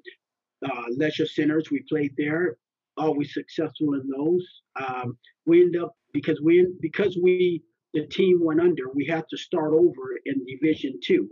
uh, 0.64 0.84
leisure 0.96 1.26
centers. 1.26 1.70
We 1.70 1.80
played 1.88 2.12
there. 2.16 2.56
Always 2.96 3.32
successful 3.32 3.94
in 3.94 4.08
those. 4.16 4.46
Um, 4.76 5.16
we 5.46 5.62
end 5.62 5.76
up 5.76 5.94
because 6.12 6.40
we 6.40 6.66
because 6.80 7.18
we 7.22 7.62
the 7.94 8.06
team 8.06 8.40
went 8.42 8.60
under, 8.60 8.84
we 8.94 9.06
had 9.06 9.24
to 9.30 9.36
start 9.36 9.72
over 9.74 10.18
in 10.26 10.44
Division 10.46 10.98
Two 11.02 11.28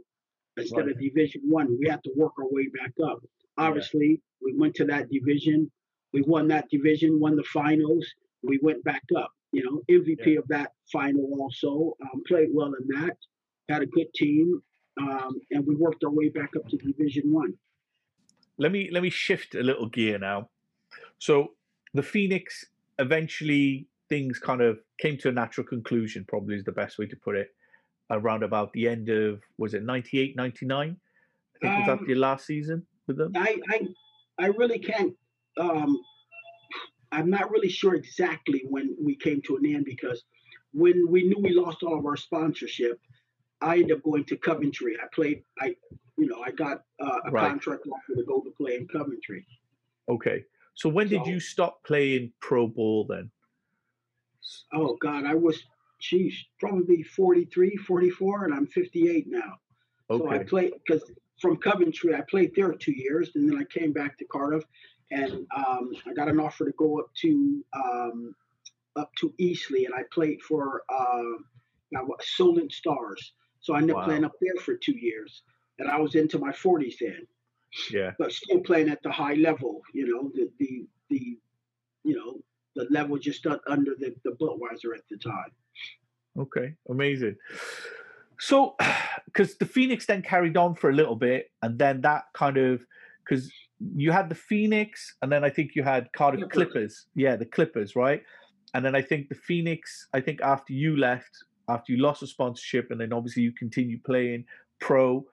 instead 0.56 0.86
Right. 0.86 0.90
of 0.90 1.00
Division 1.00 1.42
One. 1.46 1.76
We 1.78 1.88
had 1.88 2.02
to 2.04 2.10
work 2.16 2.32
our 2.38 2.48
way 2.50 2.68
back 2.68 2.92
up. 3.04 3.20
Obviously, 3.58 4.20
we 4.42 4.54
went 4.56 4.74
to 4.76 4.84
that 4.86 5.10
division. 5.10 5.70
We 6.12 6.22
won 6.22 6.48
that 6.48 6.68
division, 6.70 7.20
won 7.20 7.36
the 7.36 7.44
finals. 7.44 8.06
We 8.42 8.58
went 8.62 8.82
back 8.84 9.02
up. 9.16 9.30
You 9.52 9.64
know, 9.64 9.82
MVP 9.90 10.38
of 10.38 10.46
that 10.48 10.72
final 10.92 11.28
also 11.40 11.96
um, 12.02 12.22
played 12.26 12.48
well 12.52 12.72
in 12.80 12.86
that. 13.00 13.16
Had 13.68 13.82
a 13.82 13.86
good 13.86 14.12
team, 14.14 14.60
um, 15.00 15.40
and 15.50 15.66
we 15.66 15.74
worked 15.76 16.04
our 16.04 16.10
way 16.10 16.28
back 16.30 16.50
up 16.56 16.68
to 16.68 16.76
Division 16.76 17.32
One. 17.32 17.54
Let 18.61 18.70
me 18.70 18.90
let 18.92 19.03
me 19.03 19.11
shift 19.11 19.55
a 19.55 19.62
little 19.62 19.88
gear 19.88 20.18
now. 20.18 20.51
So 21.18 21.55
the 21.94 22.03
Phoenix 22.03 22.66
eventually 22.99 23.88
things 24.09 24.38
kind 24.38 24.61
of 24.61 24.79
came 25.01 25.16
to 25.18 25.31
a 25.31 25.33
natural 25.33 25.66
conclusion, 25.66 26.25
probably 26.29 26.57
is 26.57 26.64
the 26.64 26.73
best 26.73 26.99
way 26.99 27.07
to 27.07 27.16
put 27.16 27.37
it, 27.37 27.49
around 28.11 28.42
about 28.42 28.73
the 28.75 28.87
end 28.87 29.09
of 29.09 29.40
was 29.57 29.73
it 29.75 29.83
98, 29.83 30.37
99? 30.37 30.96
I 31.57 31.59
think 31.59 31.79
was 31.79 31.88
Um, 31.88 31.99
that 31.99 32.09
your 32.09 32.18
last 32.18 32.46
season 32.46 32.87
with 33.07 33.16
them? 33.16 33.33
I 33.35 33.59
I, 33.70 33.88
I 34.38 34.46
really 34.49 34.79
can't. 34.79 35.14
Um, 35.59 35.99
I'm 37.12 37.31
not 37.31 37.51
really 37.51 37.68
sure 37.68 37.94
exactly 37.94 38.64
when 38.68 38.94
we 39.01 39.16
came 39.16 39.40
to 39.42 39.57
an 39.57 39.66
end 39.66 39.85
because 39.85 40.23
when 40.73 41.11
we 41.11 41.25
knew 41.25 41.40
we 41.40 41.53
lost 41.53 41.83
all 41.83 41.99
of 41.99 42.07
our 42.07 42.16
sponsorship, 42.16 43.01
I 43.61 43.75
ended 43.79 43.96
up 43.96 44.03
going 44.03 44.25
to 44.25 44.37
Coventry. 44.37 44.96
I 45.03 45.07
played. 45.14 45.42
I 45.61 45.75
you 46.16 46.27
know 46.27 46.42
I 46.42 46.51
got 46.51 46.83
uh, 47.03 47.20
a 47.27 47.31
Right. 47.31 47.49
contract 47.49 47.87
offer 47.87 48.14
to 48.14 48.25
go 48.25 48.40
to 48.40 48.51
play 48.51 48.77
in 48.77 48.88
Coventry. 48.88 49.46
Okay. 50.09 50.44
So 50.75 50.88
when 50.88 51.09
did 51.09 51.27
you 51.27 51.40
stop 51.40 51.85
playing 51.85 52.33
pro 52.40 52.66
ball 52.66 53.05
then? 53.05 53.31
Oh 54.73 54.96
God, 54.96 55.25
I 55.27 55.35
was 55.35 55.62
geez 56.01 56.35
probably 56.59 57.03
43, 57.03 57.77
44, 57.77 58.44
and 58.46 58.55
I'm 58.55 58.66
58 58.66 59.27
now. 59.29 59.59
Okay. 60.09 60.25
So 60.25 60.31
I 60.31 60.38
played 60.38 60.73
because 60.87 61.03
from 61.40 61.57
Coventry, 61.59 62.14
I 62.14 62.23
played 62.23 62.55
there 62.55 62.73
two 62.73 62.92
years, 62.92 63.31
and 63.35 63.49
then 63.51 63.59
I 63.59 63.64
came 63.64 63.92
back 63.92 64.18
to 64.18 64.25
Cardiff, 64.27 64.64
and 65.11 65.46
um, 65.55 65.92
I 66.07 66.14
got 66.14 66.29
an 66.29 66.40
offer 66.40 66.64
to 66.64 66.73
go 66.73 66.99
up 67.01 67.12
to 67.23 67.64
um, 67.75 68.35
up 68.96 69.14
to 69.16 69.33
Eastleigh, 69.38 69.85
and 69.85 69.94
I 69.94 70.03
played 70.12 70.40
for 70.42 70.83
uh, 70.88 72.03
Solent 72.20 72.73
Stars. 72.73 73.33
So 73.61 73.75
I 73.75 73.79
ended 73.79 73.94
Wow. 73.94 74.03
up 74.03 74.07
playing 74.09 74.25
up 74.25 74.33
there 74.40 74.57
for 74.64 74.75
two 74.77 74.96
years, 74.99 75.42
and 75.79 75.90
I 75.90 75.99
was 75.99 76.14
into 76.14 76.38
my 76.38 76.53
40s 76.53 76.99
then, 76.99 77.27
Yeah. 77.90 78.12
but 78.18 78.33
still 78.33 78.61
playing 78.61 78.88
at 78.88 79.03
the 79.03 79.11
high 79.11 79.35
level. 79.35 79.83
You 79.92 80.07
know, 80.09 80.31
the 80.35 80.51
the 80.59 80.87
the 81.11 81.38
you 82.05 82.16
know 82.16 82.42
the 82.77 82.87
level 82.90 83.18
just 83.18 83.46
under 83.66 83.94
the 83.99 84.14
the 84.25 84.33
Budweiser 84.33 84.94
at 84.96 85.05
the 85.11 85.18
time. 85.18 85.53
Okay, 86.38 86.75
amazing. 86.88 87.37
So, 88.38 88.77
because 89.27 89.57
the 89.59 89.66
Phoenix 89.66 90.07
then 90.07 90.23
carried 90.23 90.57
on 90.57 90.75
for 90.75 90.90
a 90.90 90.94
little 90.94 91.16
bit, 91.16 91.51
and 91.62 91.79
then 91.79 92.01
that 92.03 92.25
kind 92.35 92.57
of 92.57 92.85
because 93.25 93.53
you 93.96 94.11
had 94.12 94.29
the 94.29 94.35
Phoenix, 94.35 95.16
and 95.23 95.31
then 95.31 95.44
I 95.44 95.51
think 95.51 95.75
you 95.75 95.83
had 95.83 96.12
Cardiff 96.12 96.49
Clippers. 96.51 96.73
Clippers. 96.73 97.07
Yeah, 97.14 97.37
the 97.37 97.46
Clippers, 97.46 97.94
right? 97.96 98.23
And 98.75 98.85
then 98.85 98.94
I 98.94 99.03
think 99.03 99.29
the 99.29 99.35
Phoenix. 99.35 100.09
I 100.14 100.20
think 100.20 100.40
after 100.42 100.73
you 100.73 100.96
left, 100.96 101.31
after 101.70 101.92
you 101.92 102.02
lost 102.02 102.20
the 102.20 102.26
sponsorship, 102.26 102.90
and 102.90 103.00
then 103.00 103.12
obviously 103.12 103.42
you 103.42 103.52
continued 103.52 104.04
playing 104.04 104.44
pro, 104.80 105.24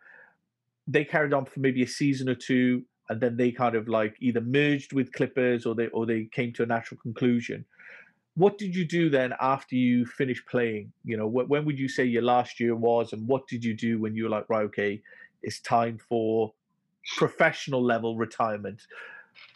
they 0.88 1.04
carried 1.04 1.34
on 1.34 1.46
for 1.46 1.60
maybe 1.60 1.84
a 1.84 1.88
season 1.88 2.30
or 2.30 2.36
two, 2.36 2.84
and 3.10 3.20
then 3.20 3.38
they 3.38 3.52
kind 3.52 3.76
of 3.76 3.88
like 3.88 4.16
either 4.20 4.42
merged 4.42 4.94
with 4.94 5.12
Clippers 5.14 5.66
or 5.66 5.76
they 5.76 5.88
or 5.88 6.06
they 6.06 6.26
came 6.26 6.54
to 6.54 6.64
a 6.64 6.66
natural 6.66 7.00
conclusion 7.02 7.66
what 8.38 8.60
did 8.60 8.76
you 8.76 8.86
do 8.86 9.10
then 9.10 9.34
after 9.42 9.76
you 9.76 10.06
finished 10.06 10.46
playing? 10.46 10.94
You 11.04 11.18
know, 11.18 11.28
wh- 11.28 11.50
when 11.50 11.66
would 11.66 11.80
you 11.80 11.90
say 11.90 12.06
your 12.06 12.22
last 12.22 12.60
year 12.60 12.76
was, 12.76 13.12
and 13.12 13.28
what 13.28 13.48
did 13.48 13.66
you 13.66 13.74
do 13.74 14.00
when 14.00 14.16
you 14.16 14.26
were 14.26 14.30
like, 14.30 14.48
right, 14.48 14.64
okay, 14.66 15.02
it's 15.42 15.60
time 15.60 15.98
for 15.98 16.54
professional 17.18 17.84
level 17.84 18.16
retirement? 18.16 18.80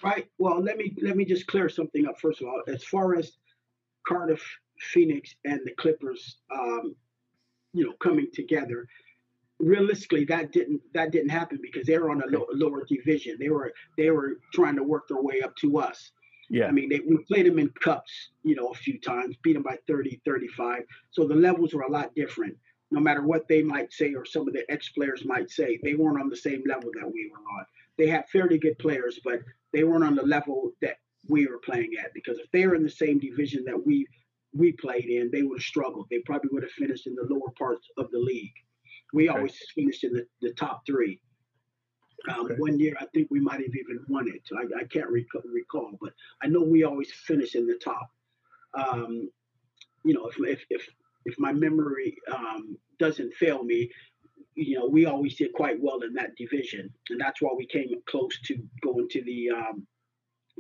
Right. 0.04 0.28
Well, 0.40 0.60
let 0.60 0.78
me 0.78 0.96
let 1.00 1.16
me 1.16 1.26
just 1.26 1.46
clear 1.46 1.70
something 1.70 2.08
up 2.08 2.20
first 2.20 2.42
of 2.42 2.48
all. 2.48 2.64
As 2.68 2.84
far 2.84 3.16
as 3.16 3.34
Cardiff, 4.08 4.44
Phoenix, 4.82 5.36
and 5.46 5.60
the 5.66 5.72
Clippers, 5.72 6.38
um, 6.52 6.96
you 7.74 7.86
know, 7.86 7.94
coming 7.94 8.28
together, 8.34 8.88
realistically, 9.60 10.26
that 10.26 10.52
didn't 10.52 10.82
that 10.94 11.12
didn't 11.12 11.30
happen 11.30 11.60
because 11.62 11.86
they 11.88 11.98
were 11.98 12.10
on 12.10 12.22
a 12.22 12.28
low, 12.28 12.48
lower 12.52 12.84
division. 12.86 13.38
They 13.40 13.50
were 13.50 13.72
they 13.98 14.10
were 14.12 14.40
trying 14.54 14.76
to 14.76 14.84
work 14.84 15.08
their 15.08 15.22
way 15.22 15.42
up 15.42 15.56
to 15.58 15.80
us. 15.80 16.12
Yeah, 16.50 16.68
I 16.68 16.72
mean, 16.72 16.90
they, 16.90 17.00
we 17.00 17.18
played 17.30 17.46
them 17.46 17.60
in 17.60 17.70
cups, 17.82 18.12
you 18.44 18.56
know, 18.56 18.68
a 18.68 18.74
few 18.74 19.00
times, 19.00 19.38
beat 19.42 19.54
them 19.54 19.64
by 19.64 19.78
30, 19.88 20.20
35. 20.26 20.84
So 21.12 21.26
the 21.26 21.36
levels 21.36 21.74
were 21.74 21.84
a 21.84 21.92
lot 21.92 22.14
different. 22.14 22.58
No 22.94 23.00
matter 23.00 23.22
what 23.22 23.48
they 23.48 23.64
might 23.64 23.94
say 23.94 24.14
or 24.14 24.26
some 24.26 24.50
of 24.50 24.54
the 24.54 24.70
ex 24.70 24.90
players 24.90 25.24
might 25.24 25.50
say, 25.50 25.80
they 25.82 25.94
weren't 25.94 26.20
on 26.20 26.30
the 26.30 26.36
same 26.36 26.62
level 26.68 26.92
that 27.00 27.10
we 27.10 27.32
were 27.32 27.38
on. 27.38 27.66
They 27.98 28.08
had 28.08 28.28
fairly 28.28 28.58
good 28.58 28.78
players, 28.80 29.22
but 29.24 29.40
they 29.72 29.86
weren't 29.86 30.04
on 30.04 30.16
the 30.16 30.24
level 30.24 30.74
that 30.82 30.98
we 31.30 31.48
were 31.48 31.60
playing 31.60 31.92
at. 32.04 32.14
Because 32.14 32.38
if 32.38 32.52
they 32.52 32.68
were 32.68 32.76
in 32.76 32.84
the 32.84 32.90
same 32.90 33.18
division 33.18 33.64
that 33.66 33.86
we 33.86 34.06
we 34.54 34.74
played 34.74 35.06
in, 35.06 35.30
they 35.32 35.44
would 35.44 35.60
have 35.60 35.64
struggled. 35.66 36.08
They 36.10 36.20
probably 36.20 36.50
would 36.52 36.64
have 36.64 36.72
finished 36.72 37.08
in 37.08 37.16
the 37.16 37.26
lower 37.30 37.52
parts 37.58 37.88
of 37.98 38.10
the 38.12 38.20
league. 38.20 38.54
We 39.14 39.30
Okay. 39.30 39.38
always 39.38 39.58
finished 39.76 40.04
in 40.04 40.14
the, 40.14 40.26
the 40.42 40.54
top 40.54 40.86
three. 40.86 41.22
Um, 42.30 42.46
Okay. 42.46 42.56
One 42.58 42.80
year, 42.80 42.96
I 43.00 43.06
think 43.14 43.30
we 43.32 43.40
might 43.40 43.62
have 43.62 43.76
even 43.76 44.06
won 44.08 44.28
it. 44.28 44.42
I, 44.56 44.82
I 44.82 44.84
can't 44.86 45.10
recall, 45.10 45.42
recall, 45.46 45.98
but 46.00 46.14
I 46.44 46.48
know 46.48 46.62
we 46.62 46.84
always 46.84 47.12
finish 47.12 47.56
in 47.56 47.66
the 47.68 47.80
top. 47.84 48.10
Um, 48.74 49.30
you 50.06 50.14
know, 50.14 50.28
if 50.28 50.36
if 50.40 50.66
if, 50.70 50.88
if 51.26 51.36
my 51.40 51.52
memory 51.54 52.16
um, 52.32 52.78
doesn't 53.00 53.34
fail 53.36 53.64
me, 53.64 53.90
you 54.56 54.78
know, 54.78 54.88
we 54.88 55.06
always 55.06 55.36
did 55.36 55.54
quite 55.54 55.78
well 55.82 56.02
in 56.02 56.14
that 56.14 56.36
division, 56.36 56.94
and 57.10 57.20
that's 57.20 57.42
why 57.42 57.52
we 57.58 57.66
came 57.68 57.90
close 58.08 58.40
to 58.46 58.58
going 58.82 59.08
to 59.10 59.24
the 59.24 59.50
um, 59.50 59.88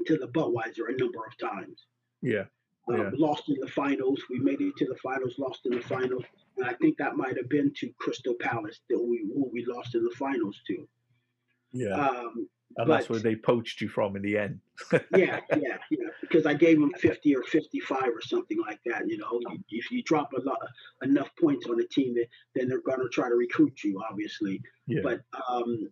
to 0.07 0.17
the 0.17 0.27
Budweiser 0.27 0.89
a 0.89 0.97
number 0.97 1.19
of 1.25 1.37
times. 1.37 1.85
yeah, 2.21 2.45
uh, 2.91 2.97
Yeah. 2.97 3.09
lost 3.13 3.49
in 3.49 3.57
the 3.59 3.67
finals. 3.67 4.21
We 4.29 4.39
made 4.39 4.61
it 4.61 4.75
to 4.77 4.85
the 4.85 4.95
finals, 4.95 5.35
lost 5.37 5.65
in 5.65 5.73
the 5.73 5.81
finals, 5.81 6.23
and 6.57 6.65
I 6.67 6.73
think 6.73 6.97
that 6.97 7.15
might 7.15 7.37
have 7.37 7.49
been 7.49 7.73
to 7.75 7.89
Crystal 7.99 8.35
Palace 8.35 8.81
that 8.89 8.99
we 9.01 9.19
who 9.33 9.49
we 9.51 9.65
lost 9.65 9.95
in 9.95 10.03
the 10.03 10.11
finals 10.11 10.59
to. 10.67 10.87
Yeah. 11.71 11.95
Um, 11.95 12.47
and 12.77 12.89
that's 12.89 13.09
where 13.09 13.19
they 13.19 13.35
poached 13.35 13.81
you 13.81 13.89
from 13.89 14.15
in 14.15 14.21
the 14.21 14.37
end. 14.37 14.59
yeah, 15.15 15.41
yeah, 15.57 15.77
yeah. 15.89 16.07
Because 16.21 16.45
I 16.45 16.53
gave 16.53 16.79
them 16.79 16.91
50 16.97 17.35
or 17.35 17.43
55 17.43 18.01
or 18.03 18.21
something 18.21 18.57
like 18.61 18.79
that. 18.85 19.07
You 19.09 19.17
know, 19.17 19.41
You- 19.49 19.63
if 19.69 19.91
you 19.91 20.01
drop 20.03 20.31
a 20.33 20.41
lot 20.41 20.57
enough 21.03 21.29
points 21.37 21.67
on 21.67 21.79
a 21.81 21.85
team, 21.87 22.15
then- 22.15 22.27
then 22.55 22.69
they're 22.69 22.81
going 22.81 23.01
to 23.01 23.09
try 23.09 23.27
to 23.27 23.35
recruit 23.35 23.83
you, 23.83 24.01
obviously. 24.09 24.61
Yeah. 24.87 25.01
But 25.03 25.21
um, 25.49 25.89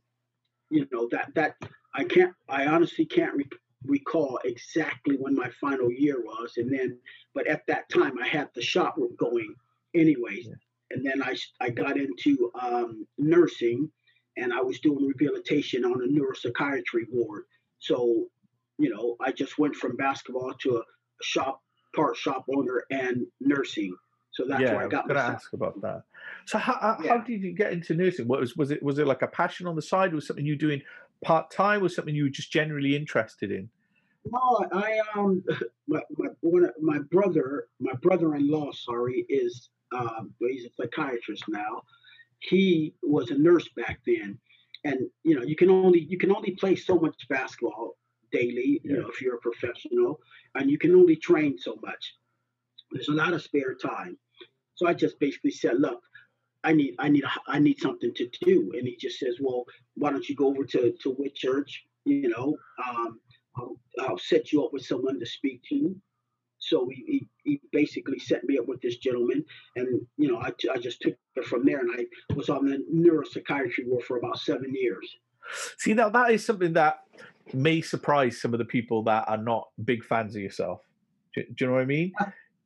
you 0.69 0.87
know 0.91 1.07
that 1.11 1.33
that 1.35 1.55
I 1.95 2.03
can't. 2.05 2.33
I 2.47 2.67
honestly 2.67 3.05
can't 3.05 3.35
re- 3.35 3.49
recall 3.85 4.39
exactly 4.43 5.15
when 5.17 5.35
my 5.35 5.49
final 5.61 5.91
year 5.91 6.19
was, 6.21 6.53
and 6.57 6.71
then. 6.71 6.97
But 7.33 7.47
at 7.47 7.65
that 7.67 7.89
time, 7.89 8.13
I 8.21 8.27
had 8.27 8.49
the 8.55 8.61
shop 8.61 8.95
going, 9.17 9.53
anyways. 9.95 10.47
Yeah. 10.47 10.53
And 10.91 11.05
then 11.05 11.21
I, 11.21 11.35
I 11.61 11.69
got 11.69 11.97
into 11.97 12.51
um, 12.59 13.05
nursing, 13.17 13.89
and 14.37 14.51
I 14.51 14.61
was 14.61 14.79
doing 14.79 15.05
rehabilitation 15.19 15.85
on 15.85 16.01
a 16.03 16.07
neuropsychiatry 16.07 17.05
ward. 17.11 17.43
So, 17.79 18.25
you 18.77 18.89
know, 18.89 19.15
I 19.21 19.31
just 19.31 19.59
went 19.59 19.75
from 19.75 19.95
basketball 19.95 20.53
to 20.61 20.77
a 20.77 20.81
shop, 21.21 21.61
part 21.95 22.17
shop 22.17 22.45
owner 22.53 22.83
and 22.89 23.27
nursing. 23.39 23.95
So 24.31 24.45
that's 24.47 24.61
yeah, 24.61 24.75
where 24.75 24.85
I 24.85 24.87
got 24.87 25.07
to 25.07 25.17
ask 25.19 25.53
about 25.53 25.79
that. 25.81 26.03
So 26.45 26.57
how, 26.57 26.73
how, 26.73 26.97
Yeah. 27.03 27.23
did 27.23 27.41
you 27.41 27.53
get 27.53 27.73
into 27.73 27.93
nursing? 27.93 28.27
What 28.27 28.39
was 28.39 28.55
was 28.55 28.71
it 28.71 28.81
was 28.81 28.99
it 28.99 29.07
like 29.07 29.21
a 29.21 29.27
passion 29.27 29.67
on 29.67 29.75
the 29.75 29.81
side? 29.81 30.11
Or 30.13 30.15
was 30.15 30.27
something 30.27 30.45
you 30.45 30.55
doing 30.55 30.81
part 31.23 31.51
time? 31.51 31.81
Was 31.81 31.95
something 31.95 32.15
you 32.15 32.23
were 32.23 32.29
just 32.29 32.51
generally 32.51 32.95
interested 32.95 33.51
in? 33.51 33.69
No, 34.25 34.65
I 34.71 34.99
um, 35.15 35.43
my 35.87 36.01
my 36.17 36.27
one 36.41 36.69
my 36.81 36.99
brother, 36.99 37.67
my 37.79 37.93
brother-in-law, 37.93 38.71
sorry, 38.73 39.25
is 39.29 39.69
um, 39.91 40.33
well, 40.39 40.51
he's 40.51 40.65
a 40.65 40.69
psychiatrist 40.75 41.43
now. 41.47 41.83
He 42.39 42.95
was 43.01 43.31
a 43.31 43.37
nurse 43.37 43.67
back 43.75 44.01
then, 44.05 44.39
and 44.83 45.09
you 45.23 45.35
know, 45.35 45.43
you 45.43 45.55
can 45.55 45.69
only 45.69 46.01
you 46.01 46.17
can 46.17 46.31
only 46.35 46.51
play 46.51 46.75
so 46.75 46.97
much 46.99 47.27
basketball 47.29 47.97
daily, 48.31 48.81
you 48.83 48.95
Yeah. 48.95 49.01
know, 49.01 49.09
if 49.09 49.21
you're 49.21 49.35
a 49.35 49.39
professional, 49.39 50.19
and 50.55 50.69
you 50.69 50.77
can 50.77 50.95
only 50.95 51.15
train 51.15 51.57
so 51.57 51.77
much. 51.81 52.15
There's 52.91 53.09
a 53.09 53.13
lot 53.13 53.33
of 53.33 53.41
spare 53.41 53.75
time, 53.75 54.17
so 54.75 54.87
I 54.87 54.93
just 54.93 55.19
basically 55.19 55.51
said, 55.51 55.79
look. 55.79 56.01
I 56.63 56.73
need, 56.73 56.95
I 56.99 57.09
need, 57.09 57.23
I 57.47 57.59
need 57.59 57.79
something 57.79 58.13
to 58.15 58.29
do, 58.41 58.71
and 58.77 58.87
he 58.87 58.97
just 58.97 59.19
says, 59.19 59.37
"Well, 59.39 59.65
why 59.95 60.11
don't 60.11 60.27
you 60.27 60.35
go 60.35 60.47
over 60.47 60.65
to 60.65 60.91
to 60.91 61.15
Whitchurch? 61.15 61.71
You 62.05 62.29
know, 62.29 62.57
um, 62.85 63.19
I'll, 63.55 63.79
I'll 64.01 64.17
set 64.17 64.51
you 64.51 64.65
up 64.65 64.73
with 64.73 64.85
someone 64.85 65.19
to 65.19 65.25
speak 65.25 65.61
to. 65.69 65.95
So 66.61 66.89
he, 66.91 67.25
he, 67.45 67.61
basically 67.71 68.19
set 68.19 68.43
me 68.43 68.57
up 68.57 68.67
with 68.67 68.81
this 68.81 68.97
gentleman, 68.97 69.45
and 69.77 70.01
you 70.17 70.29
know 70.29 70.39
I, 70.39 70.51
I 70.71 70.77
just 70.77 71.01
took 71.01 71.15
it 71.35 71.45
from 71.45 71.65
there, 71.65 71.79
and 71.79 71.89
I 71.97 72.05
was 72.35 72.49
on 72.49 72.65
the 72.65 72.83
neuropsychiatry 72.93 73.85
ward 73.85 74.03
for 74.03 74.17
about 74.17 74.39
seven 74.39 74.73
years. 74.75 75.15
See, 75.77 75.93
now 75.93 76.09
that 76.09 76.31
is 76.31 76.45
something 76.45 76.73
that 76.73 76.99
may 77.53 77.81
surprise 77.81 78.41
some 78.41 78.53
of 78.53 78.59
the 78.59 78.65
people 78.65 79.03
that 79.03 79.27
are 79.27 79.37
not 79.37 79.69
big 79.85 80.03
fans 80.03 80.35
of 80.35 80.41
yourself. 80.41 80.81
Do, 81.33 81.43
do 81.43 81.53
you 81.59 81.67
know 81.67 81.73
what 81.73 81.81
I 81.81 81.85
mean? 81.85 82.11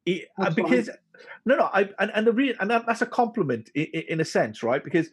It- 0.06 0.28
because 0.56 0.90
no, 1.46 1.56
no, 1.56 1.70
I 1.74 1.90
and, 2.00 2.12
and 2.14 2.28
the 2.28 2.32
real 2.32 2.56
and 2.60 2.70
that, 2.70 2.86
that's 2.86 3.02
a 3.02 3.06
compliment 3.06 3.70
in, 3.76 3.86
in 3.86 4.22
a 4.22 4.26
sense, 4.26 4.64
right? 4.64 4.84
Because 4.84 5.10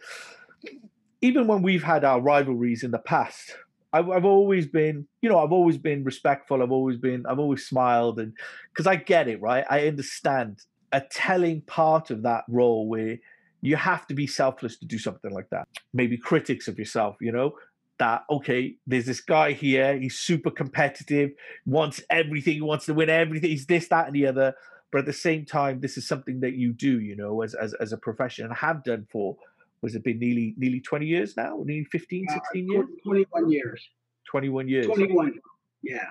even 1.22 1.46
when 1.46 1.62
we've 1.62 1.82
had 1.82 2.04
our 2.04 2.20
rivalries 2.20 2.82
in 2.82 2.90
the 2.90 2.98
past, 2.98 3.56
I've, 3.92 4.08
I've 4.08 4.24
always 4.24 4.66
been, 4.66 5.06
you 5.20 5.28
know, 5.28 5.38
I've 5.38 5.52
always 5.52 5.76
been 5.76 6.04
respectful. 6.04 6.62
I've 6.62 6.72
always 6.72 6.96
been, 6.96 7.24
I've 7.26 7.38
always 7.38 7.66
smiled, 7.66 8.18
and 8.18 8.32
because 8.72 8.86
I 8.86 8.96
get 8.96 9.28
it, 9.28 9.40
right? 9.40 9.64
I 9.68 9.86
understand 9.86 10.60
a 10.92 11.00
telling 11.00 11.62
part 11.62 12.10
of 12.10 12.22
that 12.22 12.44
role 12.48 12.88
where 12.88 13.18
you 13.62 13.76
have 13.76 14.06
to 14.06 14.14
be 14.14 14.26
selfless 14.26 14.78
to 14.78 14.86
do 14.86 14.98
something 14.98 15.32
like 15.32 15.50
that. 15.50 15.68
Maybe 15.92 16.16
critics 16.16 16.68
of 16.68 16.78
yourself, 16.78 17.16
you 17.20 17.32
know, 17.32 17.52
that 17.98 18.22
okay, 18.30 18.76
there's 18.86 19.06
this 19.06 19.20
guy 19.20 19.52
here, 19.52 19.98
he's 19.98 20.18
super 20.18 20.50
competitive, 20.50 21.30
wants 21.66 22.02
everything, 22.10 22.64
wants 22.64 22.86
to 22.86 22.94
win 22.94 23.10
everything, 23.10 23.50
he's 23.50 23.66
this, 23.66 23.88
that, 23.88 24.06
and 24.06 24.14
the 24.14 24.26
other. 24.26 24.54
But 24.92 25.00
at 25.00 25.06
the 25.06 25.12
same 25.12 25.44
time, 25.44 25.80
this 25.80 25.96
is 25.96 26.06
something 26.06 26.40
that 26.40 26.54
you 26.54 26.72
do, 26.72 27.00
you 27.00 27.16
know, 27.16 27.42
as 27.42 27.54
as, 27.54 27.74
as 27.74 27.92
a 27.92 27.96
profession 27.96 28.44
and 28.46 28.54
have 28.54 28.82
done 28.82 29.06
for 29.10 29.36
was 29.82 29.94
it 29.94 30.04
been 30.04 30.18
nearly 30.18 30.54
nearly 30.58 30.80
20 30.80 31.06
years 31.06 31.36
now? 31.36 31.62
Nearly 31.64 31.84
15, 31.84 32.26
Uh, 32.28 32.34
16 32.34 32.68
years? 32.68 32.86
21 33.04 33.50
years. 33.50 33.88
21 34.30 34.68
years. 34.68 34.86
21. 34.86 35.40
Yeah. 35.82 36.06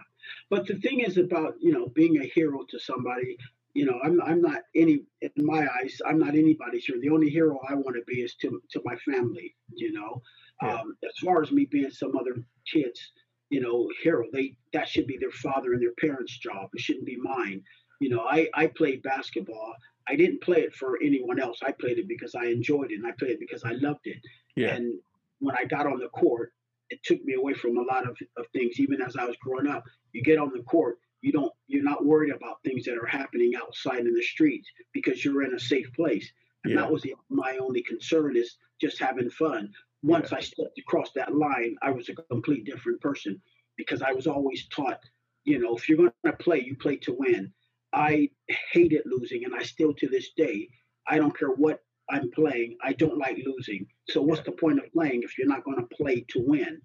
But 0.49 0.65
the 0.67 0.75
thing 0.75 1.01
is 1.01 1.17
about, 1.17 1.55
you 1.59 1.71
know, 1.71 1.87
being 1.87 2.17
a 2.17 2.25
hero 2.25 2.65
to 2.69 2.79
somebody, 2.79 3.37
you 3.73 3.85
know, 3.85 3.99
I'm, 4.03 4.21
I'm 4.21 4.41
not 4.41 4.63
any, 4.75 5.03
in 5.21 5.31
my 5.37 5.67
eyes, 5.79 6.01
I'm 6.05 6.19
not 6.19 6.29
anybody's 6.29 6.85
hero. 6.85 6.99
The 6.99 7.09
only 7.09 7.29
hero 7.29 7.59
I 7.69 7.75
want 7.75 7.95
to 7.95 8.03
be 8.07 8.21
is 8.21 8.35
to, 8.41 8.61
to 8.71 8.81
my 8.83 8.95
family, 8.97 9.55
you 9.73 9.93
know. 9.93 10.21
Yeah. 10.61 10.81
Um, 10.81 10.97
as 11.07 11.17
far 11.23 11.41
as 11.41 11.51
me 11.51 11.65
being 11.65 11.89
some 11.89 12.17
other 12.17 12.35
kid's, 12.69 13.11
you 13.49 13.61
know, 13.61 13.87
hero, 14.03 14.25
they 14.33 14.55
that 14.73 14.87
should 14.87 15.07
be 15.07 15.17
their 15.17 15.31
father 15.31 15.73
and 15.73 15.81
their 15.81 15.93
parents' 15.99 16.37
job. 16.37 16.69
It 16.73 16.81
shouldn't 16.81 17.05
be 17.05 17.15
mine. 17.15 17.63
You 17.99 18.09
know, 18.09 18.21
I, 18.21 18.47
I 18.53 18.67
played 18.67 19.03
basketball. 19.03 19.75
I 20.07 20.15
didn't 20.15 20.41
play 20.41 20.61
it 20.61 20.73
for 20.73 20.97
anyone 21.03 21.39
else. 21.39 21.59
I 21.65 21.71
played 21.71 21.99
it 21.99 22.07
because 22.07 22.33
I 22.35 22.45
enjoyed 22.45 22.91
it 22.91 22.95
and 22.95 23.05
I 23.07 23.11
played 23.19 23.31
it 23.31 23.39
because 23.39 23.63
I 23.63 23.73
loved 23.73 24.05
it. 24.05 24.17
Yeah. 24.55 24.69
And 24.75 24.99
when 25.39 25.55
I 25.55 25.65
got 25.65 25.85
on 25.85 25.99
the 25.99 26.09
court, 26.09 26.53
it 26.89 26.99
took 27.03 27.23
me 27.23 27.35
away 27.35 27.53
from 27.53 27.77
a 27.77 27.81
lot 27.81 28.07
of, 28.09 28.17
of 28.37 28.45
things. 28.53 28.79
Even 28.79 29.01
as 29.01 29.15
I 29.15 29.25
was 29.25 29.35
growing 29.41 29.67
up, 29.67 29.83
you 30.13 30.23
get 30.23 30.39
on 30.39 30.51
the 30.55 30.63
court, 30.63 30.97
you 31.21 31.31
don't, 31.31 31.51
you're 31.67 31.83
not 31.83 32.05
worried 32.05 32.33
about 32.33 32.63
things 32.63 32.85
that 32.85 32.97
are 32.97 33.05
happening 33.05 33.53
outside 33.55 33.99
in 33.99 34.13
the 34.13 34.23
streets 34.23 34.67
because 34.93 35.23
you're 35.23 35.43
in 35.43 35.53
a 35.53 35.59
safe 35.59 35.91
place. 35.93 36.31
And 36.63 36.73
Yeah. 36.73 36.81
that 36.81 36.91
was 36.91 37.03
the, 37.03 37.13
my 37.29 37.57
only 37.61 37.83
concern 37.83 38.35
is 38.35 38.57
just 38.81 38.97
having 38.99 39.29
fun. 39.29 39.71
Once 40.01 40.31
I 40.31 40.39
stepped 40.39 40.79
across 40.79 41.11
that 41.11 41.35
line, 41.35 41.75
I 41.81 41.91
was 41.91 42.07
a 42.09 42.15
complete 42.15 42.65
different 42.65 43.01
person 43.01 43.39
because 43.75 44.01
I 44.01 44.13
was 44.13 44.27
always 44.27 44.67
taught, 44.69 44.99
you 45.43 45.59
know, 45.59 45.75
if 45.75 45.87
you're 45.87 45.97
going 45.97 46.11
to 46.25 46.33
play, 46.33 46.61
you 46.61 46.75
play 46.77 46.95
to 46.97 47.13
win. 47.13 47.51
I 47.93 48.29
hated 48.71 49.01
losing, 49.05 49.45
and 49.45 49.55
I 49.55 49.63
still 49.63 49.93
to 49.95 50.07
this 50.07 50.29
day, 50.37 50.69
I 51.07 51.17
don't 51.17 51.37
care 51.37 51.49
what 51.49 51.81
I'm 52.09 52.29
playing, 52.31 52.77
I 52.83 52.93
don't 52.93 53.17
like 53.17 53.37
losing. 53.45 53.87
So 54.09 54.21
what's 54.21 54.41
the 54.41 54.51
point 54.51 54.79
of 54.79 54.91
playing 54.91 55.23
if 55.23 55.37
you're 55.37 55.47
not 55.47 55.63
going 55.63 55.77
to 55.77 55.95
play 55.95 56.25
to 56.29 56.39
win? 56.45 56.81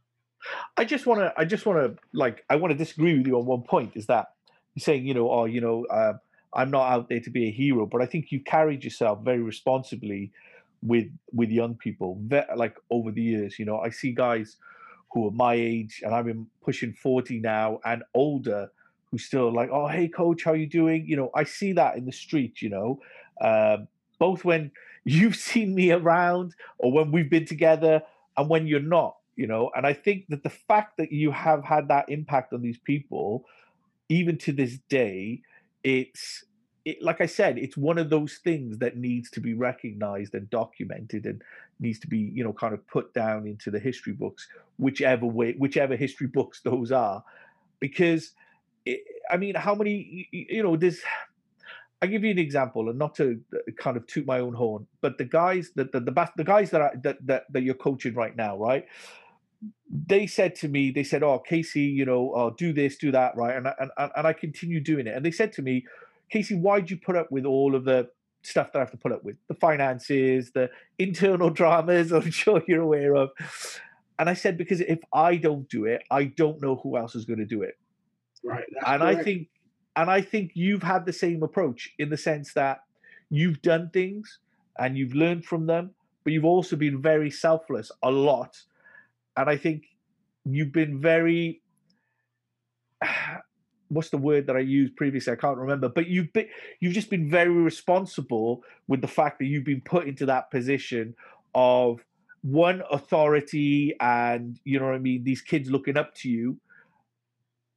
I 0.76 0.84
just 0.84 1.06
want 1.06 1.20
to, 1.20 1.32
I 1.36 1.44
just 1.44 1.64
want 1.64 1.78
to, 1.78 2.02
like, 2.12 2.44
I 2.50 2.56
want 2.56 2.72
to 2.72 2.76
disagree 2.76 3.16
with 3.16 3.26
you 3.26 3.38
on 3.38 3.46
one 3.46 3.62
point. 3.62 3.92
Is 3.94 4.06
that 4.06 4.26
you're 4.74 4.82
saying, 4.82 5.06
you 5.06 5.14
know, 5.14 5.30
oh, 5.30 5.46
you 5.46 5.60
know, 5.60 5.86
uh, 5.86 6.14
I'm 6.52 6.70
not 6.70 6.92
out 6.92 7.08
there 7.08 7.20
to 7.20 7.30
be 7.30 7.48
a 7.48 7.50
hero, 7.50 7.86
but 7.86 8.02
I 8.02 8.06
think 8.06 8.30
you 8.30 8.40
carried 8.40 8.84
yourself 8.84 9.24
very 9.24 9.42
responsibly 9.42 10.32
with 10.82 11.06
with 11.32 11.48
young 11.48 11.74
people, 11.76 12.20
like 12.56 12.76
over 12.90 13.10
the 13.10 13.22
years. 13.22 13.58
You 13.58 13.64
know, 13.64 13.78
I 13.78 13.90
see 13.90 14.12
guys 14.12 14.56
who 15.12 15.28
are 15.28 15.32
my 15.32 15.54
age, 15.54 16.02
and 16.04 16.14
I'm 16.14 16.28
in 16.28 16.46
pushing 16.62 16.92
forty 16.92 17.40
now, 17.40 17.80
and 17.84 18.02
older, 18.12 18.70
who 19.14 19.18
still 19.18 19.54
like, 19.54 19.70
oh, 19.72 19.86
hey, 19.86 20.08
coach, 20.08 20.42
how 20.42 20.54
you 20.54 20.66
doing? 20.66 21.06
You 21.06 21.16
know, 21.16 21.30
I 21.36 21.44
see 21.44 21.72
that 21.74 21.96
in 21.96 22.04
the 22.04 22.12
street. 22.12 22.60
You 22.60 22.70
know, 22.70 23.00
um, 23.40 23.86
both 24.18 24.44
when 24.44 24.72
you've 25.04 25.36
seen 25.36 25.72
me 25.72 25.92
around 25.92 26.54
or 26.78 26.90
when 26.90 27.12
we've 27.12 27.30
been 27.30 27.46
together, 27.46 28.02
and 28.36 28.48
when 28.48 28.66
you're 28.66 28.80
not 28.80 29.16
you 29.36 29.46
know 29.46 29.70
and 29.74 29.86
i 29.86 29.92
think 29.92 30.26
that 30.28 30.42
the 30.42 30.50
fact 30.50 30.96
that 30.96 31.12
you 31.12 31.30
have 31.30 31.64
had 31.64 31.88
that 31.88 32.08
impact 32.08 32.52
on 32.52 32.62
these 32.62 32.78
people 32.78 33.44
even 34.08 34.36
to 34.36 34.52
this 34.52 34.78
day 34.88 35.40
it's 35.82 36.44
it, 36.84 37.00
like 37.02 37.20
i 37.20 37.26
said 37.26 37.58
it's 37.58 37.76
one 37.76 37.98
of 37.98 38.10
those 38.10 38.38
things 38.44 38.78
that 38.78 38.96
needs 38.96 39.30
to 39.30 39.40
be 39.40 39.54
recognized 39.54 40.34
and 40.34 40.48
documented 40.50 41.26
and 41.26 41.42
needs 41.80 41.98
to 41.98 42.06
be 42.06 42.18
you 42.18 42.44
know 42.44 42.52
kind 42.52 42.74
of 42.74 42.86
put 42.86 43.12
down 43.14 43.46
into 43.46 43.70
the 43.70 43.78
history 43.78 44.12
books 44.12 44.48
whichever 44.78 45.26
way 45.26 45.54
whichever 45.58 45.96
history 45.96 46.26
books 46.26 46.60
those 46.64 46.92
are 46.92 47.22
because 47.80 48.32
i 49.30 49.36
mean 49.36 49.54
how 49.54 49.74
many 49.74 50.28
you 50.32 50.62
know 50.62 50.76
this. 50.76 51.02
I 52.02 52.06
give 52.06 52.22
you 52.22 52.30
an 52.30 52.38
example, 52.38 52.90
and 52.90 52.98
not 52.98 53.14
to 53.14 53.40
uh, 53.54 53.70
kind 53.78 53.96
of 53.96 54.06
toot 54.06 54.26
my 54.26 54.38
own 54.40 54.52
horn, 54.52 54.86
but 55.00 55.16
the 55.16 55.24
guys 55.24 55.70
that 55.76 55.90
the, 55.90 56.00
the 56.00 56.30
the 56.36 56.44
guys 56.44 56.70
that, 56.70 56.82
I, 56.82 56.90
that 57.02 57.26
that 57.26 57.44
that 57.50 57.62
you're 57.62 57.74
coaching 57.74 58.14
right 58.14 58.36
now, 58.36 58.58
right? 58.58 58.86
They 59.90 60.26
said 60.26 60.54
to 60.56 60.68
me, 60.68 60.90
they 60.90 61.04
said, 61.04 61.22
"Oh, 61.22 61.38
Casey, 61.38 61.80
you 61.82 62.04
know, 62.04 62.32
oh, 62.34 62.50
do 62.50 62.74
this, 62.74 62.98
do 62.98 63.10
that, 63.12 63.36
right?" 63.36 63.56
And 63.56 63.68
I, 63.68 63.74
and 63.78 63.90
and 63.98 64.26
I 64.26 64.34
continue 64.34 64.80
doing 64.80 65.06
it. 65.06 65.14
And 65.16 65.24
they 65.24 65.30
said 65.30 65.50
to 65.54 65.62
me, 65.62 65.86
"Casey, 66.28 66.54
why'd 66.54 66.90
you 66.90 66.98
put 66.98 67.16
up 67.16 67.32
with 67.32 67.46
all 67.46 67.74
of 67.74 67.84
the 67.84 68.10
stuff 68.42 68.72
that 68.72 68.80
I 68.80 68.82
have 68.82 68.90
to 68.90 68.98
put 68.98 69.12
up 69.12 69.24
with, 69.24 69.36
the 69.48 69.54
finances, 69.54 70.50
the 70.50 70.68
internal 70.98 71.48
dramas? 71.60 72.12
I'm 72.12 72.30
sure 72.30 72.62
you're 72.68 72.82
aware 72.82 73.14
of." 73.14 73.30
And 74.18 74.28
I 74.28 74.34
said, 74.34 74.58
"Because 74.58 74.82
if 74.82 74.98
I 75.10 75.36
don't 75.36 75.66
do 75.70 75.86
it, 75.86 76.02
I 76.10 76.24
don't 76.24 76.60
know 76.60 76.76
who 76.76 76.98
else 76.98 77.14
is 77.14 77.24
going 77.24 77.38
to 77.38 77.46
do 77.46 77.62
it." 77.62 77.78
Right. 78.44 78.64
And 78.86 79.02
I 79.02 79.22
think 79.22 79.48
and 79.96 80.10
I 80.10 80.20
think 80.20 80.52
you've 80.54 80.82
had 80.82 81.06
the 81.06 81.12
same 81.12 81.42
approach 81.42 81.92
in 81.98 82.10
the 82.10 82.16
sense 82.16 82.52
that 82.54 82.80
you've 83.30 83.62
done 83.62 83.90
things 83.92 84.38
and 84.78 84.98
you've 84.98 85.14
learned 85.14 85.44
from 85.44 85.66
them, 85.66 85.90
but 86.24 86.32
you've 86.32 86.44
also 86.44 86.76
been 86.76 87.00
very 87.00 87.30
selfless 87.30 87.90
a 88.02 88.10
lot. 88.10 88.60
And 89.36 89.48
I 89.48 89.56
think 89.56 89.84
you've 90.44 90.72
been 90.72 91.00
very 91.00 91.62
what's 93.88 94.10
the 94.10 94.18
word 94.18 94.46
that 94.46 94.56
I 94.56 94.60
used 94.60 94.96
previously? 94.96 95.32
I 95.32 95.36
can't 95.36 95.58
remember. 95.58 95.88
But 95.88 96.08
you've 96.08 96.32
been 96.32 96.48
you've 96.80 96.94
just 96.94 97.10
been 97.10 97.30
very 97.30 97.50
responsible 97.50 98.62
with 98.88 99.00
the 99.00 99.08
fact 99.08 99.38
that 99.38 99.46
you've 99.46 99.64
been 99.64 99.80
put 99.80 100.06
into 100.06 100.26
that 100.26 100.50
position 100.50 101.14
of 101.54 102.04
one 102.42 102.82
authority 102.90 103.94
and 104.00 104.58
you 104.64 104.78
know 104.78 104.86
what 104.86 104.94
I 104.94 104.98
mean. 104.98 105.24
These 105.24 105.42
kids 105.42 105.70
looking 105.70 105.96
up 105.96 106.14
to 106.16 106.28
you, 106.28 106.58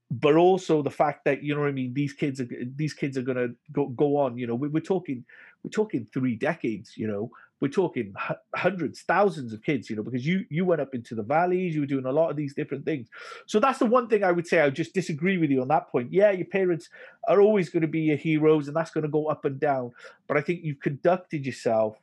but 0.10 0.36
also 0.36 0.82
the 0.82 0.92
fact 0.92 1.26
that 1.26 1.44
you 1.44 1.54
know 1.54 1.62
what 1.62 1.70
I 1.70 1.74
mean. 1.74 1.94
These 1.94 2.14
kids 2.14 2.40
are 2.40 2.48
these 2.76 2.94
kids 2.94 3.18
are 3.18 3.24
gonna 3.24 3.50
go 3.72 3.88
go 3.88 4.18
on. 4.18 4.38
You 4.38 4.48
know, 4.48 4.56
we, 4.56 4.68
we're 4.70 4.80
talking 4.80 5.26
we're 5.64 5.72
talking 5.72 6.08
three 6.14 6.36
decades. 6.36 6.94
You 6.96 7.08
know, 7.08 7.32
we're 7.60 7.70
talking 7.70 8.14
hundreds, 8.56 9.02
thousands 9.02 9.52
of 9.52 9.64
kids, 9.64 9.90
you 9.90 9.96
know, 9.96 10.04
because 10.04 10.26
you 10.26 10.46
you 10.50 10.64
went 10.64 10.82
up 10.82 10.94
into 10.94 11.16
the 11.16 11.24
valleys, 11.24 11.74
you 11.74 11.82
were 11.82 11.88
doing 11.88 12.06
a 12.06 12.12
lot 12.12 12.30
of 12.30 12.36
these 12.36 12.54
different 12.54 12.86
things. 12.86 13.08
So 13.48 13.60
that's 13.60 13.80
the 13.80 13.86
one 13.86 14.08
thing 14.08 14.24
I 14.24 14.32
would 14.32 14.48
say. 14.48 14.60
I 14.60 14.66
would 14.66 14.76
just 14.76 14.94
disagree 14.94 15.38
with 15.38 15.50
you 15.50 15.62
on 15.62 15.68
that 15.70 15.90
point. 15.90 16.14
Yeah, 16.14 16.32
your 16.32 16.46
parents 16.46 16.90
are 17.28 17.42
always 17.42 17.70
going 17.70 17.82
to 17.82 17.88
be 17.88 18.02
your 18.02 18.18
heroes, 18.18 18.68
and 18.68 18.76
that's 18.76 18.92
going 18.92 19.04
to 19.04 19.10
go 19.10 19.28
up 19.28 19.44
and 19.46 19.60
down. 19.60 19.92
But 20.28 20.38
I 20.38 20.42
think 20.42 20.64
you've 20.64 20.80
conducted 20.80 21.46
yourself 21.46 21.98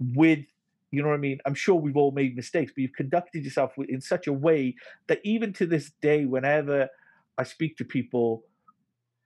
with, 0.00 0.40
you 0.90 1.02
know 1.02 1.08
what 1.08 1.14
I 1.14 1.18
mean. 1.18 1.38
I'm 1.46 1.54
sure 1.54 1.76
we've 1.76 1.96
all 1.96 2.10
made 2.10 2.34
mistakes, 2.34 2.72
but 2.74 2.82
you've 2.82 2.92
conducted 2.92 3.44
yourself 3.44 3.72
in 3.88 4.00
such 4.00 4.26
a 4.26 4.32
way 4.32 4.74
that 5.06 5.20
even 5.22 5.52
to 5.54 5.66
this 5.66 5.92
day, 6.02 6.24
whenever 6.24 6.88
I 7.38 7.44
speak 7.44 7.76
to 7.78 7.84
people, 7.84 8.44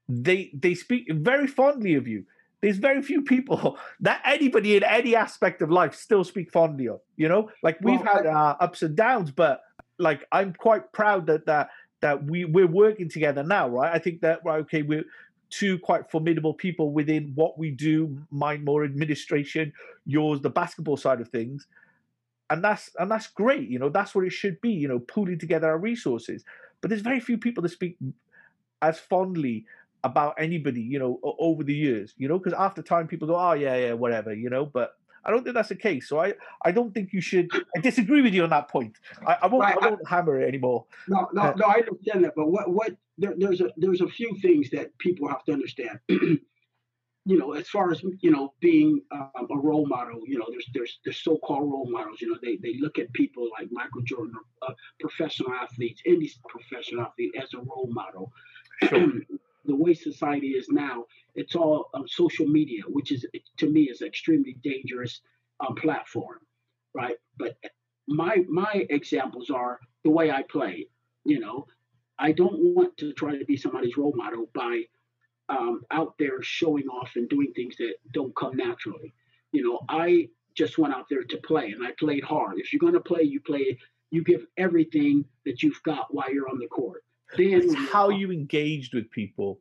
they 0.08 0.50
they 0.54 0.74
speak 0.74 1.10
very 1.12 1.46
fondly 1.46 1.94
of 1.94 2.06
you 2.06 2.24
there's 2.60 2.78
very 2.78 3.02
few 3.02 3.22
people 3.22 3.78
that 4.00 4.20
anybody 4.24 4.76
in 4.76 4.82
any 4.82 5.14
aspect 5.14 5.62
of 5.62 5.70
life 5.70 5.94
still 5.94 6.24
speak 6.24 6.50
fondly 6.50 6.88
of. 6.88 7.00
You 7.16 7.28
know, 7.28 7.50
like 7.62 7.78
we've 7.80 8.00
well, 8.00 8.14
had 8.14 8.26
our 8.26 8.56
ups 8.60 8.82
and 8.82 8.96
downs, 8.96 9.30
but 9.30 9.60
like 9.98 10.26
I'm 10.32 10.52
quite 10.52 10.92
proud 10.92 11.26
that 11.26 11.46
that 11.46 11.68
that 12.00 12.24
we 12.24 12.44
we're 12.44 12.66
working 12.66 13.08
together 13.08 13.42
now, 13.42 13.68
right? 13.68 13.94
I 13.94 13.98
think 13.98 14.20
that 14.22 14.40
right, 14.44 14.60
okay, 14.60 14.82
we're 14.82 15.04
two 15.48 15.78
quite 15.78 16.10
formidable 16.10 16.54
people 16.54 16.92
within 16.92 17.32
what 17.34 17.58
we 17.58 17.70
do. 17.70 18.18
Mine 18.30 18.64
more 18.64 18.84
administration, 18.84 19.72
yours 20.04 20.40
the 20.40 20.50
basketball 20.50 20.96
side 20.96 21.20
of 21.20 21.28
things, 21.28 21.66
and 22.50 22.64
that's 22.64 22.90
and 22.98 23.10
that's 23.10 23.28
great. 23.28 23.68
You 23.68 23.78
know, 23.78 23.90
that's 23.90 24.14
what 24.14 24.24
it 24.24 24.32
should 24.32 24.60
be. 24.60 24.70
You 24.70 24.88
know, 24.88 24.98
pooling 24.98 25.38
together 25.38 25.68
our 25.68 25.78
resources. 25.78 26.44
But 26.86 26.90
there's 26.90 27.02
very 27.02 27.18
few 27.18 27.36
people 27.36 27.64
that 27.64 27.70
speak 27.70 27.96
as 28.80 28.96
fondly 28.96 29.64
about 30.04 30.36
anybody, 30.38 30.80
you 30.80 31.00
know, 31.00 31.18
over 31.24 31.64
the 31.64 31.74
years, 31.74 32.14
you 32.16 32.28
know, 32.28 32.38
because 32.38 32.52
after 32.52 32.80
time 32.80 33.08
people 33.08 33.26
go, 33.26 33.34
oh 33.34 33.54
yeah, 33.54 33.74
yeah, 33.74 33.92
whatever, 33.94 34.32
you 34.32 34.48
know, 34.48 34.64
but 34.64 34.92
I 35.24 35.32
don't 35.32 35.42
think 35.42 35.56
that's 35.56 35.70
the 35.70 35.74
case. 35.74 36.08
So 36.08 36.20
I, 36.20 36.34
I 36.64 36.70
don't 36.70 36.94
think 36.94 37.12
you 37.12 37.20
should. 37.20 37.50
I 37.76 37.80
disagree 37.80 38.22
with 38.22 38.34
you 38.34 38.44
on 38.44 38.50
that 38.50 38.68
point. 38.68 38.98
I, 39.26 39.36
I 39.42 39.46
won't, 39.48 39.64
right. 39.64 39.76
I 39.82 39.88
won't 39.88 40.08
hammer 40.08 40.40
it 40.40 40.46
anymore. 40.46 40.84
No, 41.08 41.28
no, 41.32 41.42
uh, 41.42 41.54
no. 41.56 41.66
I 41.66 41.80
understand 41.80 42.22
that, 42.22 42.34
but 42.36 42.46
what, 42.46 42.70
what? 42.70 42.92
There, 43.18 43.34
there's 43.36 43.60
a, 43.60 43.70
there's 43.76 44.00
a 44.00 44.06
few 44.06 44.38
things 44.40 44.70
that 44.70 44.96
people 44.98 45.26
have 45.26 45.44
to 45.46 45.54
understand. 45.54 45.98
you 47.26 47.36
know, 47.36 47.54
as 47.54 47.68
far 47.68 47.90
as 47.90 48.02
you 48.20 48.30
know, 48.30 48.54
being 48.60 49.02
um, 49.10 49.48
a 49.50 49.58
role 49.58 49.84
model, 49.86 50.20
you 50.26 50.38
know, 50.38 50.46
there's 50.48 50.66
there's 50.72 51.00
there's 51.04 51.22
so-called 51.24 51.70
role 51.70 51.90
models. 51.90 52.20
You 52.20 52.30
know, 52.30 52.38
they 52.40 52.56
they 52.62 52.78
look 52.80 53.00
at 53.00 53.12
people 53.14 53.48
like 53.58 53.68
Michael 53.72 54.02
Jordan, 54.02 54.34
uh, 54.62 54.72
professional 55.00 55.52
athletes, 55.52 56.00
any 56.06 56.30
professional 56.48 57.02
athlete, 57.02 57.34
as 57.36 57.52
a 57.54 57.58
role 57.58 57.88
model. 57.90 58.32
Sure. 58.84 59.12
the 59.64 59.74
way 59.74 59.92
society 59.92 60.50
is 60.50 60.68
now, 60.68 61.04
it's 61.34 61.56
all 61.56 61.90
um, 61.94 62.06
social 62.06 62.46
media, 62.46 62.82
which 62.86 63.10
is 63.10 63.26
to 63.56 63.68
me 63.68 63.82
is 63.82 64.02
an 64.02 64.06
extremely 64.06 64.56
dangerous 64.62 65.20
um, 65.58 65.74
platform, 65.74 66.38
right? 66.94 67.16
But 67.38 67.56
my 68.06 68.44
my 68.48 68.86
examples 68.88 69.50
are 69.50 69.80
the 70.04 70.10
way 70.10 70.30
I 70.30 70.42
play. 70.42 70.86
You 71.24 71.40
know, 71.40 71.66
I 72.20 72.30
don't 72.30 72.74
want 72.76 72.96
to 72.98 73.12
try 73.14 73.36
to 73.36 73.44
be 73.44 73.56
somebody's 73.56 73.96
role 73.96 74.14
model 74.14 74.48
by 74.54 74.84
um, 75.48 75.82
out 75.90 76.14
there 76.18 76.42
showing 76.42 76.88
off 76.88 77.12
and 77.16 77.28
doing 77.28 77.52
things 77.54 77.76
that 77.76 77.94
don't 78.12 78.34
come 78.34 78.56
naturally. 78.56 79.14
You 79.52 79.62
know, 79.62 79.80
I 79.88 80.28
just 80.54 80.78
went 80.78 80.94
out 80.94 81.06
there 81.08 81.22
to 81.24 81.36
play 81.38 81.70
and 81.70 81.86
I 81.86 81.92
played 81.98 82.24
hard. 82.24 82.58
If 82.58 82.72
you're 82.72 82.80
going 82.80 82.94
to 82.94 83.00
play, 83.00 83.22
you 83.22 83.40
play. 83.40 83.78
You 84.10 84.22
give 84.22 84.46
everything 84.56 85.24
that 85.44 85.62
you've 85.62 85.82
got 85.82 86.14
while 86.14 86.32
you're 86.32 86.48
on 86.48 86.58
the 86.58 86.68
court. 86.68 87.04
Then 87.36 87.60
it's 87.60 87.74
how 87.74 88.08
you 88.10 88.30
engaged 88.30 88.94
with 88.94 89.10
people 89.10 89.60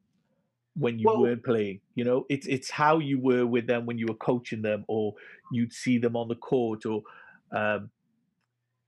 when 0.75 0.99
you 0.99 1.07
well, 1.07 1.21
weren't 1.21 1.43
playing. 1.43 1.81
You 1.95 2.03
know, 2.03 2.25
it's 2.29 2.45
it's 2.45 2.69
how 2.69 2.99
you 2.99 3.19
were 3.19 3.45
with 3.45 3.65
them 3.67 3.85
when 3.85 3.97
you 3.97 4.05
were 4.07 4.15
coaching 4.15 4.61
them, 4.61 4.85
or 4.87 5.15
you'd 5.51 5.73
see 5.73 5.97
them 5.97 6.15
on 6.15 6.27
the 6.27 6.35
court, 6.35 6.85
or 6.85 7.03
um, 7.51 7.89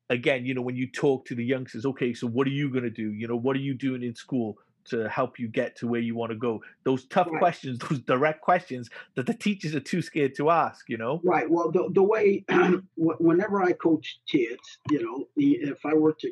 again, 0.09 0.45
you 0.45 0.53
know, 0.53 0.61
when 0.61 0.75
you 0.75 0.87
talk 0.87 1.25
to 1.25 1.35
the 1.35 1.43
youngsters. 1.43 1.85
Okay, 1.85 2.13
so 2.13 2.27
what 2.27 2.47
are 2.47 2.51
you 2.51 2.69
going 2.69 2.83
to 2.83 2.89
do? 2.89 3.11
You 3.13 3.27
know, 3.27 3.35
what 3.35 3.55
are 3.55 3.61
you 3.61 3.73
doing 3.73 4.03
in 4.03 4.15
school? 4.15 4.57
To 4.89 5.07
help 5.09 5.39
you 5.39 5.47
get 5.47 5.75
to 5.77 5.88
where 5.88 6.01
you 6.01 6.15
want 6.15 6.31
to 6.31 6.38
go? 6.38 6.61
Those 6.83 7.05
tough 7.05 7.27
right. 7.27 7.39
questions, 7.39 7.79
those 7.89 7.99
direct 7.99 8.41
questions 8.41 8.89
that 9.15 9.25
the 9.25 9.33
teachers 9.33 9.75
are 9.75 9.79
too 9.79 10.01
scared 10.01 10.35
to 10.35 10.49
ask, 10.49 10.89
you 10.89 10.97
know? 10.97 11.21
Right. 11.23 11.49
Well, 11.49 11.71
the, 11.71 11.89
the 11.93 12.03
way, 12.03 12.45
whenever 12.95 13.61
I 13.61 13.73
coach 13.73 14.19
kids, 14.27 14.79
you 14.89 15.03
know, 15.03 15.27
if 15.35 15.85
I 15.85 15.93
were 15.93 16.13
to 16.13 16.31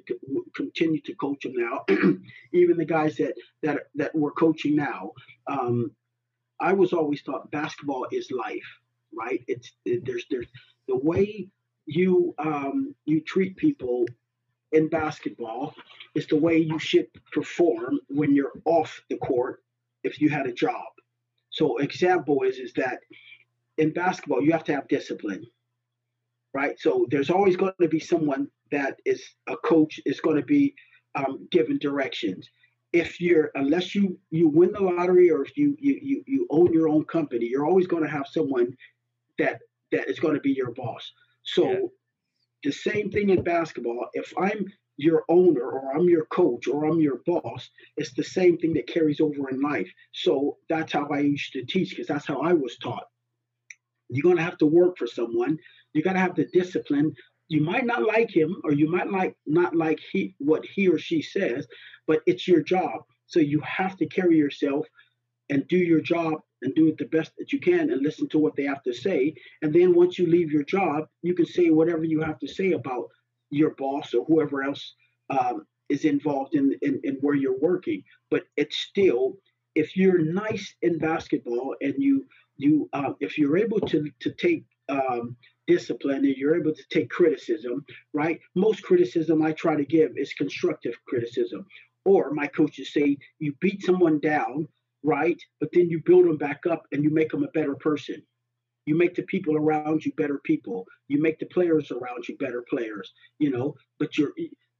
continue 0.55 1.01
to 1.01 1.15
coach 1.15 1.43
them 1.43 1.53
now, 1.55 1.85
even 2.53 2.77
the 2.77 2.85
guys 2.85 3.17
that, 3.17 3.35
that, 3.63 3.83
that 3.95 4.15
we're 4.15 4.31
coaching 4.31 4.75
now, 4.75 5.11
um, 5.47 5.91
I 6.59 6.73
was 6.73 6.93
always 6.93 7.21
taught 7.21 7.51
basketball 7.51 8.07
is 8.11 8.31
life, 8.31 8.79
right? 9.13 9.43
It's, 9.47 9.71
it, 9.85 10.05
there's, 10.05 10.25
there's 10.29 10.47
the 10.87 10.97
way 10.97 11.49
you, 11.85 12.33
um, 12.39 12.95
you 13.05 13.21
treat 13.21 13.57
people 13.57 14.05
in 14.75 14.89
basketball 14.89 15.73
is 16.13 16.27
the 16.27 16.35
way 16.35 16.57
you 16.57 16.77
should 16.77 17.07
perform 17.31 17.99
when 18.09 18.35
you're 18.35 18.51
off 18.65 19.01
the 19.09 19.17
court 19.17 19.63
if 20.03 20.21
you 20.21 20.29
had 20.29 20.45
a 20.45 20.51
job. 20.51 20.91
So 21.49 21.77
example 21.77 22.43
is 22.43 22.57
is 22.57 22.73
that 22.73 22.99
in 23.77 23.93
basketball 23.93 24.43
you 24.43 24.51
have 24.51 24.65
to 24.65 24.75
have 24.75 24.87
discipline. 24.87 25.45
Right? 26.53 26.79
So 26.79 27.05
there's 27.09 27.29
always 27.29 27.57
going 27.57 27.73
to 27.81 27.87
be 27.87 27.99
someone 27.99 28.47
that 28.71 28.99
is 29.05 29.21
a 29.47 29.57
coach 29.57 29.99
is 30.05 30.19
going 30.21 30.37
to 30.37 30.45
be 30.45 30.75
um, 31.15 31.47
given 31.51 31.77
directions. 31.77 32.49
If 32.91 33.19
you're 33.19 33.51
unless 33.55 33.95
you 33.95 34.19
you 34.29 34.49
win 34.49 34.73
the 34.73 34.81
lottery 34.81 35.31
or 35.31 35.43
if 35.43 35.57
you 35.57 35.75
you 35.79 35.99
you, 36.01 36.23
you 36.27 36.47
own 36.49 36.73
your 36.73 36.89
own 36.89 37.05
company, 37.05 37.45
you're 37.45 37.65
always 37.65 37.87
going 37.87 38.03
to 38.03 38.09
have 38.09 38.27
someone 38.27 38.75
that 39.39 39.61
that 39.91 40.09
is 40.09 40.19
going 40.19 40.35
to 40.35 40.41
be 40.41 40.51
your 40.51 40.71
boss. 40.71 41.11
So 41.43 41.71
yeah 41.71 41.79
the 42.65 42.71
same 42.71 43.11
thing 43.11 43.29
in 43.29 43.43
basketball. 43.43 44.09
If 44.13 44.33
I'm 44.37 44.65
your 44.97 45.23
owner 45.29 45.61
or 45.63 45.95
I'm 45.95 46.09
your 46.09 46.25
coach 46.25 46.67
or 46.67 46.85
I'm 46.85 46.99
your 46.99 47.21
boss, 47.25 47.69
it's 47.97 48.13
the 48.13 48.23
same 48.23 48.57
thing 48.57 48.73
that 48.73 48.87
carries 48.87 49.21
over 49.21 49.49
in 49.49 49.61
life. 49.61 49.89
So 50.13 50.57
that's 50.69 50.91
how 50.91 51.07
I 51.13 51.19
used 51.19 51.53
to 51.53 51.63
teach 51.65 51.91
because 51.91 52.07
that's 52.07 52.27
how 52.27 52.41
I 52.41 52.53
was 52.53 52.77
taught. 52.77 53.05
You're 54.09 54.23
going 54.23 54.37
to 54.37 54.43
have 54.43 54.57
to 54.59 54.65
work 54.65 54.97
for 54.97 55.07
someone. 55.07 55.57
You 55.93 56.03
got 56.03 56.13
to 56.13 56.19
have 56.19 56.35
the 56.35 56.47
discipline. 56.53 57.13
You 57.47 57.61
might 57.61 57.85
not 57.85 58.03
like 58.03 58.35
him 58.35 58.55
or 58.63 58.73
you 58.73 58.89
might 58.89 59.11
like 59.11 59.35
not 59.45 59.75
like 59.75 59.99
he 60.11 60.35
what 60.39 60.65
he 60.65 60.87
or 60.87 60.97
she 60.97 61.21
says, 61.21 61.67
but 62.07 62.21
it's 62.25 62.47
your 62.47 62.61
job. 62.61 63.01
So 63.27 63.39
you 63.39 63.61
have 63.61 63.97
to 63.97 64.05
carry 64.07 64.37
yourself 64.37 64.85
and 65.49 65.67
do 65.67 65.77
your 65.77 66.01
job 66.01 66.33
and 66.61 66.73
do 66.75 66.87
it 66.87 66.97
the 66.97 67.05
best 67.05 67.31
that 67.37 67.51
you 67.53 67.59
can 67.59 67.91
and 67.91 68.01
listen 68.01 68.27
to 68.29 68.39
what 68.39 68.55
they 68.55 68.63
have 68.63 68.83
to 68.83 68.93
say. 68.93 69.33
And 69.61 69.73
then 69.73 69.93
once 69.93 70.17
you 70.17 70.25
leave 70.27 70.51
your 70.51 70.63
job, 70.63 71.07
you 71.21 71.33
can 71.33 71.45
say 71.45 71.69
whatever 71.69 72.03
you 72.03 72.21
have 72.21 72.39
to 72.39 72.47
say 72.47 72.71
about 72.71 73.09
your 73.49 73.71
boss 73.75 74.13
or 74.13 74.25
whoever 74.25 74.63
else 74.63 74.95
um, 75.29 75.65
is 75.89 76.05
involved 76.05 76.55
in, 76.55 76.75
in, 76.81 76.99
in 77.03 77.15
where 77.21 77.35
you're 77.35 77.59
working. 77.59 78.03
But 78.31 78.43
it's 78.57 78.77
still, 78.77 79.37
if 79.75 79.95
you're 79.95 80.19
nice 80.19 80.73
in 80.81 80.97
basketball 80.97 81.75
and 81.81 81.93
you 81.97 82.25
you 82.57 82.89
uh, 82.93 83.11
if 83.19 83.37
you're 83.37 83.57
able 83.57 83.81
to 83.81 84.09
to 84.21 84.31
take 84.31 84.63
um, 84.87 85.35
discipline 85.67 86.23
and 86.25 86.35
you're 86.37 86.55
able 86.55 86.73
to 86.73 86.83
take 86.89 87.09
criticism, 87.09 87.85
right? 88.13 88.39
Most 88.55 88.83
criticism 88.83 89.41
I 89.41 89.51
try 89.51 89.75
to 89.75 89.85
give 89.85 90.11
is 90.15 90.33
constructive 90.33 90.93
criticism. 91.07 91.65
Or 92.05 92.31
my 92.31 92.47
coaches 92.47 92.93
say 92.93 93.17
you 93.39 93.53
beat 93.59 93.83
someone 93.83 94.19
down 94.19 94.67
right? 95.05 95.41
But 95.59 95.69
then 95.73 95.89
you 95.89 96.01
build 96.05 96.25
them 96.25 96.37
back 96.37 96.65
up 96.69 96.83
and 96.91 97.03
you 97.03 97.09
make 97.09 97.29
them 97.29 97.43
a 97.43 97.51
better 97.51 97.75
person. 97.75 98.21
You 98.85 98.95
make 98.95 99.15
the 99.15 99.23
people 99.23 99.55
around 99.55 100.05
you 100.05 100.11
better 100.17 100.39
people. 100.43 100.85
You 101.07 101.21
make 101.21 101.39
the 101.39 101.47
players 101.47 101.91
around 101.91 102.27
you 102.27 102.37
better 102.37 102.63
players, 102.69 103.11
you 103.39 103.49
know, 103.49 103.75
but 103.99 104.17
you're, 104.17 104.33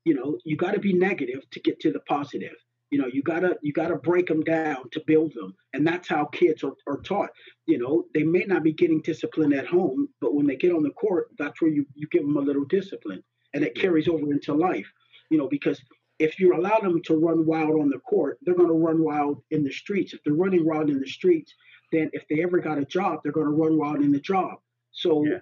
you 0.04 0.14
know, 0.14 0.38
you 0.44 0.56
got 0.56 0.74
to 0.74 0.80
be 0.80 0.94
negative 0.94 1.50
to 1.52 1.60
get 1.60 1.80
to 1.82 1.92
the 1.92 2.02
positive. 2.02 2.56
You 2.92 3.00
know, 3.00 3.08
you 3.08 3.24
gotta 3.24 3.58
you 3.64 3.74
gotta 3.74 3.96
break 3.96 4.28
them 4.28 4.44
down 4.44 4.90
to 4.92 5.02
build 5.08 5.34
them, 5.34 5.56
and 5.74 5.86
that's 5.86 6.08
how 6.08 6.26
kids 6.26 6.64
are, 6.64 6.76
are 6.88 7.02
taught. 7.02 7.32
You 7.66 7.80
know, 7.80 8.06
they 8.14 8.24
may 8.24 8.46
not 8.46 8.64
be 8.64 8.74
getting 8.74 9.02
discipline 9.02 9.54
at 9.54 9.66
home, 9.66 10.08
but 10.22 10.36
when 10.36 10.46
they 10.46 10.56
get 10.56 10.72
on 10.72 10.84
the 10.84 10.92
court, 10.92 11.30
that's 11.40 11.60
where 11.62 11.72
you 11.72 11.86
you 11.96 12.08
give 12.12 12.22
them 12.22 12.38
a 12.38 12.42
little 12.42 12.64
discipline, 12.66 13.24
and 13.56 13.64
it 13.64 13.76
carries 13.76 14.08
over 14.08 14.32
into 14.32 14.54
life. 14.54 14.88
You 15.32 15.40
know, 15.40 15.48
because 15.50 15.82
if 16.20 16.40
you 16.40 16.56
allow 16.56 16.80
them 16.80 17.02
to 17.04 17.16
run 17.16 17.46
wild 17.46 17.80
on 17.80 17.90
the 17.90 18.00
court, 18.00 18.40
they're 18.42 18.56
going 18.56 18.70
to 18.70 18.74
run 18.74 19.04
wild 19.04 19.42
in 19.52 19.64
the 19.64 19.72
streets. 19.72 20.14
If 20.14 20.24
they're 20.24 20.34
running 20.34 20.66
wild 20.66 20.90
in 20.90 21.00
the 21.00 21.08
streets, 21.08 21.54
then 21.92 22.10
if 22.14 22.28
they 22.30 22.42
ever 22.42 22.60
got 22.60 22.78
a 22.78 22.86
job, 22.86 23.20
they're 23.24 23.32
going 23.32 23.48
to 23.48 23.54
run 23.54 23.78
wild 23.78 24.02
in 24.02 24.12
the 24.12 24.20
job. 24.20 24.60
So, 24.92 25.26
yeah. 25.26 25.40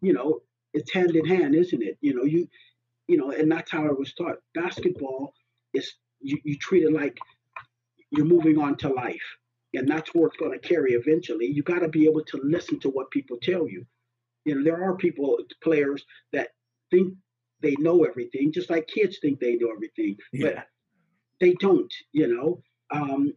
you 0.00 0.12
know, 0.12 0.40
it's 0.74 0.92
hand 0.92 1.14
in 1.14 1.24
hand, 1.24 1.54
isn't 1.54 1.82
it? 1.82 1.96
You 2.00 2.14
know, 2.14 2.24
you, 2.24 2.48
you 3.06 3.16
know, 3.16 3.30
and 3.30 3.50
that's 3.50 3.70
how 3.70 3.86
I 3.86 3.92
was 3.92 4.12
taught. 4.14 4.36
Basketball 4.54 5.32
is 5.74 5.94
you, 6.20 6.38
you 6.44 6.56
treat 6.56 6.84
it 6.84 6.92
like 6.92 7.16
you're 8.10 8.26
moving 8.26 8.58
on 8.58 8.76
to 8.78 8.88
life. 8.88 9.36
And 9.74 9.88
that's 9.88 10.10
where 10.14 10.26
it's 10.26 10.36
going 10.36 10.58
to 10.58 10.68
carry 10.68 10.94
eventually. 10.94 11.46
You 11.46 11.62
got 11.62 11.80
to 11.80 11.88
be 11.88 12.06
able 12.06 12.24
to 12.24 12.40
listen 12.42 12.80
to 12.80 12.88
what 12.88 13.10
people 13.12 13.38
tell 13.40 13.68
you. 13.68 13.86
You 14.44 14.56
know, 14.56 14.64
there 14.64 14.82
are 14.82 14.96
people, 14.96 15.38
players 15.62 16.04
that 16.32 16.48
think 16.90 17.14
they 17.62 17.76
know 17.78 18.04
everything, 18.04 18.52
just 18.52 18.70
like 18.70 18.86
kids 18.86 19.18
think 19.20 19.40
they 19.40 19.56
know 19.56 19.70
everything, 19.74 20.16
but 20.40 20.66
they 21.40 21.54
don't. 21.60 21.92
You 22.12 22.28
know, 22.34 22.62
um, 22.90 23.32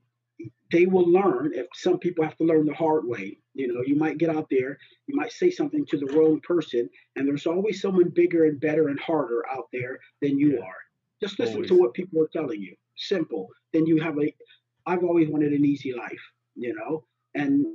they 0.71 0.85
will 0.85 1.09
learn. 1.09 1.51
If 1.53 1.67
some 1.73 1.99
people 1.99 2.23
have 2.23 2.37
to 2.37 2.43
learn 2.43 2.65
the 2.65 2.73
hard 2.73 3.05
way, 3.05 3.37
you 3.53 3.71
know, 3.71 3.81
you 3.85 3.95
might 3.95 4.17
get 4.17 4.29
out 4.35 4.47
there, 4.49 4.77
you 5.07 5.15
might 5.15 5.31
say 5.31 5.49
something 5.51 5.85
to 5.87 5.97
the 5.97 6.07
wrong 6.07 6.41
person, 6.41 6.89
and 7.15 7.27
there's 7.27 7.45
always 7.45 7.81
someone 7.81 8.09
bigger 8.09 8.45
and 8.45 8.59
better 8.59 8.89
and 8.89 8.99
harder 8.99 9.43
out 9.51 9.67
there 9.71 9.99
than 10.21 10.37
you 10.39 10.57
Yeah. 10.57 10.65
are. 10.65 10.77
Just 11.21 11.39
listen 11.39 11.63
to 11.63 11.75
what 11.75 11.93
people 11.93 12.21
are 12.21 12.29
telling 12.33 12.61
you. 12.61 12.75
Simple. 12.97 13.47
Then 13.71 13.85
you 13.85 14.01
have 14.01 14.17
a. 14.19 14.33
I've 14.85 15.03
always 15.03 15.29
wanted 15.29 15.53
an 15.53 15.63
easy 15.63 15.93
life, 15.93 16.19
you 16.55 16.75
know, 16.75 17.05
and 17.35 17.65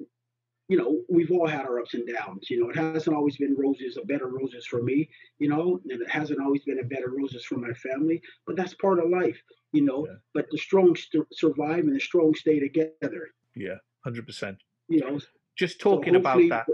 you 0.68 0.76
know 0.76 1.00
we've 1.08 1.30
all 1.30 1.46
had 1.46 1.62
our 1.62 1.80
ups 1.80 1.94
and 1.94 2.06
downs. 2.06 2.48
You 2.50 2.62
know, 2.62 2.70
it 2.70 2.76
hasn't 2.76 3.16
always 3.16 3.36
been 3.36 3.56
roses, 3.58 3.98
a 4.00 4.04
better 4.04 4.28
roses 4.28 4.66
for 4.66 4.82
me, 4.82 5.08
you 5.38 5.48
know, 5.48 5.80
and 5.88 6.00
it 6.00 6.10
hasn't 6.10 6.40
always 6.40 6.62
been 6.64 6.78
a 6.78 6.82
of 6.82 7.12
roses 7.12 7.44
for 7.44 7.56
my 7.56 7.72
family. 7.72 8.20
But 8.46 8.56
that's 8.56 8.74
part 8.74 8.98
of 8.98 9.10
life, 9.10 9.40
you 9.72 9.82
know. 9.82 10.06
Yeah. 10.06 10.16
But 10.34 10.46
the 10.50 10.58
strong 10.58 10.94
st- 10.94 11.26
survive 11.32 11.80
and 11.80 11.96
the 11.96 12.00
strong 12.00 12.34
stay 12.34 12.60
together. 12.60 13.28
Yeah. 13.56 13.76
Hundred 14.04 14.26
percent. 14.26 14.58
You 14.88 15.00
know, 15.00 15.20
Just 15.56 15.80
So 15.80 15.96
talking 15.96 16.16
about 16.16 16.40
that. 16.48 16.66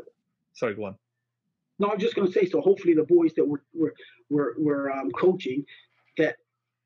Sorry, 0.52 0.74
go 0.74 0.84
on. 0.84 0.96
No, 1.78 1.90
I'm 1.90 1.98
just 1.98 2.14
going 2.14 2.28
to 2.28 2.32
say. 2.32 2.46
So 2.46 2.60
hopefully, 2.60 2.94
the 2.94 3.04
boys 3.04 3.34
that 3.34 3.46
we're 3.46 3.62
we're 3.72 3.92
we're, 4.30 4.52
we're 4.58 4.90
um, 4.90 5.10
coaching, 5.10 5.64
that 6.18 6.36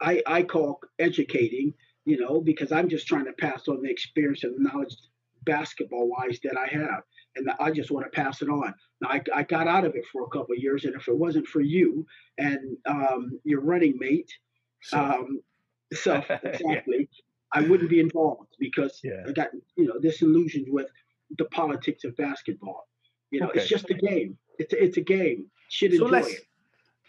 I 0.00 0.22
I 0.26 0.42
call 0.42 0.80
educating, 0.98 1.74
you 2.04 2.18
know, 2.18 2.40
because 2.40 2.72
I'm 2.72 2.88
just 2.88 3.06
trying 3.06 3.26
to 3.26 3.32
pass 3.32 3.68
on 3.68 3.82
the 3.82 3.90
experience 3.90 4.44
and 4.44 4.54
the 4.56 4.70
knowledge, 4.70 4.96
basketball 5.44 6.08
wise, 6.08 6.38
that 6.44 6.56
I 6.56 6.66
have, 6.66 7.02
and 7.36 7.50
I 7.60 7.70
just 7.70 7.90
want 7.90 8.06
to 8.06 8.10
pass 8.22 8.42
it 8.42 8.48
on. 8.48 8.74
Now, 9.00 9.08
I, 9.10 9.22
I 9.34 9.42
got 9.44 9.68
out 9.68 9.84
of 9.84 9.94
it 9.94 10.04
for 10.12 10.24
a 10.24 10.28
couple 10.28 10.54
of 10.56 10.62
years, 10.62 10.84
and 10.84 10.94
if 10.94 11.08
it 11.08 11.16
wasn't 11.16 11.46
for 11.46 11.60
you 11.60 12.06
and 12.38 12.76
um, 12.86 13.38
your 13.44 13.60
running 13.60 13.96
mate, 13.98 14.30
So, 14.82 14.98
um, 15.00 15.40
so 15.92 16.22
Yeah. 16.28 16.38
exactly, 16.44 17.08
I 17.52 17.62
wouldn't 17.62 17.90
be 17.90 18.00
involved 18.00 18.54
because 18.58 19.00
Yeah. 19.02 19.24
I 19.28 19.32
got 19.32 19.48
you 19.76 19.86
know 19.86 19.98
disillusioned 20.00 20.66
with 20.70 20.88
the 21.38 21.44
politics 21.46 22.04
of 22.04 22.16
basketball. 22.16 22.88
You 23.30 23.40
know, 23.40 23.48
Okay. 23.48 23.60
it's 23.60 23.68
just 23.68 23.90
a 23.90 23.94
game. 23.94 24.38
It's 24.58 24.72
a, 24.72 24.82
it's 24.84 24.96
a 24.96 25.02
game. 25.02 25.50
Should 25.68 25.92
so 25.94 26.06
enjoy 26.06 26.16
let's 26.16 26.32
it. 26.34 26.40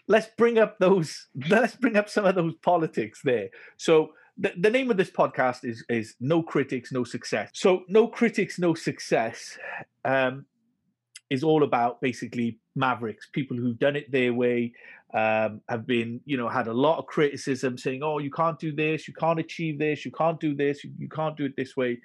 let's 0.08 0.28
bring 0.36 0.58
up 0.58 0.78
those 0.78 1.28
let's 1.48 1.76
bring 1.76 1.96
up 1.96 2.08
some 2.08 2.24
of 2.26 2.34
those 2.34 2.54
politics 2.56 3.20
there 3.24 3.48
so 3.76 4.12
the, 4.40 4.52
the 4.58 4.70
name 4.70 4.90
of 4.90 4.96
this 4.96 5.10
podcast 5.10 5.64
is 5.64 5.84
is 5.88 6.14
no 6.18 6.42
critics 6.42 6.90
no 6.90 7.04
success. 7.04 7.50
So 7.52 7.82
no 7.88 8.08
critics 8.08 8.58
no 8.58 8.74
success 8.74 9.58
um 10.04 10.46
is 11.28 11.44
all 11.44 11.62
about 11.62 12.00
basically 12.00 12.58
mavericks 12.74 13.28
people 13.32 13.56
who've 13.56 13.78
done 13.78 13.96
it 13.96 14.10
their 14.10 14.32
way 14.32 14.72
um 15.14 15.60
have 15.68 15.86
been 15.86 16.20
you 16.24 16.36
know 16.36 16.48
had 16.48 16.68
a 16.68 16.72
lot 16.72 16.98
of 16.98 17.06
criticism 17.06 17.76
saying 17.76 18.02
oh 18.02 18.18
you 18.18 18.30
can't 18.30 18.58
do 18.58 18.72
this 18.72 19.06
you 19.06 19.14
can't 19.14 19.38
achieve 19.38 19.78
this 19.78 20.04
you 20.04 20.12
can't 20.12 20.40
do 20.40 20.54
this 20.54 20.82
you, 20.84 20.90
you 20.98 21.08
can't 21.08 21.36
do 21.36 21.44
it 21.44 21.54
this 21.56 21.76
way 21.76 22.00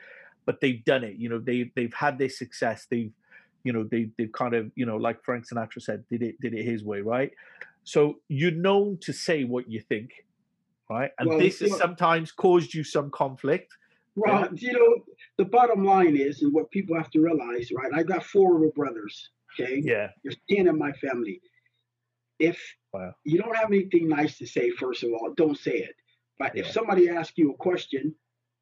but 0.45 0.59
they've 0.59 0.83
done 0.85 1.03
it 1.03 1.15
you 1.15 1.29
know 1.29 1.39
they 1.39 1.71
they've 1.75 1.93
had 1.93 2.17
their 2.17 2.29
success 2.29 2.87
they've 2.89 3.11
you 3.63 3.71
know 3.71 3.83
they 3.83 4.09
they've 4.17 4.31
kind 4.31 4.53
of 4.53 4.71
you 4.75 4.85
know 4.85 4.97
like 4.97 5.23
frank 5.23 5.45
sinatra 5.47 5.81
said 5.81 6.03
did 6.09 6.21
it 6.21 6.39
did 6.41 6.53
it 6.53 6.63
his 6.63 6.83
way 6.83 7.01
right? 7.01 7.31
So 7.83 8.15
you're 8.27 8.51
known 8.51 8.97
to 9.01 9.13
say 9.13 9.43
what 9.43 9.69
you 9.69 9.79
think 9.79 10.09
right 10.89 11.11
and 11.19 11.29
Well, 11.29 11.39
this 11.39 11.59
has 11.59 11.71
look- 11.71 11.79
sometimes 11.81 12.31
caused 12.31 12.73
you 12.73 12.83
some 12.83 13.09
conflict 13.11 13.71
Well, 14.15 14.47
you 14.55 14.71
know, 14.71 15.03
the 15.37 15.43
bottom 15.45 15.83
line 15.83 16.15
is, 16.15 16.41
and 16.41 16.53
what 16.53 16.71
people 16.71 16.95
have 16.95 17.11
to 17.11 17.19
realize, 17.19 17.69
right? 17.73 17.91
I 17.93 18.01
got 18.03 18.23
four 18.23 18.53
little 18.53 18.71
brothers. 18.71 19.29
Okay, 19.59 19.81
yeah 19.83 20.07
there's 20.23 20.37
ten 20.49 20.67
in 20.67 20.77
my 20.77 20.91
family. 20.93 21.41
If 22.39 22.57
Wow. 22.93 23.13
you 23.25 23.37
don't 23.41 23.55
have 23.55 23.71
anything 23.71 24.07
nice 24.07 24.37
to 24.37 24.45
say, 24.47 24.69
first 24.71 25.03
of 25.03 25.09
all, 25.13 25.33
don't 25.35 25.57
say 25.57 25.77
it. 25.89 25.95
But 26.39 26.57
if 26.57 26.67
somebody 26.71 27.09
asks 27.09 27.37
you 27.37 27.51
a 27.51 27.57
question, 27.57 28.15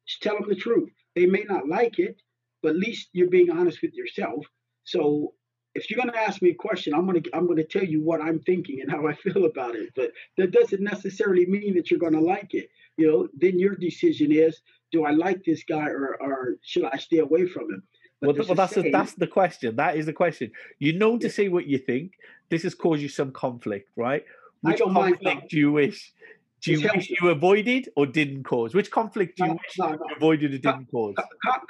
just 0.06 0.22
tell 0.22 0.36
them 0.38 0.48
the 0.48 0.56
truth. 0.56 0.90
They 1.14 1.26
may 1.26 1.44
not 1.44 1.68
like 1.68 1.98
it, 2.00 2.20
but 2.62 2.70
at 2.70 2.76
least 2.76 3.10
you're 3.12 3.30
being 3.30 3.50
honest 3.50 3.80
with 3.82 3.94
yourself. 3.94 4.44
So 4.84 5.34
if 5.74 5.90
you're 5.90 5.96
going 5.96 6.12
to 6.12 6.18
ask 6.18 6.40
me 6.40 6.50
a 6.50 6.54
question, 6.54 6.94
I'm 6.94 7.06
going 7.06 7.22
to 7.22 7.30
I'm 7.34 7.46
going 7.46 7.58
to 7.58 7.64
tell 7.64 7.84
you 7.84 8.02
what 8.02 8.20
I'm 8.20 8.40
thinking 8.40 8.80
and 8.80 8.90
how 8.90 9.06
I 9.06 9.14
feel 9.24 9.44
about 9.44 9.74
it. 9.74 9.90
But 9.94 10.12
that 10.38 10.50
doesn't 10.52 10.82
necessarily 10.82 11.46
mean 11.46 11.74
that 11.74 11.90
you're 11.90 12.00
going 12.00 12.12
to 12.14 12.20
like 12.20 12.54
it. 12.54 12.68
You 12.96 13.10
know, 13.10 13.28
then 13.36 13.58
your 13.58 13.74
decision 13.74 14.30
is, 14.30 14.60
do 14.92 15.04
I 15.04 15.10
like 15.10 15.44
this 15.44 15.64
guy 15.64 15.86
or 15.88 16.16
or 16.20 16.56
should 16.62 16.84
I 16.84 16.96
stay 16.98 17.18
away 17.18 17.46
from 17.46 17.64
him? 17.64 17.82
But 18.20 18.36
well, 18.38 18.46
well 18.46 18.54
that's 18.54 18.74
the, 18.74 18.90
that's 18.90 19.14
the 19.14 19.26
question 19.26 19.76
that 19.76 19.96
is 19.96 20.06
the 20.06 20.12
question 20.12 20.50
you're 20.78 20.94
known 20.94 21.18
to 21.20 21.26
Yeah. 21.26 21.32
say 21.32 21.48
what 21.48 21.66
you 21.66 21.78
think 21.78 22.12
this 22.48 22.62
has 22.62 22.74
caused 22.74 23.02
you 23.02 23.08
some 23.08 23.32
conflict 23.32 23.90
right 23.96 24.24
which 24.62 24.78
don't 24.78 24.92
mind 24.92 25.20
conflict 25.20 25.50
do 25.50 25.58
you 25.58 25.72
wish 25.72 26.12
do 26.64 26.72
you 26.72 26.90
wish 26.94 27.10
you 27.10 27.28
avoided 27.28 27.88
or 27.96 28.06
didn't 28.06 28.44
cause 28.44 28.74
which 28.74 28.90
conflict 28.90 29.36
do 29.36 29.44
you 29.44 29.48
No, 29.50 29.54
wish 29.54 29.78
no, 29.78 29.90
you 29.90 30.16
avoided 30.16 30.54
or 30.54 30.58
didn't 30.58 30.90
cause 30.90 31.14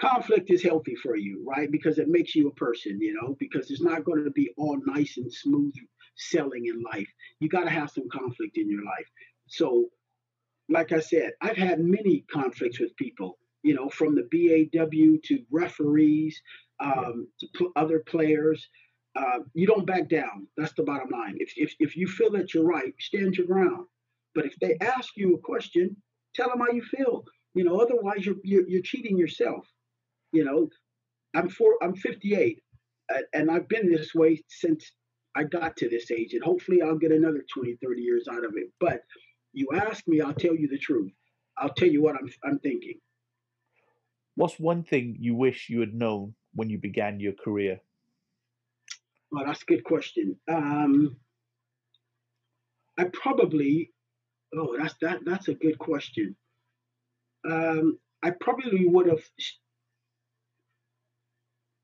conflict 0.05 0.51
is 0.51 0.63
healthy 0.63 0.95
for 0.97 1.17
you, 1.17 1.43
right? 1.47 1.71
Because 1.71 1.99
it 1.99 2.09
makes 2.09 2.35
you 2.35 2.49
a 2.49 2.55
person, 2.55 3.01
you 3.01 3.15
know, 3.15 3.37
because 3.39 3.71
it's 3.71 3.83
not 3.83 4.05
going 4.05 4.25
to 4.25 4.31
be 4.31 4.51
all 4.57 4.79
nice 4.87 5.17
and 5.17 5.33
smooth 5.33 5.75
selling 6.17 6.67
in 6.67 6.83
life. 6.83 7.09
You 7.41 7.49
got 7.49 7.65
to 7.65 7.71
have 7.71 7.91
some 7.91 8.09
conflict 8.11 8.57
in 8.57 8.71
your 8.71 8.85
life. 8.85 9.09
So, 9.47 9.87
like 10.69 10.93
I 10.93 11.01
said, 11.01 11.33
I've 11.41 11.57
had 11.57 11.81
many 11.81 12.25
conflicts 12.31 12.81
with 12.81 12.97
people, 12.97 13.39
you 13.63 13.75
know, 13.75 13.89
from 13.89 14.15
the 14.15 14.29
BAW 14.33 15.19
to 15.25 15.45
referees, 15.51 16.41
um, 16.81 17.29
to 17.57 17.73
other 17.77 18.01
players. 18.01 18.69
Uh, 19.17 19.41
you 19.53 19.67
don't 19.67 19.87
back 19.87 20.09
down. 20.09 20.49
That's 20.57 20.73
the 20.75 20.83
bottom 20.83 21.11
line. 21.11 21.37
If, 21.39 21.53
if, 21.57 21.75
if 21.79 21.97
you 21.97 22.07
feel 22.07 22.31
that 22.33 22.53
you're 22.53 22.65
right, 22.65 22.93
stand 22.99 23.37
your 23.37 23.47
ground. 23.47 23.87
But 24.35 24.47
if 24.47 24.57
they 24.61 24.77
ask 24.81 25.11
you 25.17 25.35
a 25.35 25.39
question, 25.39 25.97
tell 26.35 26.49
them 26.51 26.61
how 26.61 26.73
you 26.73 26.83
feel. 26.83 27.25
You 27.55 27.65
know, 27.65 27.79
otherwise 27.81 28.27
you're, 28.27 28.37
you're, 28.45 28.69
you're 28.69 28.83
cheating 28.83 29.19
yourself. 29.19 29.67
You 30.33 30.45
know, 30.45 30.69
I'm 31.37 31.49
four, 31.49 31.77
I'm 31.83 31.95
58, 31.97 32.63
uh, 33.15 33.19
and 33.35 33.51
I've 33.51 33.69
been 33.69 33.91
this 33.91 34.15
way 34.15 34.43
since 34.49 34.93
I 35.37 35.45
got 35.45 35.77
to 35.79 35.89
this 35.89 36.11
age, 36.11 36.35
and 36.35 36.43
hopefully 36.45 36.83
I'll 36.83 36.99
get 36.99 37.13
another 37.13 37.45
20, 37.55 37.77
30 37.83 38.03
years 38.03 38.29
out 38.31 38.45
of 38.45 38.53
it. 38.57 38.71
But 38.81 39.03
you 39.53 39.69
ask 39.75 40.07
me, 40.09 40.21
I'll 40.21 40.35
tell 40.35 40.55
you 40.57 40.69
the 40.69 40.79
truth. 40.79 41.13
I'll 41.59 41.75
tell 41.75 41.89
you 41.89 42.03
what 42.03 42.17
I'm, 42.17 42.31
I'm 42.45 42.59
thinking. 42.61 42.95
what's 44.37 44.59
one 44.61 44.83
thing 44.85 45.17
you 45.21 45.35
wish 45.35 45.69
you 45.71 45.81
had 45.81 45.95
known 45.95 46.35
when 46.55 46.71
you 46.71 46.79
began 46.79 47.21
your 47.21 47.33
career 47.35 47.81
Well, 49.33 49.45
that's 49.47 49.63
a 49.63 49.67
good 49.67 49.85
question. 49.85 50.37
Um, 50.49 51.17
I 52.99 53.05
probably, 53.13 53.93
oh, 54.57 54.77
that's 54.79 54.95
that. 55.01 55.25
That's 55.25 55.49
a 55.49 55.55
good 55.55 55.79
question. 55.79 56.37
Um, 57.49 57.99
I 58.23 58.31
probably 58.31 58.87
would 58.87 59.07
have 59.09 59.23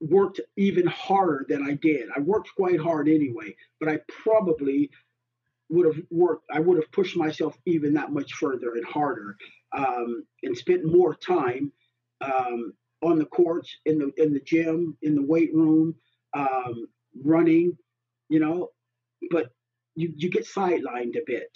worked 0.00 0.40
even 0.56 0.86
harder 0.86 1.44
than 1.48 1.62
I 1.62 1.74
did. 1.74 2.08
I 2.16 2.20
worked 2.20 2.50
quite 2.56 2.80
hard 2.80 3.08
anyway, 3.08 3.54
but 3.78 3.88
I 3.88 4.00
probably 4.08 4.90
would 5.68 5.86
have 5.86 6.02
worked. 6.10 6.44
I 6.52 6.60
would 6.60 6.78
have 6.78 6.90
pushed 6.92 7.16
myself 7.16 7.56
even 7.66 7.94
that 7.94 8.12
much 8.12 8.32
further 8.34 8.74
and 8.74 8.84
harder, 8.84 9.36
um, 9.76 10.26
and 10.42 10.56
spent 10.56 10.84
more 10.84 11.14
time 11.14 11.72
um, 12.22 12.72
on 13.02 13.18
the 13.18 13.26
courts, 13.26 13.76
in 13.84 13.98
the 13.98 14.12
in 14.16 14.32
the 14.32 14.40
gym, 14.40 14.96
in 15.02 15.14
the 15.14 15.22
weight 15.22 15.54
room, 15.54 15.94
um, 16.34 16.86
running. 17.22 17.76
You 18.28 18.40
know, 18.40 18.70
but 19.30 19.50
you 19.94 20.12
you 20.16 20.30
get 20.30 20.46
sidelined 20.46 21.16
a 21.16 21.22
bit. 21.26 21.50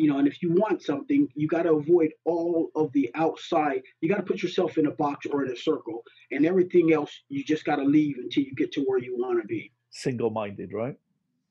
You 0.00 0.08
know, 0.08 0.18
and 0.18 0.26
if 0.26 0.42
you 0.42 0.50
want 0.52 0.82
something, 0.82 1.28
you 1.34 1.46
got 1.46 1.64
to 1.64 1.74
avoid 1.74 2.12
all 2.24 2.70
of 2.74 2.90
the 2.92 3.10
outside. 3.14 3.82
You 4.00 4.08
got 4.08 4.16
to 4.16 4.22
put 4.22 4.42
yourself 4.42 4.78
in 4.78 4.86
a 4.86 4.90
box 4.90 5.26
or 5.26 5.44
in 5.44 5.52
a 5.52 5.56
circle, 5.56 6.04
and 6.30 6.46
everything 6.46 6.94
else 6.94 7.12
you 7.28 7.44
just 7.44 7.66
got 7.66 7.76
to 7.76 7.84
leave 7.84 8.16
until 8.16 8.44
you 8.44 8.54
get 8.54 8.72
to 8.72 8.80
where 8.82 8.98
you 8.98 9.14
want 9.18 9.42
to 9.42 9.46
be. 9.46 9.72
single-minded 9.90 10.72
right 10.72 10.96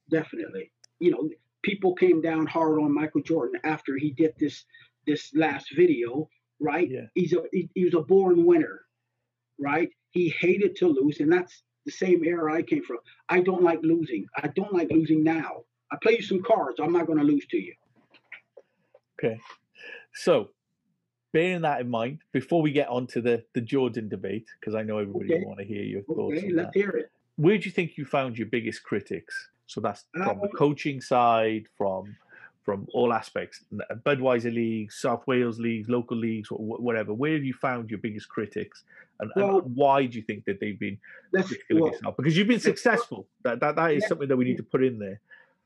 Definitely. 0.09 0.71
You 0.99 1.11
know, 1.11 1.29
people 1.61 1.93
came 1.93 2.21
down 2.21 2.47
hard 2.47 2.79
on 2.79 2.91
Michael 2.91 3.21
Jordan 3.21 3.61
after 3.63 3.95
he 3.97 4.09
did 4.11 4.33
this 4.39 4.65
this 5.05 5.31
last 5.35 5.67
video, 5.75 6.27
right? 6.59 6.89
Yeah. 6.89 7.05
He's 7.13 7.33
a 7.33 7.43
he, 7.51 7.69
he 7.75 7.85
was 7.85 7.93
a 7.93 8.01
born 8.01 8.45
winner, 8.45 8.81
right? 9.59 9.89
He 10.09 10.29
hated 10.29 10.75
to 10.77 10.87
lose, 10.87 11.19
and 11.19 11.31
that's 11.31 11.61
the 11.85 11.91
same 11.91 12.23
era 12.23 12.51
I 12.51 12.63
came 12.63 12.83
from. 12.83 12.97
I 13.29 13.41
don't 13.41 13.61
like 13.61 13.81
losing. 13.83 14.25
I 14.35 14.47
don't 14.47 14.73
like 14.73 14.89
losing 14.89 15.23
now. 15.23 15.65
I 15.91 15.97
play 16.01 16.13
you 16.17 16.23
some 16.23 16.41
cards. 16.41 16.79
I'm 16.79 16.93
not 16.93 17.05
going 17.07 17.19
to 17.19 17.25
lose 17.25 17.45
to 17.47 17.57
you. 17.57 17.75
Okay. 19.19 19.39
So, 20.13 20.49
bearing 21.33 21.61
that 21.61 21.81
in 21.81 21.89
mind, 21.89 22.19
before 22.31 22.61
we 22.61 22.71
get 22.71 22.87
on 22.87 23.07
to 23.07 23.21
the, 23.21 23.43
the 23.53 23.61
Jordan 23.61 24.09
debate, 24.09 24.47
because 24.59 24.75
I 24.75 24.83
know 24.83 24.97
everybody 24.97 25.33
Okay. 25.33 25.39
will 25.39 25.49
want 25.49 25.59
to 25.59 25.65
hear 25.65 25.83
your 25.83 26.01
thoughts 26.03 26.37
Okay, 26.37 26.51
let's 26.51 26.73
that. 26.73 26.79
hear 26.79 26.89
it. 26.89 27.11
Where 27.35 27.57
do 27.57 27.65
you 27.65 27.71
think 27.71 27.97
you 27.97 28.05
found 28.05 28.37
your 28.37 28.47
biggest 28.47 28.83
critics? 28.83 29.49
So 29.67 29.79
that's 29.81 30.05
uh, 30.19 30.23
from 30.23 30.39
the 30.41 30.49
coaching 30.49 30.99
side, 31.01 31.67
from 31.77 32.15
from 32.63 32.85
all 32.93 33.13
aspects, 33.13 33.63
n- 33.71 33.79
uh, 33.89 33.95
Budweiser 33.95 34.53
leagues, 34.53 34.95
South 34.95 35.25
Wales 35.25 35.59
leagues, 35.59 35.89
local 35.89 36.17
leagues, 36.17 36.49
whatever. 36.51 37.13
Where 37.13 37.33
have 37.33 37.43
you 37.43 37.53
found 37.53 37.89
your 37.89 37.99
biggest 37.99 38.29
critics, 38.29 38.83
and, 39.19 39.31
and 39.35 39.75
why 39.75 40.05
do 40.05 40.17
you 40.17 40.23
think 40.23 40.45
that 40.45 40.59
they've 40.59 40.79
been 40.79 40.97
of 41.33 41.51
well. 41.71 42.13
Because 42.17 42.35
you've 42.35 42.47
been 42.47 42.59
successful. 42.59 43.27
That 43.43 43.59
that, 43.61 43.75
that 43.75 43.91
is 43.93 44.07
something 44.07 44.27
that 44.27 44.37
we 44.37 44.45
need 44.45 44.57
to 44.57 44.63
put 44.63 44.83
in 44.83 44.99
there. 44.99 45.21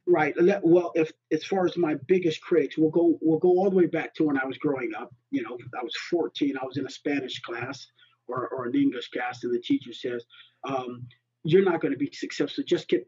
Right. 0.06 0.36
Well, 0.64 0.92
if 0.96 1.12
as 1.32 1.46
far 1.46 1.66
as 1.66 1.78
my 1.78 1.96
biggest 2.08 2.42
critics, 2.42 2.78
we'll 2.78 2.90
go 2.90 3.18
we'll 3.22 3.40
go 3.40 3.50
all 3.50 3.70
the 3.70 3.76
way 3.76 3.86
back 3.86 4.14
to 4.16 4.26
when 4.26 4.38
I 4.38 4.46
was 4.46 4.58
growing 4.58 4.92
up. 4.98 5.14
You 5.32 5.44
know, 5.44 5.58
I 5.80 5.84
was 5.84 5.96
14. 6.10 6.56
I 6.62 6.66
was 6.66 6.78
in 6.78 6.86
a 6.86 6.90
Spanish 6.90 7.40
class 7.42 7.88
or, 8.28 8.50
or 8.50 8.66
an 8.66 8.76
English 8.76 9.10
class, 9.12 9.44
and 9.44 9.54
the 9.54 9.62
teacher 9.62 9.94
says, 9.94 10.26
um, 10.66 11.08
"You're 11.46 11.64
not 11.64 11.80
going 11.80 11.94
to 11.94 11.98
be 11.98 12.12
successful. 12.12 12.66
Just 12.68 12.90
get 12.90 13.08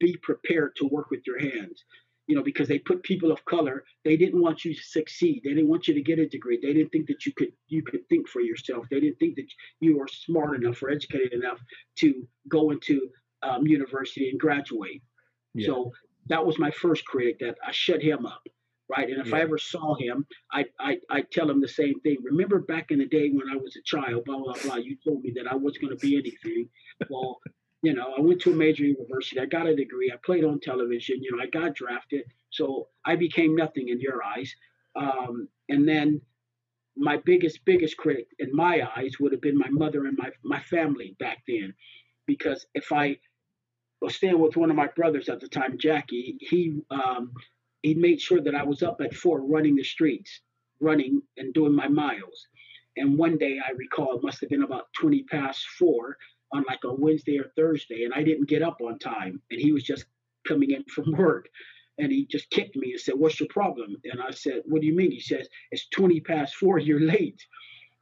be 0.00 0.16
prepared 0.22 0.76
to 0.76 0.86
work 0.86 1.10
with 1.10 1.26
your 1.26 1.40
hands." 1.40 1.82
You 2.26 2.36
know, 2.36 2.42
because 2.42 2.68
they 2.68 2.78
put 2.78 3.02
people 3.02 3.32
of 3.32 3.44
color. 3.46 3.82
They 4.04 4.16
didn't 4.18 4.40
want 4.40 4.66
you 4.66 4.74
to 4.74 4.82
succeed. 4.82 5.40
They 5.42 5.54
didn't 5.54 5.68
want 5.68 5.88
you 5.88 5.94
to 5.94 6.02
get 6.02 6.18
a 6.18 6.28
degree. 6.28 6.58
They 6.60 6.74
didn't 6.74 6.90
think 6.92 7.06
that 7.06 7.24
you 7.24 7.32
could 7.32 7.52
you 7.68 7.82
could 7.82 8.06
think 8.10 8.28
for 8.28 8.42
yourself. 8.42 8.86
They 8.90 9.00
didn't 9.00 9.18
think 9.18 9.36
that 9.36 9.48
you 9.80 9.96
were 9.96 10.08
smart 10.08 10.62
enough 10.62 10.82
or 10.82 10.90
educated 10.90 11.32
enough 11.32 11.58
to 12.00 12.28
go 12.48 12.70
into 12.70 13.08
um, 13.42 13.66
university 13.66 14.28
and 14.28 14.38
graduate. 14.38 15.00
Yeah. 15.54 15.66
So 15.66 15.92
that 16.28 16.44
was 16.46 16.58
my 16.58 16.70
first 16.70 17.04
critic 17.04 17.38
that 17.40 17.56
I 17.66 17.72
shut 17.72 18.02
him 18.02 18.26
up, 18.26 18.46
right? 18.88 19.08
And 19.08 19.26
if 19.26 19.34
I 19.34 19.40
ever 19.40 19.58
saw 19.58 19.94
him, 19.94 20.26
I 20.52 20.66
I 20.78 20.98
I 21.10 21.22
tell 21.22 21.50
him 21.50 21.60
the 21.60 21.68
same 21.68 22.00
thing. 22.00 22.18
Remember 22.22 22.60
back 22.60 22.90
in 22.90 22.98
the 22.98 23.06
day 23.06 23.30
when 23.30 23.50
I 23.50 23.56
was 23.56 23.76
a 23.76 23.82
child, 23.82 24.24
blah 24.24 24.38
blah 24.38 24.54
blah. 24.62 24.76
You 24.76 24.96
told 25.04 25.22
me 25.22 25.32
that 25.36 25.50
I 25.50 25.54
wasn't 25.56 25.82
going 25.84 25.98
to 25.98 26.06
be 26.06 26.16
anything. 26.16 26.68
Well, 27.10 27.40
you 27.82 27.92
know, 27.94 28.14
I 28.16 28.20
went 28.20 28.40
to 28.42 28.52
a 28.52 28.56
major 28.56 28.84
university. 28.84 29.40
I 29.40 29.46
got 29.46 29.66
a 29.66 29.74
degree. 29.74 30.12
I 30.12 30.16
played 30.24 30.44
on 30.44 30.60
television. 30.60 31.22
You 31.22 31.36
know, 31.36 31.42
I 31.42 31.46
got 31.46 31.74
drafted. 31.74 32.24
So 32.50 32.88
I 33.04 33.16
became 33.16 33.56
nothing 33.56 33.88
in 33.88 34.00
your 34.00 34.22
eyes. 34.22 34.54
Um, 34.94 35.48
and 35.68 35.88
then 35.88 36.20
my 36.96 37.16
biggest 37.16 37.64
biggest 37.64 37.96
critic 37.96 38.26
in 38.38 38.54
my 38.54 38.86
eyes 38.96 39.18
would 39.18 39.32
have 39.32 39.40
been 39.40 39.58
my 39.58 39.70
mother 39.70 40.06
and 40.06 40.16
my 40.16 40.30
my 40.44 40.60
family 40.60 41.16
back 41.18 41.38
then, 41.48 41.74
because 42.26 42.66
if 42.74 42.92
I 42.92 43.18
was 44.02 44.16
staying 44.16 44.38
with 44.38 44.56
one 44.56 44.70
of 44.70 44.76
my 44.76 44.88
brothers 44.88 45.28
at 45.28 45.40
the 45.40 45.48
time, 45.48 45.78
Jackie. 45.78 46.36
He 46.40 46.80
um, 46.90 47.32
he 47.82 47.94
made 47.94 48.20
sure 48.20 48.40
that 48.40 48.54
I 48.54 48.64
was 48.64 48.82
up 48.82 49.00
at 49.00 49.14
four 49.14 49.40
running 49.42 49.76
the 49.76 49.84
streets, 49.84 50.40
running 50.80 51.22
and 51.36 51.54
doing 51.54 51.74
my 51.74 51.88
miles. 51.88 52.46
And 52.96 53.16
one 53.16 53.38
day 53.38 53.58
I 53.66 53.72
recall 53.72 54.16
it 54.16 54.22
must 54.22 54.40
have 54.40 54.50
been 54.50 54.62
about 54.62 54.88
20 55.00 55.24
past 55.24 55.64
four 55.78 56.16
on 56.52 56.64
like 56.68 56.80
a 56.84 56.92
Wednesday 56.92 57.38
or 57.38 57.50
Thursday, 57.56 58.04
and 58.04 58.12
I 58.12 58.22
didn't 58.22 58.48
get 58.48 58.62
up 58.62 58.78
on 58.82 58.98
time. 58.98 59.40
And 59.50 59.60
he 59.60 59.72
was 59.72 59.84
just 59.84 60.04
coming 60.46 60.70
in 60.70 60.84
from 60.84 61.12
work. 61.16 61.48
And 61.98 62.10
he 62.10 62.26
just 62.26 62.50
kicked 62.50 62.76
me 62.76 62.92
and 62.92 63.00
said, 63.00 63.14
What's 63.16 63.38
your 63.38 63.48
problem? 63.48 63.96
And 64.04 64.20
I 64.20 64.30
said, 64.30 64.62
What 64.64 64.80
do 64.80 64.86
you 64.86 64.94
mean? 64.94 65.10
He 65.10 65.20
says, 65.20 65.48
It's 65.70 65.88
20 65.90 66.20
past 66.20 66.54
four, 66.56 66.78
you're 66.78 67.00
late. 67.00 67.40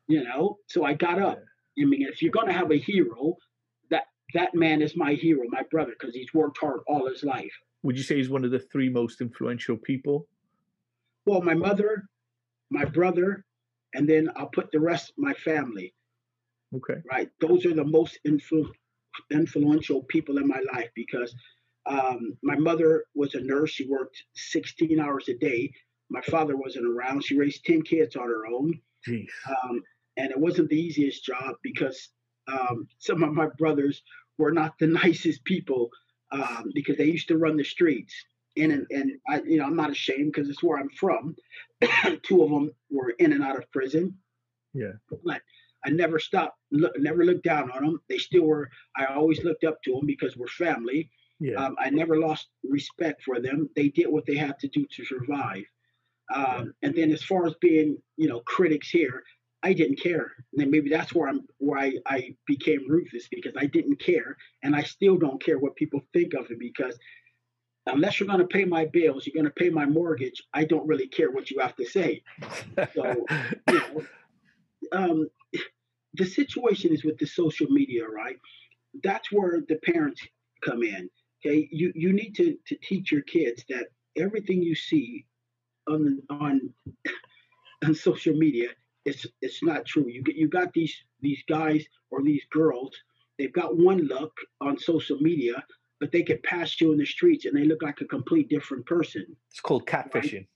You 0.08 0.24
know? 0.24 0.58
So 0.66 0.84
I 0.84 0.94
got 0.94 1.20
up. 1.20 1.42
I 1.78 1.84
mean, 1.84 2.02
if 2.02 2.22
you're 2.22 2.32
gonna 2.32 2.52
have 2.52 2.70
a 2.70 2.78
hero, 2.78 3.36
that 4.34 4.54
man 4.54 4.82
is 4.82 4.96
my 4.96 5.14
hero, 5.14 5.44
my 5.48 5.62
brother, 5.70 5.92
because 5.98 6.14
he's 6.14 6.32
worked 6.34 6.58
hard 6.58 6.80
all 6.86 7.08
his 7.08 7.24
life. 7.24 7.52
Would 7.82 7.96
you 7.96 8.02
say 8.02 8.16
he's 8.16 8.28
one 8.28 8.44
of 8.44 8.50
the 8.50 8.58
three 8.58 8.88
most 8.88 9.20
influential 9.20 9.76
people? 9.76 10.26
Well, 11.26 11.40
my 11.42 11.54
mother, 11.54 12.08
my 12.70 12.84
brother, 12.84 13.44
and 13.94 14.08
then 14.08 14.30
I'll 14.36 14.48
put 14.48 14.70
the 14.70 14.80
rest 14.80 15.12
my 15.16 15.32
family. 15.34 15.94
Okay. 16.74 17.00
Right, 17.10 17.30
those 17.40 17.66
are 17.66 17.74
the 17.74 17.84
most 17.84 18.18
influ- 18.26 18.70
influential 19.30 20.04
people 20.04 20.38
in 20.38 20.46
my 20.46 20.62
life 20.72 20.90
because 20.94 21.34
um, 21.86 22.36
my 22.42 22.56
mother 22.56 23.04
was 23.14 23.34
a 23.34 23.40
nurse. 23.40 23.70
She 23.70 23.88
worked 23.88 24.22
16 24.34 25.00
hours 25.00 25.28
a 25.28 25.34
day. 25.34 25.72
My 26.10 26.20
father 26.22 26.56
wasn't 26.56 26.86
around. 26.86 27.24
She 27.24 27.38
raised 27.38 27.64
10 27.64 27.82
kids 27.82 28.16
on 28.16 28.28
her 28.28 28.46
own. 28.46 28.80
Um, 29.48 29.82
and 30.16 30.30
it 30.30 30.38
wasn't 30.38 30.68
the 30.68 30.80
easiest 30.80 31.24
job 31.24 31.56
because 31.62 32.10
um, 32.52 32.88
some 32.98 33.22
of 33.22 33.32
my 33.32 33.46
brothers 33.58 34.02
were 34.38 34.52
not 34.52 34.78
the 34.78 34.86
nicest 35.04 35.44
people 35.44 35.90
um, 36.32 36.70
because 36.74 36.96
they 36.96 37.04
used 37.04 37.28
to 37.28 37.38
run 37.38 37.56
the 37.56 37.64
streets. 37.64 38.14
And 38.56 38.72
and, 38.72 38.86
and 38.90 39.12
I, 39.28 39.40
you 39.42 39.58
know, 39.58 39.64
I'm 39.64 39.76
not 39.76 39.90
ashamed 39.90 40.32
because 40.32 40.48
it's 40.48 40.62
where 40.62 40.78
I'm 40.78 40.90
from. 40.90 41.36
Two 42.22 42.42
of 42.42 42.50
them 42.50 42.72
were 42.90 43.10
in 43.10 43.32
and 43.32 43.42
out 43.42 43.58
of 43.58 43.70
prison. 43.70 44.18
Yeah. 44.74 44.92
But 45.08 45.42
I 45.84 45.90
never 45.90 46.18
stopped, 46.18 46.58
look, 46.70 46.92
never 46.98 47.24
looked 47.24 47.44
down 47.44 47.70
on 47.70 47.84
them. 47.84 48.00
They 48.08 48.18
still 48.18 48.42
were. 48.42 48.68
I 48.96 49.06
always 49.06 49.42
looked 49.44 49.64
up 49.64 49.82
to 49.84 49.92
them 49.92 50.06
because 50.06 50.36
we're 50.36 50.48
family. 50.48 51.10
Yeah. 51.38 51.54
Um, 51.54 51.76
I 51.78 51.90
never 51.90 52.18
lost 52.18 52.48
respect 52.62 53.22
for 53.22 53.40
them. 53.40 53.70
They 53.74 53.88
did 53.88 54.08
what 54.08 54.26
they 54.26 54.36
had 54.36 54.58
to 54.58 54.68
do 54.68 54.86
to 54.96 55.04
survive. 55.04 55.64
Um, 56.34 56.74
and 56.82 56.94
then 56.94 57.10
as 57.10 57.22
far 57.22 57.46
as 57.46 57.54
being, 57.60 57.96
you 58.16 58.28
know, 58.28 58.40
critics 58.40 58.90
here, 58.90 59.24
I 59.62 59.72
didn't 59.72 60.00
care. 60.00 60.32
And 60.52 60.60
then 60.60 60.70
maybe 60.70 60.90
that's 60.90 61.14
where 61.14 61.28
I'm 61.28 61.46
I, 61.76 61.94
I 62.06 62.34
became 62.46 62.88
ruthless 62.88 63.28
because 63.28 63.54
I 63.58 63.66
didn't 63.66 64.00
care 64.00 64.36
and 64.62 64.74
I 64.74 64.82
still 64.82 65.16
don't 65.16 65.42
care 65.42 65.58
what 65.58 65.76
people 65.76 66.00
think 66.12 66.34
of 66.34 66.50
it 66.50 66.58
because 66.58 66.98
unless 67.86 68.18
you're 68.18 68.28
gonna 68.28 68.46
pay 68.46 68.64
my 68.64 68.86
bills, 68.86 69.26
you're 69.26 69.40
gonna 69.40 69.54
pay 69.54 69.70
my 69.70 69.86
mortgage, 69.86 70.42
I 70.54 70.64
don't 70.64 70.86
really 70.86 71.08
care 71.08 71.30
what 71.30 71.50
you 71.50 71.60
have 71.60 71.76
to 71.76 71.84
say. 71.84 72.22
So 72.94 73.26
you 73.68 73.74
know, 73.74 74.02
um, 74.92 75.28
the 76.14 76.24
situation 76.24 76.92
is 76.92 77.04
with 77.04 77.18
the 77.18 77.26
social 77.26 77.68
media, 77.68 78.06
right? 78.06 78.36
That's 79.02 79.30
where 79.30 79.60
the 79.68 79.76
parents 79.76 80.20
come 80.64 80.82
in. 80.82 81.10
Okay, 81.44 81.68
you 81.70 81.92
you 81.94 82.12
need 82.12 82.34
to 82.36 82.56
to 82.66 82.76
teach 82.82 83.12
your 83.12 83.22
kids 83.22 83.64
that 83.68 83.88
everything 84.16 84.62
you 84.62 84.74
see 84.74 85.26
on 85.88 86.20
on 86.30 86.72
on 87.84 87.94
social 87.94 88.34
media 88.34 88.68
it's 89.04 89.26
it's 89.40 89.62
not 89.62 89.86
true. 89.86 90.06
You 90.08 90.22
get 90.22 90.36
you 90.36 90.48
got 90.48 90.72
these 90.72 90.94
these 91.20 91.42
guys 91.48 91.84
or 92.10 92.22
these 92.22 92.42
girls. 92.50 92.92
They've 93.38 93.52
got 93.52 93.76
one 93.78 94.00
look 94.06 94.32
on 94.60 94.78
social 94.78 95.18
media, 95.20 95.64
but 96.00 96.12
they 96.12 96.22
can 96.22 96.38
pass 96.44 96.80
you 96.80 96.92
in 96.92 96.98
the 96.98 97.06
streets 97.06 97.46
and 97.46 97.56
they 97.56 97.64
look 97.64 97.82
like 97.82 98.00
a 98.00 98.04
complete 98.04 98.48
different 98.48 98.86
person. 98.86 99.24
it's 99.50 99.60
called 99.60 99.86
catfishing. 99.86 100.46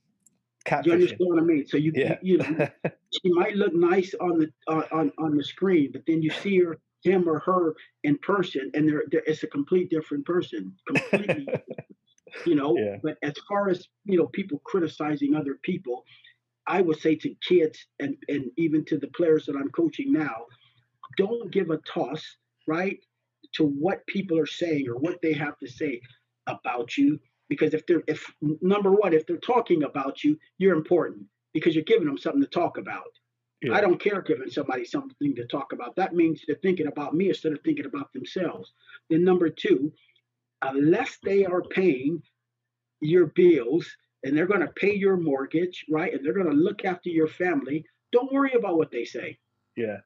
You 0.66 0.70
Catfishing. 0.70 0.92
understand 0.92 1.30
what 1.30 1.38
I 1.42 1.44
mean? 1.46 1.66
So 1.66 1.76
you 1.76 1.92
Yeah. 1.94 2.18
you, 2.22 2.32
you 2.32 2.38
know 2.38 2.68
she 3.12 3.30
might 3.32 3.56
look 3.56 3.74
nice 3.74 4.14
on 4.14 4.38
the 4.38 4.48
uh, 4.68 4.82
on 4.92 5.12
on 5.18 5.36
the 5.36 5.44
screen, 5.44 5.90
but 5.92 6.02
then 6.06 6.22
you 6.22 6.30
see 6.30 6.58
her 6.60 6.78
him 7.02 7.28
or 7.28 7.38
her 7.40 7.74
in 8.02 8.16
person, 8.18 8.70
and 8.74 8.88
they're, 8.88 9.04
they're 9.10 9.22
it's 9.26 9.42
a 9.42 9.46
complete 9.46 9.90
different 9.90 10.24
person, 10.26 10.74
completely. 10.86 11.46
you 12.46 12.54
know. 12.54 12.76
Yeah. 12.78 12.96
But 13.02 13.18
as 13.22 13.34
far 13.48 13.68
as 13.68 13.88
you 14.04 14.18
know, 14.18 14.26
people 14.26 14.60
criticizing 14.64 15.34
other 15.34 15.58
people, 15.62 16.04
I 16.66 16.80
would 16.80 16.98
say 16.98 17.14
to 17.16 17.34
kids 17.46 17.86
and 18.00 18.16
and 18.28 18.50
even 18.56 18.84
to 18.86 18.98
the 18.98 19.08
players 19.08 19.46
that 19.46 19.56
I'm 19.56 19.70
coaching 19.70 20.12
now, 20.12 20.46
don't 21.16 21.52
give 21.52 21.70
a 21.70 21.78
toss, 21.78 22.22
right, 22.66 22.98
to 23.54 23.64
what 23.64 24.06
people 24.06 24.38
are 24.38 24.46
saying 24.46 24.88
or 24.88 24.96
what 24.96 25.20
they 25.22 25.32
have 25.34 25.58
to 25.58 25.68
say 25.68 26.00
about 26.46 26.96
you. 26.96 27.20
Because 27.48 27.74
if 27.74 27.86
they're 27.86 28.02
if 28.06 28.32
number 28.40 28.92
one, 28.92 29.12
if 29.12 29.26
they're 29.26 29.36
talking 29.36 29.82
about 29.82 30.24
you, 30.24 30.38
you're 30.58 30.76
important 30.76 31.26
because 31.52 31.74
you're 31.74 31.84
giving 31.84 32.06
them 32.06 32.18
something 32.18 32.42
to 32.42 32.48
talk 32.48 32.78
about. 32.78 33.12
Yeah. 33.62 33.74
I 33.74 33.80
don't 33.80 34.00
care 34.00 34.20
giving 34.20 34.50
somebody 34.50 34.84
something 34.84 35.34
to 35.36 35.46
talk 35.46 35.72
about. 35.72 35.96
That 35.96 36.14
means 36.14 36.42
they're 36.46 36.56
thinking 36.62 36.86
about 36.86 37.14
me 37.14 37.28
instead 37.28 37.52
of 37.52 37.60
thinking 37.62 37.86
about 37.86 38.12
themselves. 38.12 38.72
Then 39.08 39.24
number 39.24 39.48
two, 39.48 39.92
unless 40.60 41.18
they 41.22 41.44
are 41.44 41.62
paying 41.62 42.22
your 43.00 43.26
bills 43.26 43.96
and 44.24 44.36
they're 44.36 44.46
going 44.46 44.60
to 44.60 44.72
pay 44.74 44.94
your 44.94 45.16
mortgage, 45.16 45.84
right? 45.90 46.12
And 46.12 46.24
they're 46.24 46.32
going 46.32 46.50
to 46.50 46.56
look 46.56 46.84
after 46.84 47.10
your 47.10 47.28
family, 47.28 47.84
don't 48.10 48.32
worry 48.32 48.54
about 48.54 48.76
what 48.76 48.90
they 48.90 49.04
say. 49.04 49.38
Yeah. 49.76 49.98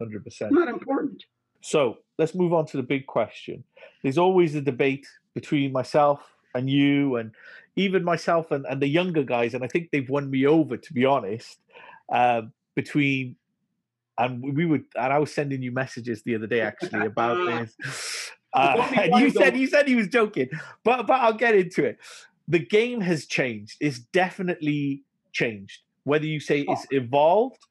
Hundred 0.00 0.24
percent. 0.24 0.52
It's 0.52 0.58
not 0.58 0.68
important. 0.68 1.24
So 1.60 1.98
let's 2.18 2.34
move 2.34 2.52
on 2.52 2.66
to 2.66 2.76
the 2.76 2.82
big 2.82 3.06
question. 3.06 3.64
There's 4.02 4.18
always 4.18 4.54
a 4.54 4.60
debate 4.60 5.06
between 5.34 5.72
myself 5.72 6.20
and 6.54 6.70
you, 6.70 7.16
and 7.16 7.32
even 7.76 8.04
myself 8.04 8.50
and, 8.50 8.64
and 8.66 8.80
the 8.80 8.86
younger 8.86 9.24
guys, 9.24 9.54
and 9.54 9.64
I 9.64 9.66
think 9.66 9.90
they've 9.90 10.08
won 10.08 10.30
me 10.30 10.46
over, 10.46 10.76
to 10.76 10.92
be 10.92 11.04
honest. 11.04 11.58
Um, 12.12 12.52
between 12.76 13.36
and 14.18 14.42
we- 14.42 14.50
we 14.50 14.66
would, 14.66 14.84
and 14.94 15.12
I 15.12 15.18
was 15.18 15.32
sending 15.32 15.62
you 15.62 15.72
messages 15.72 16.22
the 16.22 16.34
other 16.36 16.46
day 16.46 16.60
actually 16.60 17.06
about 17.14 17.36
this. 17.46 18.30
Uh, 18.52 18.88
and 18.96 19.20
you 19.20 19.30
said 19.30 19.56
you 19.56 19.66
said 19.66 19.88
he 19.88 19.96
was 19.96 20.08
joking, 20.08 20.48
but 20.84 21.06
but 21.06 21.20
I'll 21.20 21.32
get 21.32 21.54
into 21.54 21.84
it. 21.84 21.98
The 22.48 22.58
game 22.58 23.00
has 23.00 23.26
changed. 23.26 23.76
It's 23.80 23.98
definitely 23.98 25.02
changed. 25.32 25.80
Whether 26.04 26.26
you 26.26 26.40
say 26.40 26.60
it's 26.68 26.86
oh. 26.92 26.96
evolved, 26.96 27.64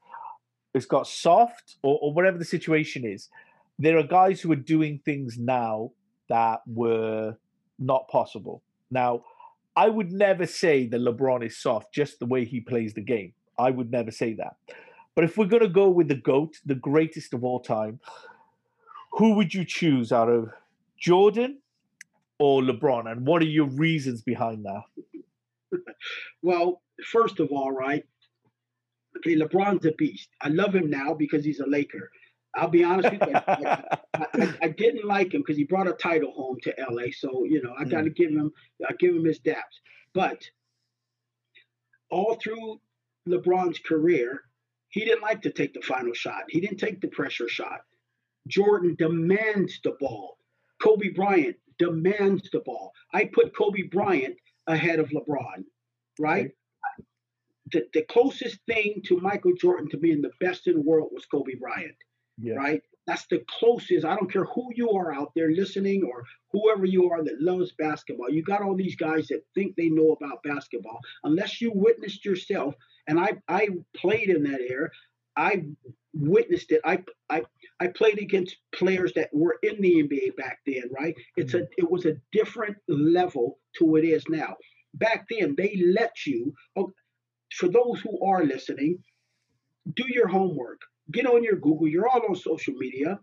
it's 0.73 0.85
got 0.85 1.07
soft, 1.07 1.75
or, 1.83 1.99
or 2.01 2.13
whatever 2.13 2.37
the 2.37 2.45
situation 2.45 3.05
is, 3.05 3.29
there 3.77 3.97
are 3.97 4.03
guys 4.03 4.41
who 4.41 4.51
are 4.51 4.57
doing 4.57 4.99
things 5.05 5.37
now 5.37 5.91
that 6.29 6.61
were 6.65 7.35
not 7.79 8.07
possible. 8.07 8.63
Now, 8.89 9.23
I 9.75 9.89
would 9.89 10.11
never 10.11 10.45
say 10.45 10.87
that 10.87 11.01
LeBron 11.01 11.45
is 11.45 11.57
soft 11.57 11.93
just 11.93 12.19
the 12.19 12.25
way 12.25 12.45
he 12.45 12.59
plays 12.59 12.93
the 12.93 13.01
game. 13.01 13.33
I 13.57 13.71
would 13.71 13.91
never 13.91 14.11
say 14.11 14.33
that. 14.33 14.55
But 15.15 15.25
if 15.25 15.37
we're 15.37 15.45
going 15.45 15.63
to 15.63 15.69
go 15.69 15.89
with 15.89 16.07
the 16.07 16.15
GOAT, 16.15 16.59
the 16.65 16.75
greatest 16.75 17.33
of 17.33 17.43
all 17.43 17.59
time, 17.59 17.99
who 19.11 19.33
would 19.35 19.53
you 19.53 19.63
choose 19.63 20.11
out 20.11 20.29
of 20.29 20.51
Jordan 20.99 21.59
or 22.39 22.61
LeBron? 22.61 23.11
And 23.11 23.25
what 23.25 23.41
are 23.41 23.47
your 23.47 23.67
reasons 23.67 24.21
behind 24.21 24.65
that? 24.65 24.83
Well, 26.41 26.81
first 27.05 27.39
of 27.39 27.49
all, 27.51 27.71
right? 27.71 28.03
Okay, 29.17 29.35
LeBron's 29.35 29.85
a 29.85 29.91
beast. 29.93 30.29
I 30.41 30.49
love 30.49 30.75
him 30.75 30.89
now 30.89 31.13
because 31.13 31.45
he's 31.45 31.59
a 31.59 31.67
Laker. 31.67 32.09
I'll 32.55 32.69
be 32.69 32.83
honest 32.83 33.11
with 33.11 33.29
you. 33.29 33.35
I, 33.35 33.97
I, 34.13 34.53
I 34.63 34.67
didn't 34.69 35.05
like 35.05 35.33
him 35.33 35.41
because 35.41 35.57
he 35.57 35.63
brought 35.63 35.87
a 35.87 35.93
title 35.93 36.31
home 36.31 36.57
to 36.63 36.73
LA. 36.89 37.05
So 37.11 37.45
you 37.45 37.61
know, 37.63 37.73
I 37.77 37.85
got 37.85 38.01
to 38.01 38.11
mm. 38.11 38.15
give 38.15 38.29
him, 38.29 38.51
I 38.87 38.93
give 38.99 39.15
him 39.15 39.25
his 39.25 39.39
daps. 39.39 39.79
But 40.13 40.43
all 42.11 42.35
through 42.35 42.79
LeBron's 43.27 43.79
career, 43.79 44.41
he 44.89 45.03
didn't 45.05 45.23
like 45.23 45.41
to 45.43 45.51
take 45.51 45.73
the 45.73 45.81
final 45.81 46.13
shot. 46.13 46.43
He 46.49 46.61
didn't 46.61 46.77
take 46.77 47.01
the 47.01 47.07
pressure 47.07 47.49
shot. 47.49 47.81
Jordan 48.47 48.95
demands 48.99 49.79
the 49.83 49.95
ball. 49.99 50.37
Kobe 50.81 51.09
Bryant 51.09 51.55
demands 51.77 52.49
the 52.51 52.59
ball. 52.61 52.93
I 53.13 53.25
put 53.25 53.55
Kobe 53.55 53.83
Bryant 53.83 54.35
ahead 54.67 54.99
of 54.99 55.09
LeBron, 55.09 55.63
right? 56.19 56.51
The, 57.71 57.87
the 57.93 58.03
closest 58.03 58.59
thing 58.67 59.01
to 59.05 59.17
Michael 59.19 59.53
Jordan 59.53 59.89
to 59.89 59.97
being 59.97 60.21
the 60.21 60.31
best 60.39 60.67
in 60.67 60.75
the 60.75 60.81
world 60.81 61.09
was 61.13 61.25
Kobe 61.25 61.55
Bryant, 61.55 61.95
Yeah. 62.37 62.55
right? 62.55 62.81
That's 63.07 63.25
the 63.27 63.43
closest. 63.49 64.05
I 64.05 64.15
don't 64.15 64.31
care 64.31 64.45
who 64.45 64.69
you 64.75 64.91
are 64.91 65.13
out 65.13 65.33
there 65.35 65.51
listening 65.51 66.03
or 66.03 66.23
whoever 66.51 66.85
you 66.85 67.09
are 67.11 67.21
that 67.23 67.41
loves 67.41 67.73
basketball. 67.73 68.29
You 68.29 68.43
got 68.43 68.61
all 68.61 68.75
these 68.75 68.95
guys 68.95 69.27
that 69.27 69.43
think 69.55 69.75
they 69.75 69.89
know 69.89 70.11
about 70.13 70.41
basketball. 70.43 70.99
Unless 71.25 71.59
you 71.59 71.71
witnessed 71.73 72.23
yourself, 72.23 72.75
and 73.07 73.19
I 73.19 73.33
I 73.49 73.67
played 73.95 74.29
in 74.29 74.43
that 74.43 74.61
era. 74.61 74.89
I 75.35 75.65
witnessed 76.13 76.71
it. 76.71 76.79
I 76.85 77.03
I 77.29 77.43
I 77.83 77.87
played 77.87 78.19
against 78.19 78.55
players 78.73 79.11
that 79.13 79.29
were 79.33 79.57
in 79.61 79.81
the 79.81 80.03
NBA 80.03 80.37
back 80.37 80.59
then, 80.65 80.83
right? 80.97 81.13
It's 81.35 81.53
a 81.53 81.67
it 81.77 81.91
was 81.91 82.05
a 82.05 82.15
different 82.31 82.77
level 82.87 83.59
to 83.75 83.83
what 83.83 84.05
it 84.05 84.07
is 84.07 84.23
now. 84.29 84.55
Back 84.93 85.25
then, 85.29 85.53
they 85.57 85.75
let 85.85 86.25
you. 86.25 86.53
Oh, 86.77 86.93
for 87.51 87.67
those 87.67 87.99
who 87.99 88.23
are 88.25 88.45
listening, 88.45 89.03
do 89.95 90.05
your 90.07 90.29
homework. 90.29 90.79
Get 91.11 91.25
on 91.25 91.43
your 91.43 91.57
Google. 91.57 91.89
You're 91.89 92.07
all 92.07 92.21
on 92.29 92.35
social 92.35 92.73
media. 92.75 93.19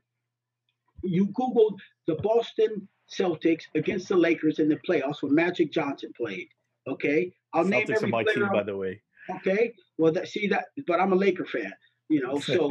You 1.02 1.28
Googled 1.28 1.78
the 2.06 2.16
Boston 2.16 2.86
Celtics 3.10 3.62
against 3.74 4.08
the 4.08 4.16
Lakers 4.16 4.58
in 4.58 4.68
the 4.68 4.78
playoffs 4.86 5.22
when 5.22 5.34
Magic 5.34 5.72
Johnson 5.72 6.12
played. 6.14 6.48
Okay, 6.86 7.32
I'll 7.54 7.64
name 7.64 7.86
Celtics 7.86 7.90
are 7.90 7.96
every 7.96 8.10
my 8.10 8.24
player. 8.24 8.36
team, 8.36 8.48
by 8.52 8.62
the 8.62 8.76
way. 8.76 9.00
Okay, 9.36 9.72
well, 9.96 10.12
that, 10.12 10.28
see 10.28 10.48
that, 10.48 10.66
but 10.86 11.00
I'm 11.00 11.12
a 11.12 11.16
Laker 11.16 11.46
fan. 11.46 11.72
You 12.10 12.20
know, 12.20 12.38
so 12.54 12.70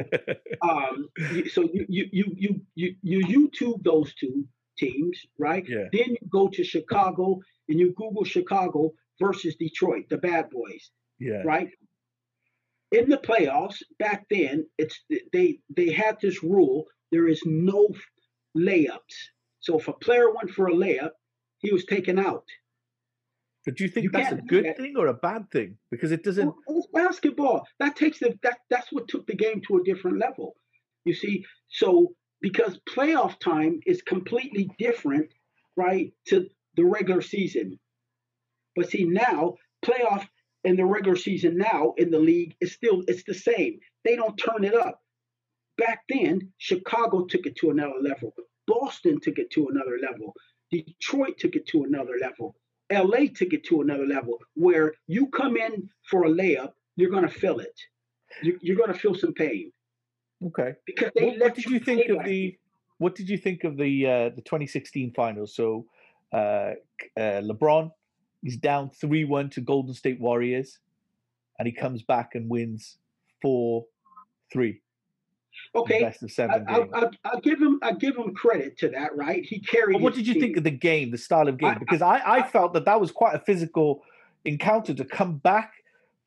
um, 0.61 1.09
so 1.51 1.63
you 1.73 1.85
you 1.89 2.09
you 2.11 2.25
you 2.35 2.61
you 2.75 2.95
you 3.01 3.19
YouTube 3.25 3.83
those 3.83 4.13
two 4.13 4.45
teams, 4.77 5.17
right? 5.37 5.65
Yeah. 5.67 5.87
Then 5.91 6.09
you 6.09 6.27
go 6.29 6.49
to 6.49 6.63
Chicago 6.63 7.39
and 7.67 7.79
you 7.79 7.93
Google 7.93 8.25
Chicago 8.25 8.91
versus 9.19 9.55
Detroit, 9.55 10.05
the 10.09 10.17
Bad 10.17 10.49
Boys, 10.49 10.91
yeah. 11.19 11.41
right? 11.43 11.69
In 12.91 13.09
the 13.09 13.17
playoffs 13.17 13.81
back 13.97 14.25
then, 14.29 14.65
it's 14.77 14.99
they 15.33 15.59
they 15.75 15.91
had 15.91 16.17
this 16.21 16.43
rule: 16.43 16.85
there 17.11 17.27
is 17.27 17.41
no 17.45 17.87
layups. 18.57 19.17
So 19.61 19.79
if 19.79 19.87
a 19.87 19.93
player 19.93 20.29
went 20.33 20.51
for 20.51 20.67
a 20.67 20.73
layup, 20.73 21.11
he 21.59 21.71
was 21.71 21.85
taken 21.85 22.19
out. 22.19 22.45
But 23.66 23.76
do 23.76 23.84
you 23.84 23.89
think 23.89 24.05
You 24.05 24.10
that's 24.12 24.32
a 24.32 24.38
good 24.38 24.66
that. 24.66 24.78
thing 24.78 24.95
or 24.97 25.07
a 25.07 25.14
bad 25.14 25.51
thing? 25.51 25.78
Because 25.91 26.12
it 26.12 26.24
doesn't. 26.24 26.45
Well, 26.68 26.80
it's 26.80 26.88
basketball. 26.93 27.66
That 27.80 27.95
takes 27.95 28.20
the 28.20 28.38
that 28.43 28.60
that's 28.70 28.91
what 28.91 29.07
took 29.07 29.28
the 29.28 29.36
game 29.36 29.62
to 29.68 29.78
a 29.78 29.84
different 29.84 30.18
level. 30.18 30.55
You 31.05 31.14
see, 31.14 31.45
so 31.70 32.14
because 32.41 32.80
playoff 32.89 33.39
time 33.39 33.80
is 33.86 34.01
completely 34.01 34.70
different, 34.80 35.30
right, 35.76 36.14
to 36.28 36.47
the 36.76 36.86
regular 36.86 37.22
season. 37.22 37.80
But 38.76 38.89
see 38.89 39.03
now, 39.03 39.55
playoff 39.86 40.26
and 40.64 40.78
the 40.78 40.86
regular 40.86 41.18
season 41.18 41.57
now 41.57 41.93
in 41.97 42.12
the 42.12 42.20
league 42.20 42.55
is 42.62 42.74
still 42.74 43.03
it's 43.07 43.24
the 43.24 43.34
same. 43.34 43.80
They 44.05 44.16
don't 44.16 44.38
turn 44.38 44.64
it 44.64 44.74
up. 44.76 45.01
Back 45.78 46.01
then, 46.10 46.51
Chicago 46.57 47.26
took 47.26 47.45
it 47.45 47.55
to 47.57 47.72
another 47.72 47.99
level. 48.01 48.34
Boston 48.68 49.20
took 49.22 49.38
it 49.38 49.51
to 49.51 49.68
another 49.68 49.97
level. 50.01 50.34
Detroit 50.72 51.38
took 51.39 51.55
it 51.55 51.68
to 51.68 51.84
another 51.84 52.18
level. 52.22 52.55
LA 52.91 53.27
took 53.33 53.53
it 53.53 53.63
to 53.65 53.81
another 53.81 54.05
level 54.05 54.39
where 54.55 54.93
you 55.07 55.27
come 55.27 55.57
in 55.57 55.89
for 56.09 56.25
a 56.25 56.29
layup, 56.29 56.73
you're 56.95 57.11
going 57.11 57.27
to 57.27 57.33
feel 57.33 57.59
it. 57.59 57.79
You, 58.41 58.57
you're 58.61 58.77
going 58.77 58.91
to 58.93 58.97
feel 58.97 59.15
some 59.15 59.33
pain 59.33 59.71
Okay. 60.45 60.73
because 60.85 61.11
they 61.15 61.25
What, 61.25 61.39
what 61.39 61.55
did 61.55 61.65
you 61.65 61.79
think 61.79 62.09
of 62.09 62.23
the? 62.25 62.57
What 62.97 63.15
did 63.15 63.29
you 63.29 63.37
think 63.37 63.63
of 63.63 63.77
the 63.77 64.05
uh, 64.05 64.29
the 64.29 64.41
2016 64.41 65.13
finals? 65.13 65.55
So, 65.55 65.85
uh, 66.33 66.73
uh, 67.17 67.41
LeBron, 67.41 67.91
is 68.43 68.57
down 68.57 68.89
three 68.89 69.23
one 69.25 69.49
to 69.51 69.61
Golden 69.61 69.93
State 69.93 70.19
Warriors, 70.19 70.79
and 71.57 71.65
he 71.65 71.71
comes 71.71 72.03
back 72.03 72.35
and 72.35 72.49
wins 72.49 72.97
four 73.41 73.85
three. 74.51 74.81
Okay, 75.76 76.01
best 76.01 76.24
of 76.24 76.30
I, 76.30 76.34
seven 76.34 76.65
I, 76.67 76.80
game. 76.80 76.89
I, 76.93 77.09
I'll 77.26 77.39
give 77.41 77.61
him. 77.61 77.80
I 77.84 77.91
give 77.93 78.17
him 78.17 78.34
credit 78.34 78.78
to 78.80 78.89
that. 78.89 79.15
Right, 79.15 79.43
he 79.43 79.59
carried. 79.59 79.93
But 79.93 80.01
what 80.01 80.15
did 80.15 80.26
you 80.28 80.39
think 80.39 80.57
of 80.57 80.63
the 80.63 80.72
game, 80.72 81.11
the 81.11 81.17
style 81.17 81.47
of 81.47 81.57
game? 81.57 81.70
I- 81.70 81.80
Because 81.80 82.01
I, 82.01 82.22
I 82.26 82.43
felt 82.47 82.74
that 82.74 82.86
that 82.86 82.99
was 82.99 83.11
quite 83.11 83.36
a 83.36 83.39
physical 83.39 84.03
encounter 84.45 84.93
to 84.93 85.05
come 85.05 85.38
back 85.38 85.74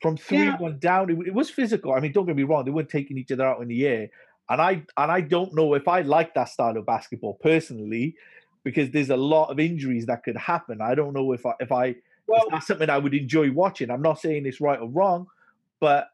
from 0.01 0.17
three 0.17 0.39
Yeah. 0.39 0.59
one 0.59 0.79
down. 0.79 1.11
It, 1.11 1.29
it 1.29 1.35
was 1.35 1.51
physical. 1.51 1.93
I 1.93 2.01
mean, 2.01 2.13
don't 2.13 2.27
get 2.27 2.37
me 2.37 2.45
wrong; 2.45 2.65
they 2.65 2.71
weren't 2.71 2.89
taking 2.89 3.19
each 3.19 3.33
other 3.33 3.45
out 3.45 3.61
in 3.61 3.69
the 3.69 3.87
air, 3.87 4.09
and 4.49 4.61
I 4.61 4.85
and 4.97 5.11
I 5.11 5.21
don't 5.21 5.55
know 5.55 5.75
if 5.75 5.89
I 5.89 6.03
like 6.03 6.35
that 6.35 6.49
style 6.49 6.77
of 6.77 6.87
basketball 6.87 7.35
personally, 7.43 8.15
because 8.63 8.91
there's 8.91 9.11
a 9.11 9.17
lot 9.17 9.51
of 9.51 9.59
injuries 9.59 10.07
that 10.07 10.23
could 10.23 10.37
happen. 10.37 10.81
I 10.81 10.95
don't 10.95 11.15
know 11.15 11.33
if 11.33 11.45
I 11.45 11.55
if 11.59 11.73
I 11.73 11.97
Well, 12.29 12.45
that's 12.51 12.69
something 12.69 12.89
I 12.89 12.99
would 12.99 13.15
enjoy 13.15 13.51
watching. 13.51 13.91
I'm 13.91 14.03
not 14.03 14.21
saying 14.21 14.47
it's 14.47 14.61
right 14.61 14.79
or 14.79 14.89
wrong, 14.89 15.27
but 15.81 16.09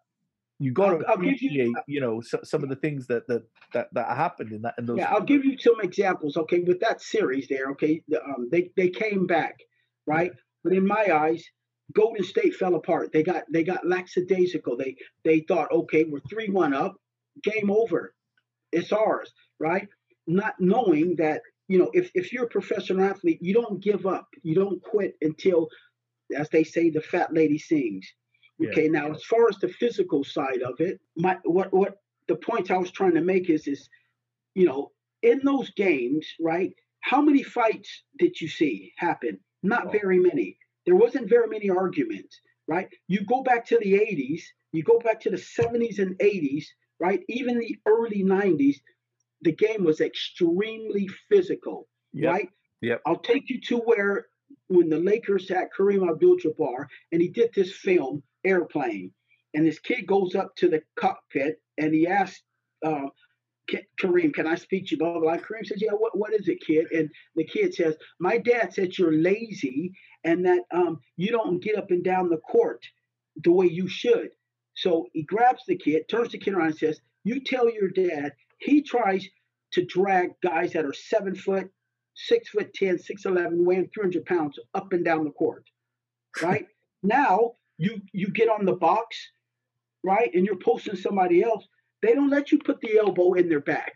you 0.59 0.73
got 0.73 0.91
to 0.91 0.97
I'll- 1.07 1.13
I'll 1.13 1.17
give 1.17 1.41
you- 1.43 1.63
appreciate, 1.63 1.73
you, 1.87 2.01
know, 2.01 2.21
so, 2.21 2.41
some 2.43 2.63
of 2.63 2.69
the 2.69 2.77
things 2.77 3.07
that 3.07 3.27
that 3.29 3.43
that, 3.73 3.89
that 3.95 4.17
happened 4.17 4.53
in 4.53 4.63
that 4.63 4.75
in 4.79 4.87
those. 4.87 4.99
Yeah, 4.99 5.13
I'll 5.13 5.23
give 5.23 5.45
you 5.45 5.57
some 5.59 5.81
examples. 5.83 6.37
Okay, 6.37 6.61
with 6.61 6.81
that 6.81 7.01
series 7.01 7.47
there, 7.49 7.71
okay, 7.73 8.03
the, 8.09 8.23
um, 8.25 8.49
they 8.51 8.71
they 8.77 8.89
came 8.89 9.27
back, 9.27 9.57
right? 10.07 10.33
But 10.65 10.73
in 10.73 10.87
my 10.87 11.07
eyes, 11.13 11.45
Golden 11.95 12.25
State 12.25 12.55
fell 12.55 12.75
apart. 12.75 13.13
They 13.13 13.23
got 13.23 13.45
they 13.53 13.63
got 13.63 13.87
lackadaisical. 13.87 14.77
They 14.77 14.97
they 15.25 15.41
thought, 15.41 15.71
okay, 15.71 16.05
we're 16.05 16.21
three 16.29 16.49
one 16.51 16.75
up, 16.75 16.97
game 17.43 17.71
over, 17.71 18.15
it's 18.73 18.93
ours, 18.93 19.33
right? 19.61 19.89
Not 20.27 20.55
knowing 20.59 21.17
that 21.17 21.43
you 21.69 21.79
know 21.79 21.91
if 21.95 22.11
if 22.15 22.33
you're 22.33 22.45
a 22.47 22.49
professional 22.49 23.05
athlete, 23.05 23.39
you 23.41 23.55
don't 23.55 23.81
give 23.83 24.07
up, 24.07 24.27
you 24.43 24.55
don't 24.57 24.83
quit 24.83 25.15
until, 25.23 25.69
as 26.37 26.49
they 26.51 26.65
say, 26.65 26.91
the 26.91 27.01
fat 27.01 27.33
lady 27.33 27.59
sings. 27.59 28.13
Yeah. 28.59 28.71
Okay, 28.71 28.89
now 28.89 29.13
as 29.13 29.25
far 29.25 29.49
as 29.49 29.59
the 29.59 29.69
physical 29.69 30.25
side 30.25 30.63
of 30.63 30.81
it, 30.81 31.01
my 31.17 31.39
what 31.45 31.73
what 31.73 31.99
the 32.29 32.37
point 32.37 32.71
I 32.71 32.79
was 32.79 32.91
trying 32.91 33.15
to 33.15 33.21
make 33.23 33.51
is 33.51 33.67
is 33.69 33.89
you 34.55 34.67
know, 34.67 34.93
in 35.23 35.41
those 35.45 35.71
games, 35.73 36.27
right? 36.41 36.75
How 37.01 37.23
many 37.23 37.43
fights 37.43 38.05
did 38.19 38.41
you 38.41 38.49
see 38.49 38.93
happen? 38.99 39.41
Not 39.63 39.89
Oh. 39.89 39.91
very 39.91 40.19
many. 40.19 40.59
There 40.87 40.97
wasn't 40.97 41.29
very 41.31 41.49
many 41.49 41.71
arguments, 41.71 42.41
right? 42.69 42.89
You 43.09 43.21
go 43.27 43.43
back 43.43 43.65
to 43.67 43.79
the 43.79 43.95
80s, 43.95 44.43
you 44.73 44.83
go 44.83 44.99
back 45.01 45.21
to 45.23 45.31
the 45.31 45.39
70s 45.39 46.01
and 46.01 46.17
80s, 46.21 46.67
right? 47.01 47.23
Even 47.29 47.59
the 47.59 47.77
early 47.87 48.25
90s, 48.25 48.83
the 49.43 49.53
game 49.53 49.85
was 49.85 50.01
extremely 50.01 51.09
physical, 51.29 51.89
Yep, 52.15 52.33
right? 52.33 52.51
yep. 52.83 53.03
I'll 53.07 53.21
take 53.21 53.51
you 53.51 53.61
to 53.63 53.79
where 53.79 54.29
when 54.69 54.89
the 54.91 54.99
Lakers 54.99 55.49
had 55.49 55.69
Kareem 55.77 56.09
Abdul-Jabbar 56.11 56.87
and 57.13 57.23
he 57.23 57.29
did 57.29 57.53
this 57.55 57.75
film, 57.77 58.23
Airplane, 58.49 59.13
and 59.55 59.67
this 59.67 59.79
kid 59.79 60.07
goes 60.07 60.35
up 60.35 60.55
to 60.57 60.69
the 60.69 60.83
cockpit 60.97 61.61
and 61.79 61.95
he 61.95 62.07
asks 62.07 62.43
uh, 62.85 63.07
Kareem, 64.01 64.33
"Can 64.33 64.47
I 64.47 64.55
speak 64.55 64.87
to 64.87 64.91
you?" 64.93 64.99
Blah 64.99 65.13
blah. 65.13 65.21
blah. 65.21 65.37
Kareem 65.37 65.67
says, 65.67 65.83
"Yeah, 65.83 65.93
what 65.93 66.17
what 66.17 66.33
is 66.33 66.49
it, 66.49 66.61
kid?" 66.61 66.87
And 66.93 67.11
the 67.37 67.45
kid 67.45 67.75
says, 67.75 67.97
"My 68.19 68.39
dad 68.39 68.73
said 68.73 68.97
you're 68.97 69.13
lazy 69.13 69.93
and 70.25 70.45
that 70.47 70.63
um, 70.73 71.01
you 71.17 71.31
don't 71.31 71.63
get 71.63 71.77
up 71.77 71.91
and 71.91 72.03
down 72.03 72.31
the 72.31 72.39
court 72.39 72.85
the 73.45 73.53
way 73.53 73.67
you 73.67 73.89
should." 73.89 74.31
So 74.75 75.09
he 75.13 75.23
grabs 75.23 75.63
the 75.67 75.77
kid, 75.77 76.09
turns 76.09 76.33
the 76.33 76.39
kid 76.39 76.55
around, 76.55 76.69
and 76.69 76.79
says, 76.79 77.01
"You 77.25 77.41
tell 77.41 77.71
your 77.71 77.91
dad 77.91 78.33
he 78.59 78.83
tries 78.83 79.29
to 79.73 79.85
drag 79.85 80.31
guys 80.43 80.73
that 80.73 80.87
are 80.87 80.95
seven 80.95 81.35
foot, 81.35 81.71
six 82.15 82.49
foot 82.51 82.73
ten, 82.75 82.99
six 82.99 83.27
eleven, 83.27 83.65
weighing 83.65 83.91
three 83.93 84.05
hundred 84.05 84.25
pounds 84.25 84.59
up 84.75 84.93
and 84.93 85.05
down 85.05 85.25
the 85.25 85.31
court, 85.31 85.65
right? 86.43 86.67
now 87.03 87.55
you 87.79 88.01
you 88.13 88.29
get 88.29 88.49
on 88.49 88.65
the 88.65 88.75
box, 88.75 89.17
right, 90.05 90.31
and 90.35 90.45
you're 90.45 90.57
posting 90.59 90.97
somebody 90.97 91.43
else. 91.43 91.67
They 92.03 92.15
don't 92.15 92.31
let 92.31 92.53
you 92.53 92.59
put 92.59 92.81
the 92.81 92.99
elbow 92.99 93.35
in 93.35 93.49
their 93.49 93.61
back. 93.61 93.95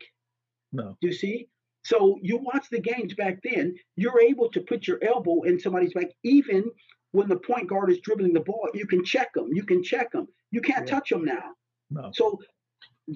No. 0.72 0.96
You 1.00 1.12
see? 1.12 1.48
So 1.84 2.16
you 2.22 2.38
watch 2.38 2.66
the 2.70 2.80
games 2.80 3.14
back 3.14 3.38
then, 3.42 3.74
you're 3.96 4.20
able 4.20 4.48
to 4.50 4.60
put 4.60 4.86
your 4.86 4.98
elbow 5.02 5.42
in 5.42 5.58
somebody's 5.58 5.92
back, 5.92 6.08
even 6.22 6.70
when 7.10 7.28
the 7.28 7.36
point 7.36 7.68
guard 7.68 7.90
is 7.90 8.00
dribbling 8.00 8.32
the 8.32 8.40
ball. 8.40 8.68
You 8.72 8.86
can 8.86 9.04
check 9.04 9.32
them. 9.34 9.48
You 9.52 9.64
can 9.64 9.82
check 9.82 10.12
them. 10.12 10.28
You 10.52 10.60
can't 10.60 10.86
Yeah. 10.86 10.94
touch 10.94 11.10
them 11.10 11.24
now. 11.24 11.54
No. 11.90 12.10
So 12.14 12.38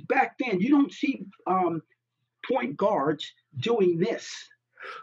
back 0.08 0.36
then, 0.38 0.60
you 0.60 0.68
don't 0.68 0.92
see 0.92 1.24
um, 1.46 1.80
point 2.50 2.76
guards 2.76 3.32
doing 3.58 3.98
this. 3.98 4.32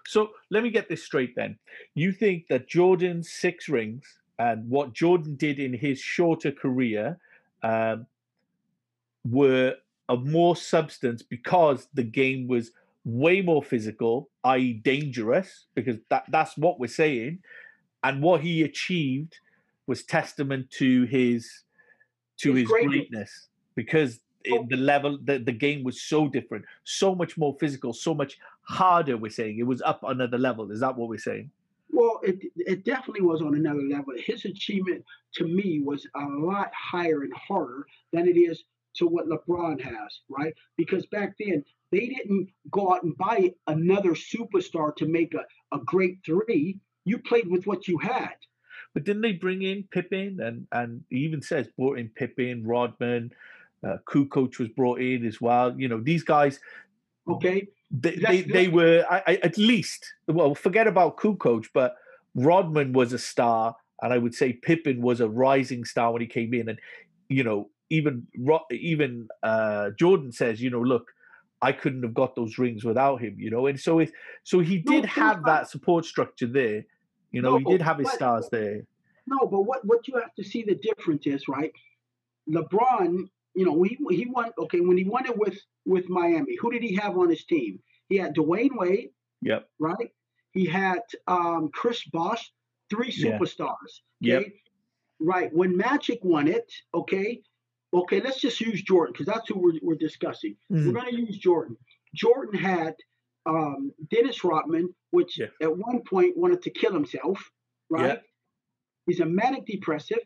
So 0.05 0.31
let 0.51 0.63
me 0.63 0.69
get 0.69 0.87
this 0.89 1.03
straight 1.03 1.33
then. 1.35 1.57
You 1.95 2.11
think 2.11 2.47
that 2.49 2.67
Jordan's 2.67 3.31
six 3.31 3.67
rings 3.69 4.03
and 4.39 4.69
what 4.69 4.93
Jordan 4.93 5.35
did 5.35 5.59
in 5.59 5.73
his 5.73 5.99
shorter 5.99 6.51
career 6.51 7.17
um, 7.61 8.05
were 9.29 9.75
of 10.09 10.25
more 10.25 10.55
substance 10.55 11.21
because 11.21 11.87
the 11.93 12.03
game 12.03 12.47
was 12.47 12.71
way 13.05 13.41
more 13.41 13.63
physical, 13.63 14.29
i.e., 14.43 14.73
dangerous, 14.73 15.65
because 15.75 15.97
that, 16.09 16.25
that's 16.29 16.57
what 16.57 16.79
we're 16.79 16.87
saying. 16.87 17.39
And 18.03 18.21
what 18.21 18.41
he 18.41 18.63
achieved 18.63 19.39
was 19.87 20.03
testament 20.03 20.69
to 20.71 21.03
his 21.05 21.63
to 22.37 22.51
His 22.51 22.61
his 22.61 22.67
greatness. 22.69 22.89
greatness 22.89 23.47
because 23.75 24.19
Oh. 24.51 24.55
it, 24.63 24.69
the 24.69 24.75
level 24.77 25.17
the, 25.23 25.39
the 25.39 25.51
game 25.53 25.83
was 25.83 26.01
so 26.01 26.27
different, 26.27 26.65
so 26.83 27.15
much 27.15 27.37
more 27.37 27.55
physical, 27.59 27.93
so 27.93 28.13
much 28.13 28.37
harder. 28.63 29.15
We're 29.15 29.31
saying 29.31 29.57
it 29.59 29.63
was 29.63 29.81
up 29.81 30.03
another 30.03 30.37
level. 30.37 30.69
Is 30.71 30.81
that 30.81 30.97
what 30.97 31.07
we're 31.07 31.17
saying? 31.17 31.49
Well, 31.93 32.19
it 32.23 32.39
it 32.55 32.83
definitely 32.83 33.21
was 33.21 33.41
on 33.43 33.53
another 33.53 33.83
level. 33.83 34.13
His 34.17 34.45
achievement 34.45 35.05
to 35.35 35.45
me 35.45 35.79
was 35.79 36.07
a 36.15 36.25
lot 36.25 36.71
higher 36.73 37.21
and 37.21 37.33
harder 37.33 37.85
than 38.11 38.27
it 38.27 38.35
is 38.35 38.63
to 38.95 39.05
what 39.05 39.27
LeBron 39.27 39.79
has, 39.79 40.21
right? 40.27 40.53
Because 40.75 41.05
back 41.07 41.35
then 41.39 41.63
they 41.91 42.07
didn't 42.07 42.49
go 42.71 42.91
out 42.93 43.03
and 43.03 43.15
buy 43.17 43.53
another 43.67 44.11
superstar 44.11 44.95
to 44.95 45.05
make 45.05 45.35
a, 45.35 45.45
a 45.75 45.79
great 45.85 46.17
three. 46.25 46.79
You 47.05 47.19
played 47.19 47.47
with 47.47 47.67
what 47.67 47.87
you 47.87 47.99
had. 47.99 48.35
But 48.95 49.03
didn't 49.03 49.21
they 49.21 49.33
bring 49.33 49.61
in 49.61 49.83
Pippen? 49.91 50.39
and 50.41 50.65
and 50.71 51.03
he 51.11 51.17
even 51.17 51.43
says 51.43 51.67
brought 51.77 51.99
in 51.99 52.09
Pippen, 52.09 52.65
Rodman, 52.65 53.31
uh, 53.87 53.97
Kukoc 54.07 54.57
was 54.57 54.69
brought 54.69 54.99
in 54.99 55.27
as 55.27 55.39
well. 55.39 55.79
You 55.79 55.89
know 55.89 56.01
these 56.01 56.23
guys 56.23 56.59
Okay. 57.27 57.67
They 57.93 58.15
they, 58.15 58.41
they 58.41 58.67
were 58.67 59.05
I, 59.09 59.23
I, 59.27 59.35
at 59.43 59.57
least 59.57 60.13
well 60.27 60.55
forget 60.55 60.87
about 60.87 61.17
Kukoc, 61.17 61.67
but 61.73 61.95
Rodman 62.35 62.91
was 62.91 63.13
a 63.13 63.19
star, 63.19 63.75
and 64.01 64.11
I 64.11 64.17
would 64.17 64.33
say 64.33 64.53
Pippen 64.53 65.01
was 65.01 65.21
a 65.21 65.29
rising 65.29 65.85
star 65.85 66.11
when 66.11 66.21
he 66.21 66.27
came 66.27 66.53
in, 66.53 66.69
and 66.69 66.79
you 67.29 67.43
know 67.43 67.69
even 67.91 68.25
even 68.71 69.27
uh, 69.43 69.91
Jordan 69.97 70.31
says 70.31 70.61
you 70.61 70.69
know 70.69 70.81
look. 70.81 71.11
I 71.61 71.71
couldn't 71.71 72.03
have 72.03 72.13
got 72.13 72.35
those 72.35 72.57
rings 72.57 72.83
without 72.83 73.21
him, 73.21 73.37
you 73.39 73.49
know, 73.49 73.67
and 73.67 73.79
so 73.79 73.99
it, 73.99 74.11
so 74.43 74.59
he 74.59 74.79
did 74.79 75.03
think 75.03 75.05
have 75.05 75.45
that 75.45 75.69
support 75.69 76.03
structure 76.03 76.45
there, 76.45 76.83
you 77.31 77.41
know. 77.41 77.57
he 77.57 77.63
did 77.63 77.81
have 77.81 77.99
his 77.99 78.07
but- 78.07 78.15
stars 78.15 78.49
there. 78.51 78.81
No, 79.25 79.47
but 79.47 79.61
what 79.61 79.85
what 79.85 80.05
you 80.07 80.15
have 80.15 80.35
to 80.35 80.43
see 80.43 80.63
the 80.63 80.75
difference 80.75 81.25
is 81.25 81.47
right. 81.47 81.71
LeBron, 82.49 83.29
you 83.55 83.65
know, 83.65 83.81
he 83.83 83.97
he 84.09 84.25
won. 84.25 84.51
Okay, 84.57 84.79
when 84.79 84.97
he 84.97 85.03
won 85.03 85.25
it 85.25 85.37
with 85.37 85.59
with 85.85 86.09
Miami, 86.09 86.55
who 86.59 86.71
did 86.71 86.81
he 86.83 86.95
have 86.95 87.17
on 87.17 87.29
his 87.29 87.45
team? 87.45 87.79
He 88.09 88.17
had 88.17 88.35
Dwyane 88.35 88.75
Wade, 88.75 89.11
Yep. 89.41 89.69
right? 89.79 90.11
He 90.51 90.65
had 90.65 90.99
um, 91.27 91.69
Chris 91.73 92.03
Bosh, 92.05 92.51
three 92.89 93.11
Yeah. 93.15 93.37
superstars. 93.37 94.01
Yep. 94.21 94.43
Right. 95.19 95.53
When 95.53 95.75
Magic 95.77 96.19
won 96.23 96.47
it, 96.47 96.71
okay, 96.93 97.41
okay, 97.93 98.19
let's 98.21 98.39
just 98.41 98.59
use 98.59 98.81
Jordan 98.81 99.13
because 99.13 99.25
that's 99.27 99.47
who 99.49 99.57
we're, 99.59 99.79
we're 99.81 99.95
discussing. 99.95 100.55
Mhm. 100.71 100.87
We're 100.87 100.93
going 101.01 101.11
to 101.15 101.21
use 101.21 101.37
Jordan. 101.37 101.77
Jordan 102.13 102.59
had 102.59 102.95
um, 103.45 103.91
Dennis 104.09 104.43
Rodman, 104.45 104.93
which 105.11 105.37
Yeah. 105.37 105.47
at 105.61 105.77
one 105.77 106.01
point 106.03 106.37
wanted 106.37 106.61
to 106.63 106.69
kill 106.69 106.93
himself, 106.93 107.51
right? 107.89 108.21
He's 109.05 109.19
a 109.19 109.25
manic 109.25 109.65
depressive. 109.65 110.19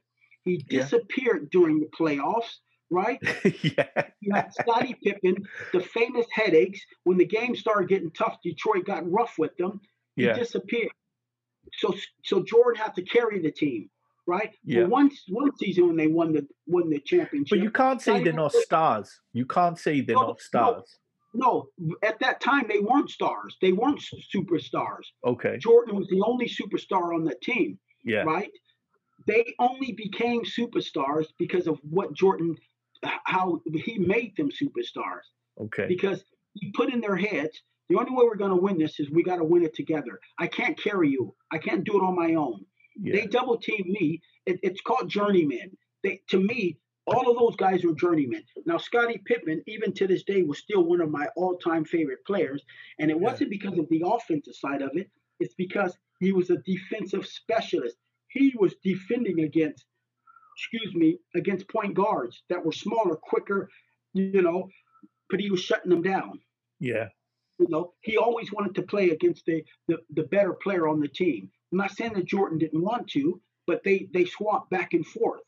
He 0.45 0.63
Yeah. 0.69 0.81
disappeared 0.83 1.49
during 1.49 1.79
the 1.79 1.87
playoffs, 1.87 2.59
right? 2.89 3.19
yeah. 3.63 3.87
You 4.21 4.33
had 4.33 4.53
Scottie 4.53 4.95
Pippen, 5.03 5.35
the 5.73 5.79
famous 5.81 6.25
headaches. 6.31 6.79
When 7.03 7.17
the 7.17 7.25
game 7.25 7.55
started 7.55 7.89
getting 7.89 8.11
tough, 8.11 8.37
Detroit 8.43 8.85
got 8.85 9.09
rough 9.11 9.35
with 9.37 9.55
them. 9.57 9.81
He 10.15 10.23
Yeah. 10.25 10.33
disappeared. 10.37 10.91
So 11.79 11.93
so 12.23 12.43
Jordan 12.43 12.81
had 12.81 12.95
to 12.95 13.01
carry 13.03 13.39
the 13.41 13.51
team, 13.51 13.89
right? 14.25 14.53
Yeah. 14.63 14.83
For 14.83 14.87
one 14.89 15.11
one 15.27 15.51
season 15.57 15.87
when 15.87 15.97
they 15.97 16.07
won 16.07 16.31
the 16.31 16.47
won 16.65 16.89
the 16.89 16.99
championship. 16.99 17.49
But 17.57 17.63
you 17.63 17.71
can't 17.71 18.01
say 18.01 18.23
they're 18.23 18.33
not 18.33 18.53
stars. 18.53 19.19
You 19.33 19.45
can't 19.45 19.77
say 19.77 20.01
they're 20.01 20.15
No, 20.15 20.27
not 20.27 20.41
stars. 20.41 20.97
no, 21.33 21.67
at 22.03 22.19
that 22.19 22.39
time 22.39 22.65
they 22.69 22.79
weren't 22.79 23.09
stars. 23.09 23.57
They 23.61 23.73
weren't 23.73 24.01
superstars. 24.33 25.05
Okay. 25.25 25.57
Jordan 25.57 25.95
was 25.97 26.07
the 26.07 26.21
only 26.25 26.47
superstar 26.47 27.13
on 27.13 27.25
the 27.25 27.35
team, 27.41 27.77
Yeah. 28.05 28.23
right? 28.23 28.51
They 29.25 29.53
only 29.59 29.91
became 29.91 30.43
superstars 30.45 31.25
because 31.37 31.67
of 31.67 31.79
what 31.83 32.13
Jordan, 32.13 32.55
how 33.23 33.61
he 33.73 33.99
made 33.99 34.35
them 34.37 34.49
superstars. 34.49 35.25
Okay. 35.59 35.87
Because 35.87 36.23
he 36.53 36.71
put 36.71 36.91
in 36.91 37.01
their 37.01 37.15
heads, 37.15 37.61
the 37.89 37.97
only 37.97 38.11
way 38.11 38.25
we're 38.25 38.35
going 38.35 38.51
to 38.51 38.57
win 38.57 38.77
this 38.77 38.99
is 38.99 39.09
we 39.09 39.23
got 39.23 39.37
to 39.37 39.43
win 39.43 39.63
it 39.63 39.73
together. 39.73 40.19
I 40.37 40.47
can't 40.47 40.77
carry 40.81 41.09
you. 41.09 41.33
I 41.51 41.57
can't 41.57 41.83
do 41.83 41.97
it 41.97 42.03
on 42.03 42.15
my 42.15 42.33
own. 42.35 42.65
Yeah. 42.99 43.13
They 43.15 43.27
double 43.27 43.57
team 43.57 43.85
me. 43.87 44.21
It, 44.45 44.59
it's 44.63 44.81
called 44.81 45.09
journeyman. 45.09 45.77
They, 46.03 46.21
to 46.29 46.39
me, 46.39 46.79
all 47.05 47.29
of 47.31 47.37
those 47.37 47.55
guys 47.55 47.85
were 47.85 47.93
journeymen. 47.93 48.43
Now, 48.65 48.77
Scottie 48.77 49.21
Pippen, 49.25 49.63
even 49.67 49.93
to 49.93 50.07
this 50.07 50.23
day, 50.23 50.43
was 50.43 50.59
still 50.59 50.83
one 50.83 50.99
of 50.99 51.09
my 51.09 51.27
all-time 51.37 51.85
favorite 51.85 52.25
players, 52.25 52.61
and 52.99 53.09
it 53.09 53.19
wasn't 53.19 53.49
because 53.49 53.77
of 53.77 53.87
the 53.89 54.03
offensive 54.05 54.55
side 54.55 54.81
of 54.81 54.91
it. 54.95 55.09
It's 55.39 55.53
because 55.53 55.97
he 56.19 56.33
was 56.33 56.49
a 56.49 56.57
defensive 56.65 57.25
specialist. 57.25 57.95
He 58.27 58.53
was 58.59 58.75
defending 58.83 59.41
against, 59.41 59.85
excuse 60.57 60.93
me, 60.95 61.19
against 61.35 61.69
point 61.69 61.93
guards 61.93 62.41
that 62.49 62.65
were 62.65 62.71
smaller, 62.71 63.15
quicker, 63.15 63.69
you 64.13 64.41
know, 64.41 64.67
but 65.29 65.39
he 65.39 65.51
was 65.51 65.61
shutting 65.61 65.91
them 65.91 66.01
down. 66.01 66.39
Yeah. 66.79 67.09
You 67.59 67.67
know, 67.69 67.93
he 68.01 68.17
always 68.17 68.51
wanted 68.51 68.75
to 68.75 68.81
play 68.83 69.09
against 69.11 69.45
the, 69.45 69.63
the, 69.87 69.97
the 70.13 70.23
better 70.23 70.53
player 70.53 70.87
on 70.87 70.99
the 70.99 71.07
team. 71.07 71.49
I'm 71.71 71.77
not 71.79 71.91
saying 71.91 72.13
that 72.13 72.25
Jordan 72.25 72.57
didn't 72.57 72.81
want 72.81 73.07
to, 73.09 73.41
but 73.65 73.83
they 73.83 74.07
they 74.13 74.25
swapped 74.25 74.69
back 74.69 74.93
and 74.93 75.05
forth. 75.05 75.41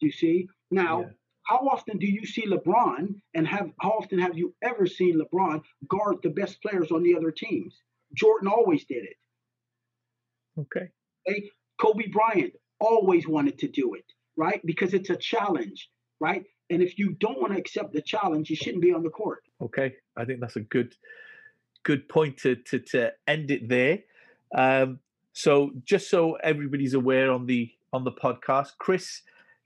You 0.00 0.12
see? 0.12 0.48
Now, 0.70 1.00
Yeah. 1.00 1.06
how 1.44 1.56
often 1.68 1.98
do 1.98 2.06
you 2.06 2.26
see 2.26 2.46
LeBron 2.46 3.14
and 3.34 3.46
have 3.48 3.70
how 3.80 3.90
often 3.90 4.18
have 4.18 4.36
you 4.36 4.54
ever 4.62 4.86
seen 4.86 5.20
LeBron 5.20 5.62
guard 5.88 6.16
the 6.22 6.30
best 6.30 6.60
players 6.62 6.90
on 6.90 7.02
the 7.02 7.16
other 7.16 7.30
teams? 7.30 7.74
Jordan 8.14 8.48
always 8.48 8.84
did 8.84 9.04
it. 9.04 9.16
Okay. 10.58 10.88
Kobe 11.80 12.06
Bryant 12.08 12.52
always 12.80 13.26
wanted 13.26 13.58
to 13.60 13.68
do 13.68 13.94
it, 13.94 14.04
right? 14.36 14.60
Because 14.64 14.94
it's 14.94 15.10
a 15.10 15.16
challenge, 15.16 15.90
right? 16.20 16.44
And 16.70 16.82
if 16.82 16.98
you 16.98 17.10
don't 17.20 17.40
want 17.40 17.52
to 17.52 17.58
accept 17.58 17.92
the 17.92 18.02
challenge, 18.02 18.50
you 18.50 18.56
shouldn't 18.56 18.82
be 18.82 18.92
on 18.92 19.02
the 19.02 19.10
court. 19.10 19.44
Okay. 19.60 19.94
I 20.16 20.24
think 20.24 20.40
that's 20.40 20.56
a 20.56 20.60
good 20.60 20.94
good 21.82 22.08
point 22.08 22.38
to 22.38 22.56
to, 22.56 22.78
to 22.78 23.12
end 23.26 23.50
it 23.50 23.68
there. 23.68 23.98
Um, 24.54 25.00
so 25.32 25.70
just 25.84 26.08
so 26.10 26.34
everybody's 26.34 26.94
aware 26.94 27.30
on 27.30 27.46
the 27.46 27.70
on 27.92 28.04
the 28.04 28.12
podcast, 28.12 28.72
Chris 28.78 29.22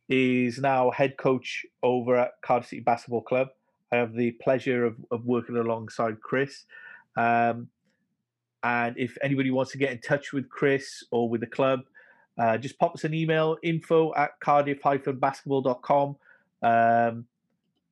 is 0.09 0.59
now 0.59 0.91
head 0.91 1.16
coach 1.19 1.66
over 1.83 2.16
at 2.16 2.33
Cardiff 2.43 2.69
City 2.69 2.81
Basketball 2.81 3.23
Club. 3.23 3.49
I 3.93 3.97
have 3.97 4.14
the 4.14 4.33
pleasure 4.33 4.85
of, 4.85 4.97
of 5.11 5.25
working 5.25 5.57
alongside 5.57 6.21
Chris. 6.21 6.64
Um, 7.16 7.69
and 8.62 8.97
if 8.99 9.16
anybody 9.23 9.51
wants 9.51 9.73
to 9.73 9.79
get 9.79 9.93
in 9.93 10.01
touch 10.01 10.33
with 10.33 10.49
Chris 10.49 11.05
or 11.11 11.29
with 11.29 11.41
the 11.41 11.47
club, 11.47 11.81
uh, 12.39 12.57
just 12.59 12.78
pop 12.78 12.95
us 12.95 13.05
an 13.05 13.14
email 13.14 13.57
info 13.62 14.14
at 14.14 14.39
cardiff-basketball.com. 14.41 16.16
Um, 16.62 17.26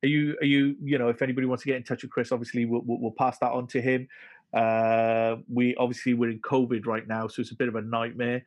are 0.03 0.07
you, 0.07 0.37
are 0.41 0.45
you, 0.45 0.75
you 0.83 0.97
know, 0.97 1.09
if 1.09 1.21
anybody 1.21 1.47
wants 1.47 1.63
to 1.63 1.67
get 1.67 1.75
in 1.77 1.83
touch 1.83 2.03
with 2.03 2.11
Chris, 2.11 2.31
obviously 2.31 2.65
we'll, 2.65 2.81
we'll, 2.85 2.99
we'll 2.99 3.11
pass 3.11 3.37
that 3.39 3.51
on 3.51 3.67
to 3.67 3.81
him. 3.81 4.07
Uh, 4.53 5.37
we 5.51 5.75
obviously 5.75 6.13
we're 6.13 6.29
in 6.29 6.39
COVID 6.39 6.85
right 6.85 7.07
now, 7.07 7.27
so 7.27 7.41
it's 7.41 7.51
a 7.51 7.55
bit 7.55 7.67
of 7.67 7.75
a 7.75 7.81
nightmare. 7.81 8.43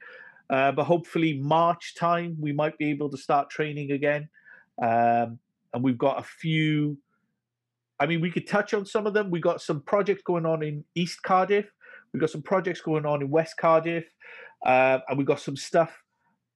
Uh, 0.49 0.73
but 0.73 0.85
hopefully 0.85 1.39
March 1.39 1.95
time 1.95 2.37
we 2.41 2.53
might 2.53 2.77
be 2.79 2.91
able 2.91 3.09
to 3.11 3.17
start 3.17 3.51
training 3.51 3.93
again. 3.93 4.29
Um, 4.83 5.39
and 5.73 5.83
we've 5.83 5.99
got 5.99 6.19
a 6.19 6.23
few. 6.23 6.97
I 8.01 8.07
mean, 8.07 8.21
we 8.21 8.31
could 8.31 8.47
touch 8.47 8.73
on 8.75 8.87
some 8.87 9.07
of 9.07 9.13
them. 9.15 9.31
We 9.31 9.41
got 9.41 9.61
some 9.61 9.83
projects 9.83 10.23
going 10.23 10.47
on 10.47 10.63
in 10.63 10.85
East 10.95 11.23
Cardiff. 11.23 11.71
We've 12.13 12.21
got 12.21 12.31
some 12.31 12.43
projects 12.43 12.81
going 12.81 13.07
on 13.07 13.23
in 13.23 13.31
West 13.31 13.57
Cardiff, 13.57 14.05
uh, 14.65 14.99
and 15.09 15.19
we've 15.19 15.27
got 15.27 15.41
some 15.41 15.57
stuff 15.57 16.03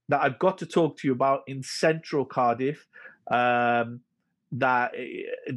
that 0.09 0.23
I've 0.23 0.39
got 0.39 0.59
to 0.59 0.67
talk 0.67 0.99
to 0.99 1.09
you 1.09 1.13
about 1.13 1.43
in 1.47 1.63
Central 1.63 2.25
Cardiff. 2.25 2.87
Um, 3.31 4.01
that 4.53 4.93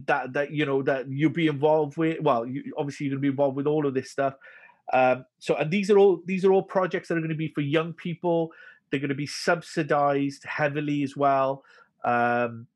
that 0.07 0.33
that 0.33 0.51
you 0.51 0.65
know 0.65 0.81
that 0.81 1.09
you'll 1.09 1.29
be 1.29 1.47
involved 1.47 1.97
with. 1.97 2.19
Well, 2.21 2.45
you, 2.45 2.73
obviously 2.77 3.05
you're 3.05 3.11
going 3.11 3.21
to 3.21 3.27
be 3.27 3.31
involved 3.31 3.55
with 3.55 3.67
all 3.67 3.85
of 3.85 3.93
this 3.93 4.09
stuff. 4.09 4.33
Um, 4.91 5.25
so, 5.39 5.55
and 5.55 5.69
these 5.69 5.91
are 5.91 5.97
all 5.97 6.21
these 6.25 6.45
are 6.45 6.51
all 6.51 6.63
projects 6.63 7.09
that 7.09 7.15
are 7.15 7.19
going 7.19 7.29
to 7.29 7.35
be 7.35 7.51
for 7.53 7.61
young 7.61 7.93
people. 7.93 8.51
They're 8.89 8.99
going 8.99 9.09
to 9.09 9.15
be 9.15 9.27
subsidized 9.27 10.45
heavily 10.45 11.03
as 11.03 11.15
well. 11.15 11.63
Um, 12.03 12.67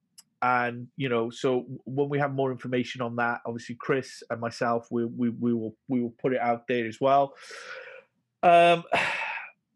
and 0.42 0.88
you 0.98 1.08
know, 1.08 1.30
so 1.30 1.66
when 1.86 2.10
we 2.10 2.20
have 2.20 2.34
more 2.34 2.52
information 2.52 3.02
on 3.02 3.16
that, 3.16 3.42
obviously 3.46 3.76
Chris 3.80 4.24
and 4.30 4.40
myself, 4.42 4.88
we 4.92 5.06
we, 5.06 5.30
we 5.30 5.54
will 5.54 5.76
we 5.88 6.02
will 6.02 6.14
put 6.22 6.34
it 6.34 6.42
out 6.42 6.68
there 6.68 6.86
as 6.88 7.00
well. 7.00 7.34
Um, 8.44 8.84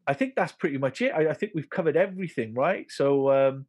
I 0.08 0.14
think 0.14 0.36
that's 0.36 0.52
pretty 0.52 0.78
much 0.78 1.02
it. 1.02 1.12
I, 1.12 1.30
I 1.30 1.34
think 1.34 1.54
we've 1.56 1.70
covered 1.70 1.98
everything, 1.98 2.54
right? 2.54 2.86
So, 2.92 3.32
um, 3.32 3.66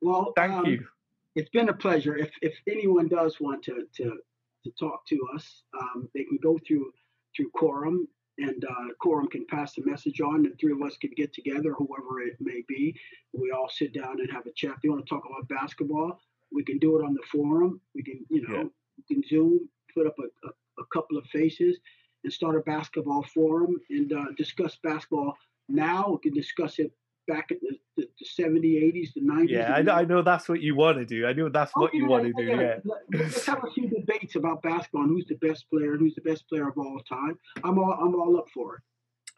Well, 0.00 0.32
thank 0.36 0.52
um, 0.52 0.66
you. 0.66 0.86
It's 1.34 1.50
been 1.50 1.68
a 1.68 1.72
pleasure. 1.74 2.16
If 2.16 2.30
if 2.40 2.54
anyone 2.66 3.08
does 3.08 3.40
want 3.40 3.62
to 3.64 3.86
to 3.96 4.18
to 4.64 4.70
talk 4.78 5.06
to 5.08 5.18
us, 5.34 5.62
um, 5.78 6.08
they 6.14 6.24
can 6.24 6.38
go 6.42 6.58
through 6.66 6.92
through 7.34 7.50
Quorum 7.50 8.08
and 8.38 8.64
uh, 8.64 8.88
Quorum 9.00 9.28
can 9.28 9.46
pass 9.46 9.74
the 9.74 9.84
message 9.84 10.20
on. 10.20 10.42
The 10.42 10.50
three 10.60 10.72
of 10.72 10.82
us 10.82 10.96
can 10.96 11.10
get 11.16 11.32
together, 11.32 11.72
whoever 11.72 12.20
it 12.22 12.36
may 12.40 12.62
be. 12.68 12.94
We 13.32 13.50
all 13.50 13.68
sit 13.68 13.92
down 13.92 14.20
and 14.20 14.30
have 14.30 14.46
a 14.46 14.52
chat. 14.52 14.72
If 14.76 14.82
they 14.82 14.88
want 14.88 15.04
to 15.04 15.08
talk 15.08 15.24
about 15.26 15.48
basketball, 15.48 16.20
we 16.52 16.62
can 16.64 16.78
do 16.78 16.98
it 16.98 17.04
on 17.04 17.14
the 17.14 17.22
forum. 17.30 17.80
We 17.94 18.02
can, 18.02 18.24
you 18.28 18.46
know, 18.46 18.54
Yeah. 18.56 18.64
we 18.98 19.14
can 19.14 19.22
Zoom, 19.28 19.68
put 19.94 20.06
up 20.06 20.16
a, 20.18 20.46
a, 20.46 20.50
a 20.82 20.86
couple 20.92 21.16
of 21.16 21.24
faces, 21.26 21.78
and 22.24 22.32
start 22.32 22.56
a 22.56 22.60
basketball 22.60 23.22
forum 23.34 23.80
and 23.90 24.12
uh, 24.12 24.26
discuss 24.36 24.76
basketball 24.82 25.36
now. 25.68 26.10
We 26.10 26.30
can 26.30 26.34
discuss 26.38 26.78
it 26.78 26.92
back 27.28 27.50
in 27.50 27.58
the, 27.60 27.76
the, 27.96 28.08
the 28.20 28.42
70s, 28.42 28.82
80s, 28.94 29.14
the 29.14 29.20
90s. 29.22 29.48
Yeah, 29.48 29.72
I, 29.72 29.82
know- 29.82 29.92
I 29.94 30.04
know 30.04 30.22
that's 30.22 30.48
what 30.48 30.60
you 30.60 30.76
want 30.76 30.98
to 30.98 31.04
do. 31.04 31.26
I 31.26 31.32
know 31.32 31.48
that's 31.48 31.72
Oh, 31.76 31.80
what 31.82 31.94
you 31.94 32.06
want 32.06 32.24
to 32.24 32.32
do. 32.32 32.44
yeah. 32.44 32.60
Yeah. 32.60 32.74
Let- 32.84 33.20
Let's 33.20 33.46
have 33.46 33.64
a 33.64 33.70
few 33.72 33.88
debates 33.88 34.36
about 34.36 34.62
basketball 34.62 35.02
and 35.02 35.10
who's 35.10 35.26
the 35.26 35.34
best 35.36 35.68
player 35.70 35.92
and 35.92 36.00
who's 36.00 36.14
the 36.14 36.20
best 36.20 36.48
player 36.48 36.68
of 36.68 36.78
all 36.78 37.00
time. 37.08 37.36
I'm 37.64 37.78
all 37.78 37.92
I'm 37.92 38.14
all 38.14 38.36
up 38.38 38.48
for 38.54 38.76
it. 38.76 38.82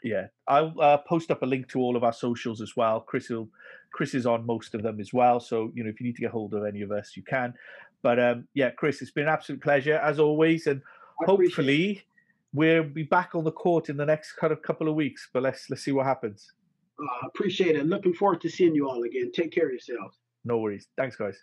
Yeah, 0.04 0.26
I'll 0.46 0.72
uh, 0.80 0.98
post 0.98 1.30
up 1.32 1.42
a 1.42 1.46
link 1.46 1.68
to 1.70 1.80
all 1.80 1.96
of 1.96 2.04
our 2.04 2.12
socials 2.12 2.60
as 2.60 2.76
well. 2.76 3.00
Chris 3.00 3.30
will, 3.30 3.48
Chris 3.92 4.14
is 4.14 4.26
on 4.26 4.46
most 4.46 4.74
of 4.76 4.82
them 4.84 5.00
as 5.00 5.12
well. 5.12 5.40
So 5.40 5.72
you 5.74 5.82
know, 5.82 5.90
if 5.90 5.98
you 6.00 6.06
need 6.06 6.14
to 6.16 6.22
get 6.22 6.30
hold 6.30 6.54
of 6.54 6.64
any 6.64 6.82
of 6.82 6.92
us, 6.92 7.16
you 7.16 7.24
can. 7.24 7.52
But 8.02 8.20
um, 8.20 8.46
yeah, 8.54 8.70
Chris, 8.70 9.02
it's 9.02 9.10
been 9.10 9.24
an 9.26 9.32
absolute 9.32 9.60
pleasure 9.60 9.96
as 9.96 10.20
always, 10.20 10.68
and 10.68 10.82
it. 11.22 12.02
We'll 12.52 12.84
be 12.84 13.02
back 13.02 13.34
on 13.34 13.44
the 13.44 13.52
court 13.52 13.88
in 13.88 13.96
the 13.96 14.06
next 14.06 14.32
kind 14.34 14.52
of 14.52 14.62
couple 14.62 14.88
of 14.88 14.94
weeks. 14.94 15.28
But 15.32 15.42
let's 15.42 15.68
let's 15.70 15.82
see 15.82 15.92
what 15.92 16.06
happens. 16.06 16.52
Uh, 17.00 17.26
appreciate 17.26 17.76
it. 17.76 17.86
Looking 17.86 18.12
forward 18.12 18.40
to 18.42 18.50
seeing 18.50 18.74
you 18.74 18.88
all 18.88 19.02
again. 19.04 19.30
Take 19.32 19.52
care 19.52 19.66
of 19.66 19.70
yourselves. 19.70 20.18
No 20.44 20.58
worries. 20.58 20.88
Thanks, 20.96 21.16
guys. 21.16 21.38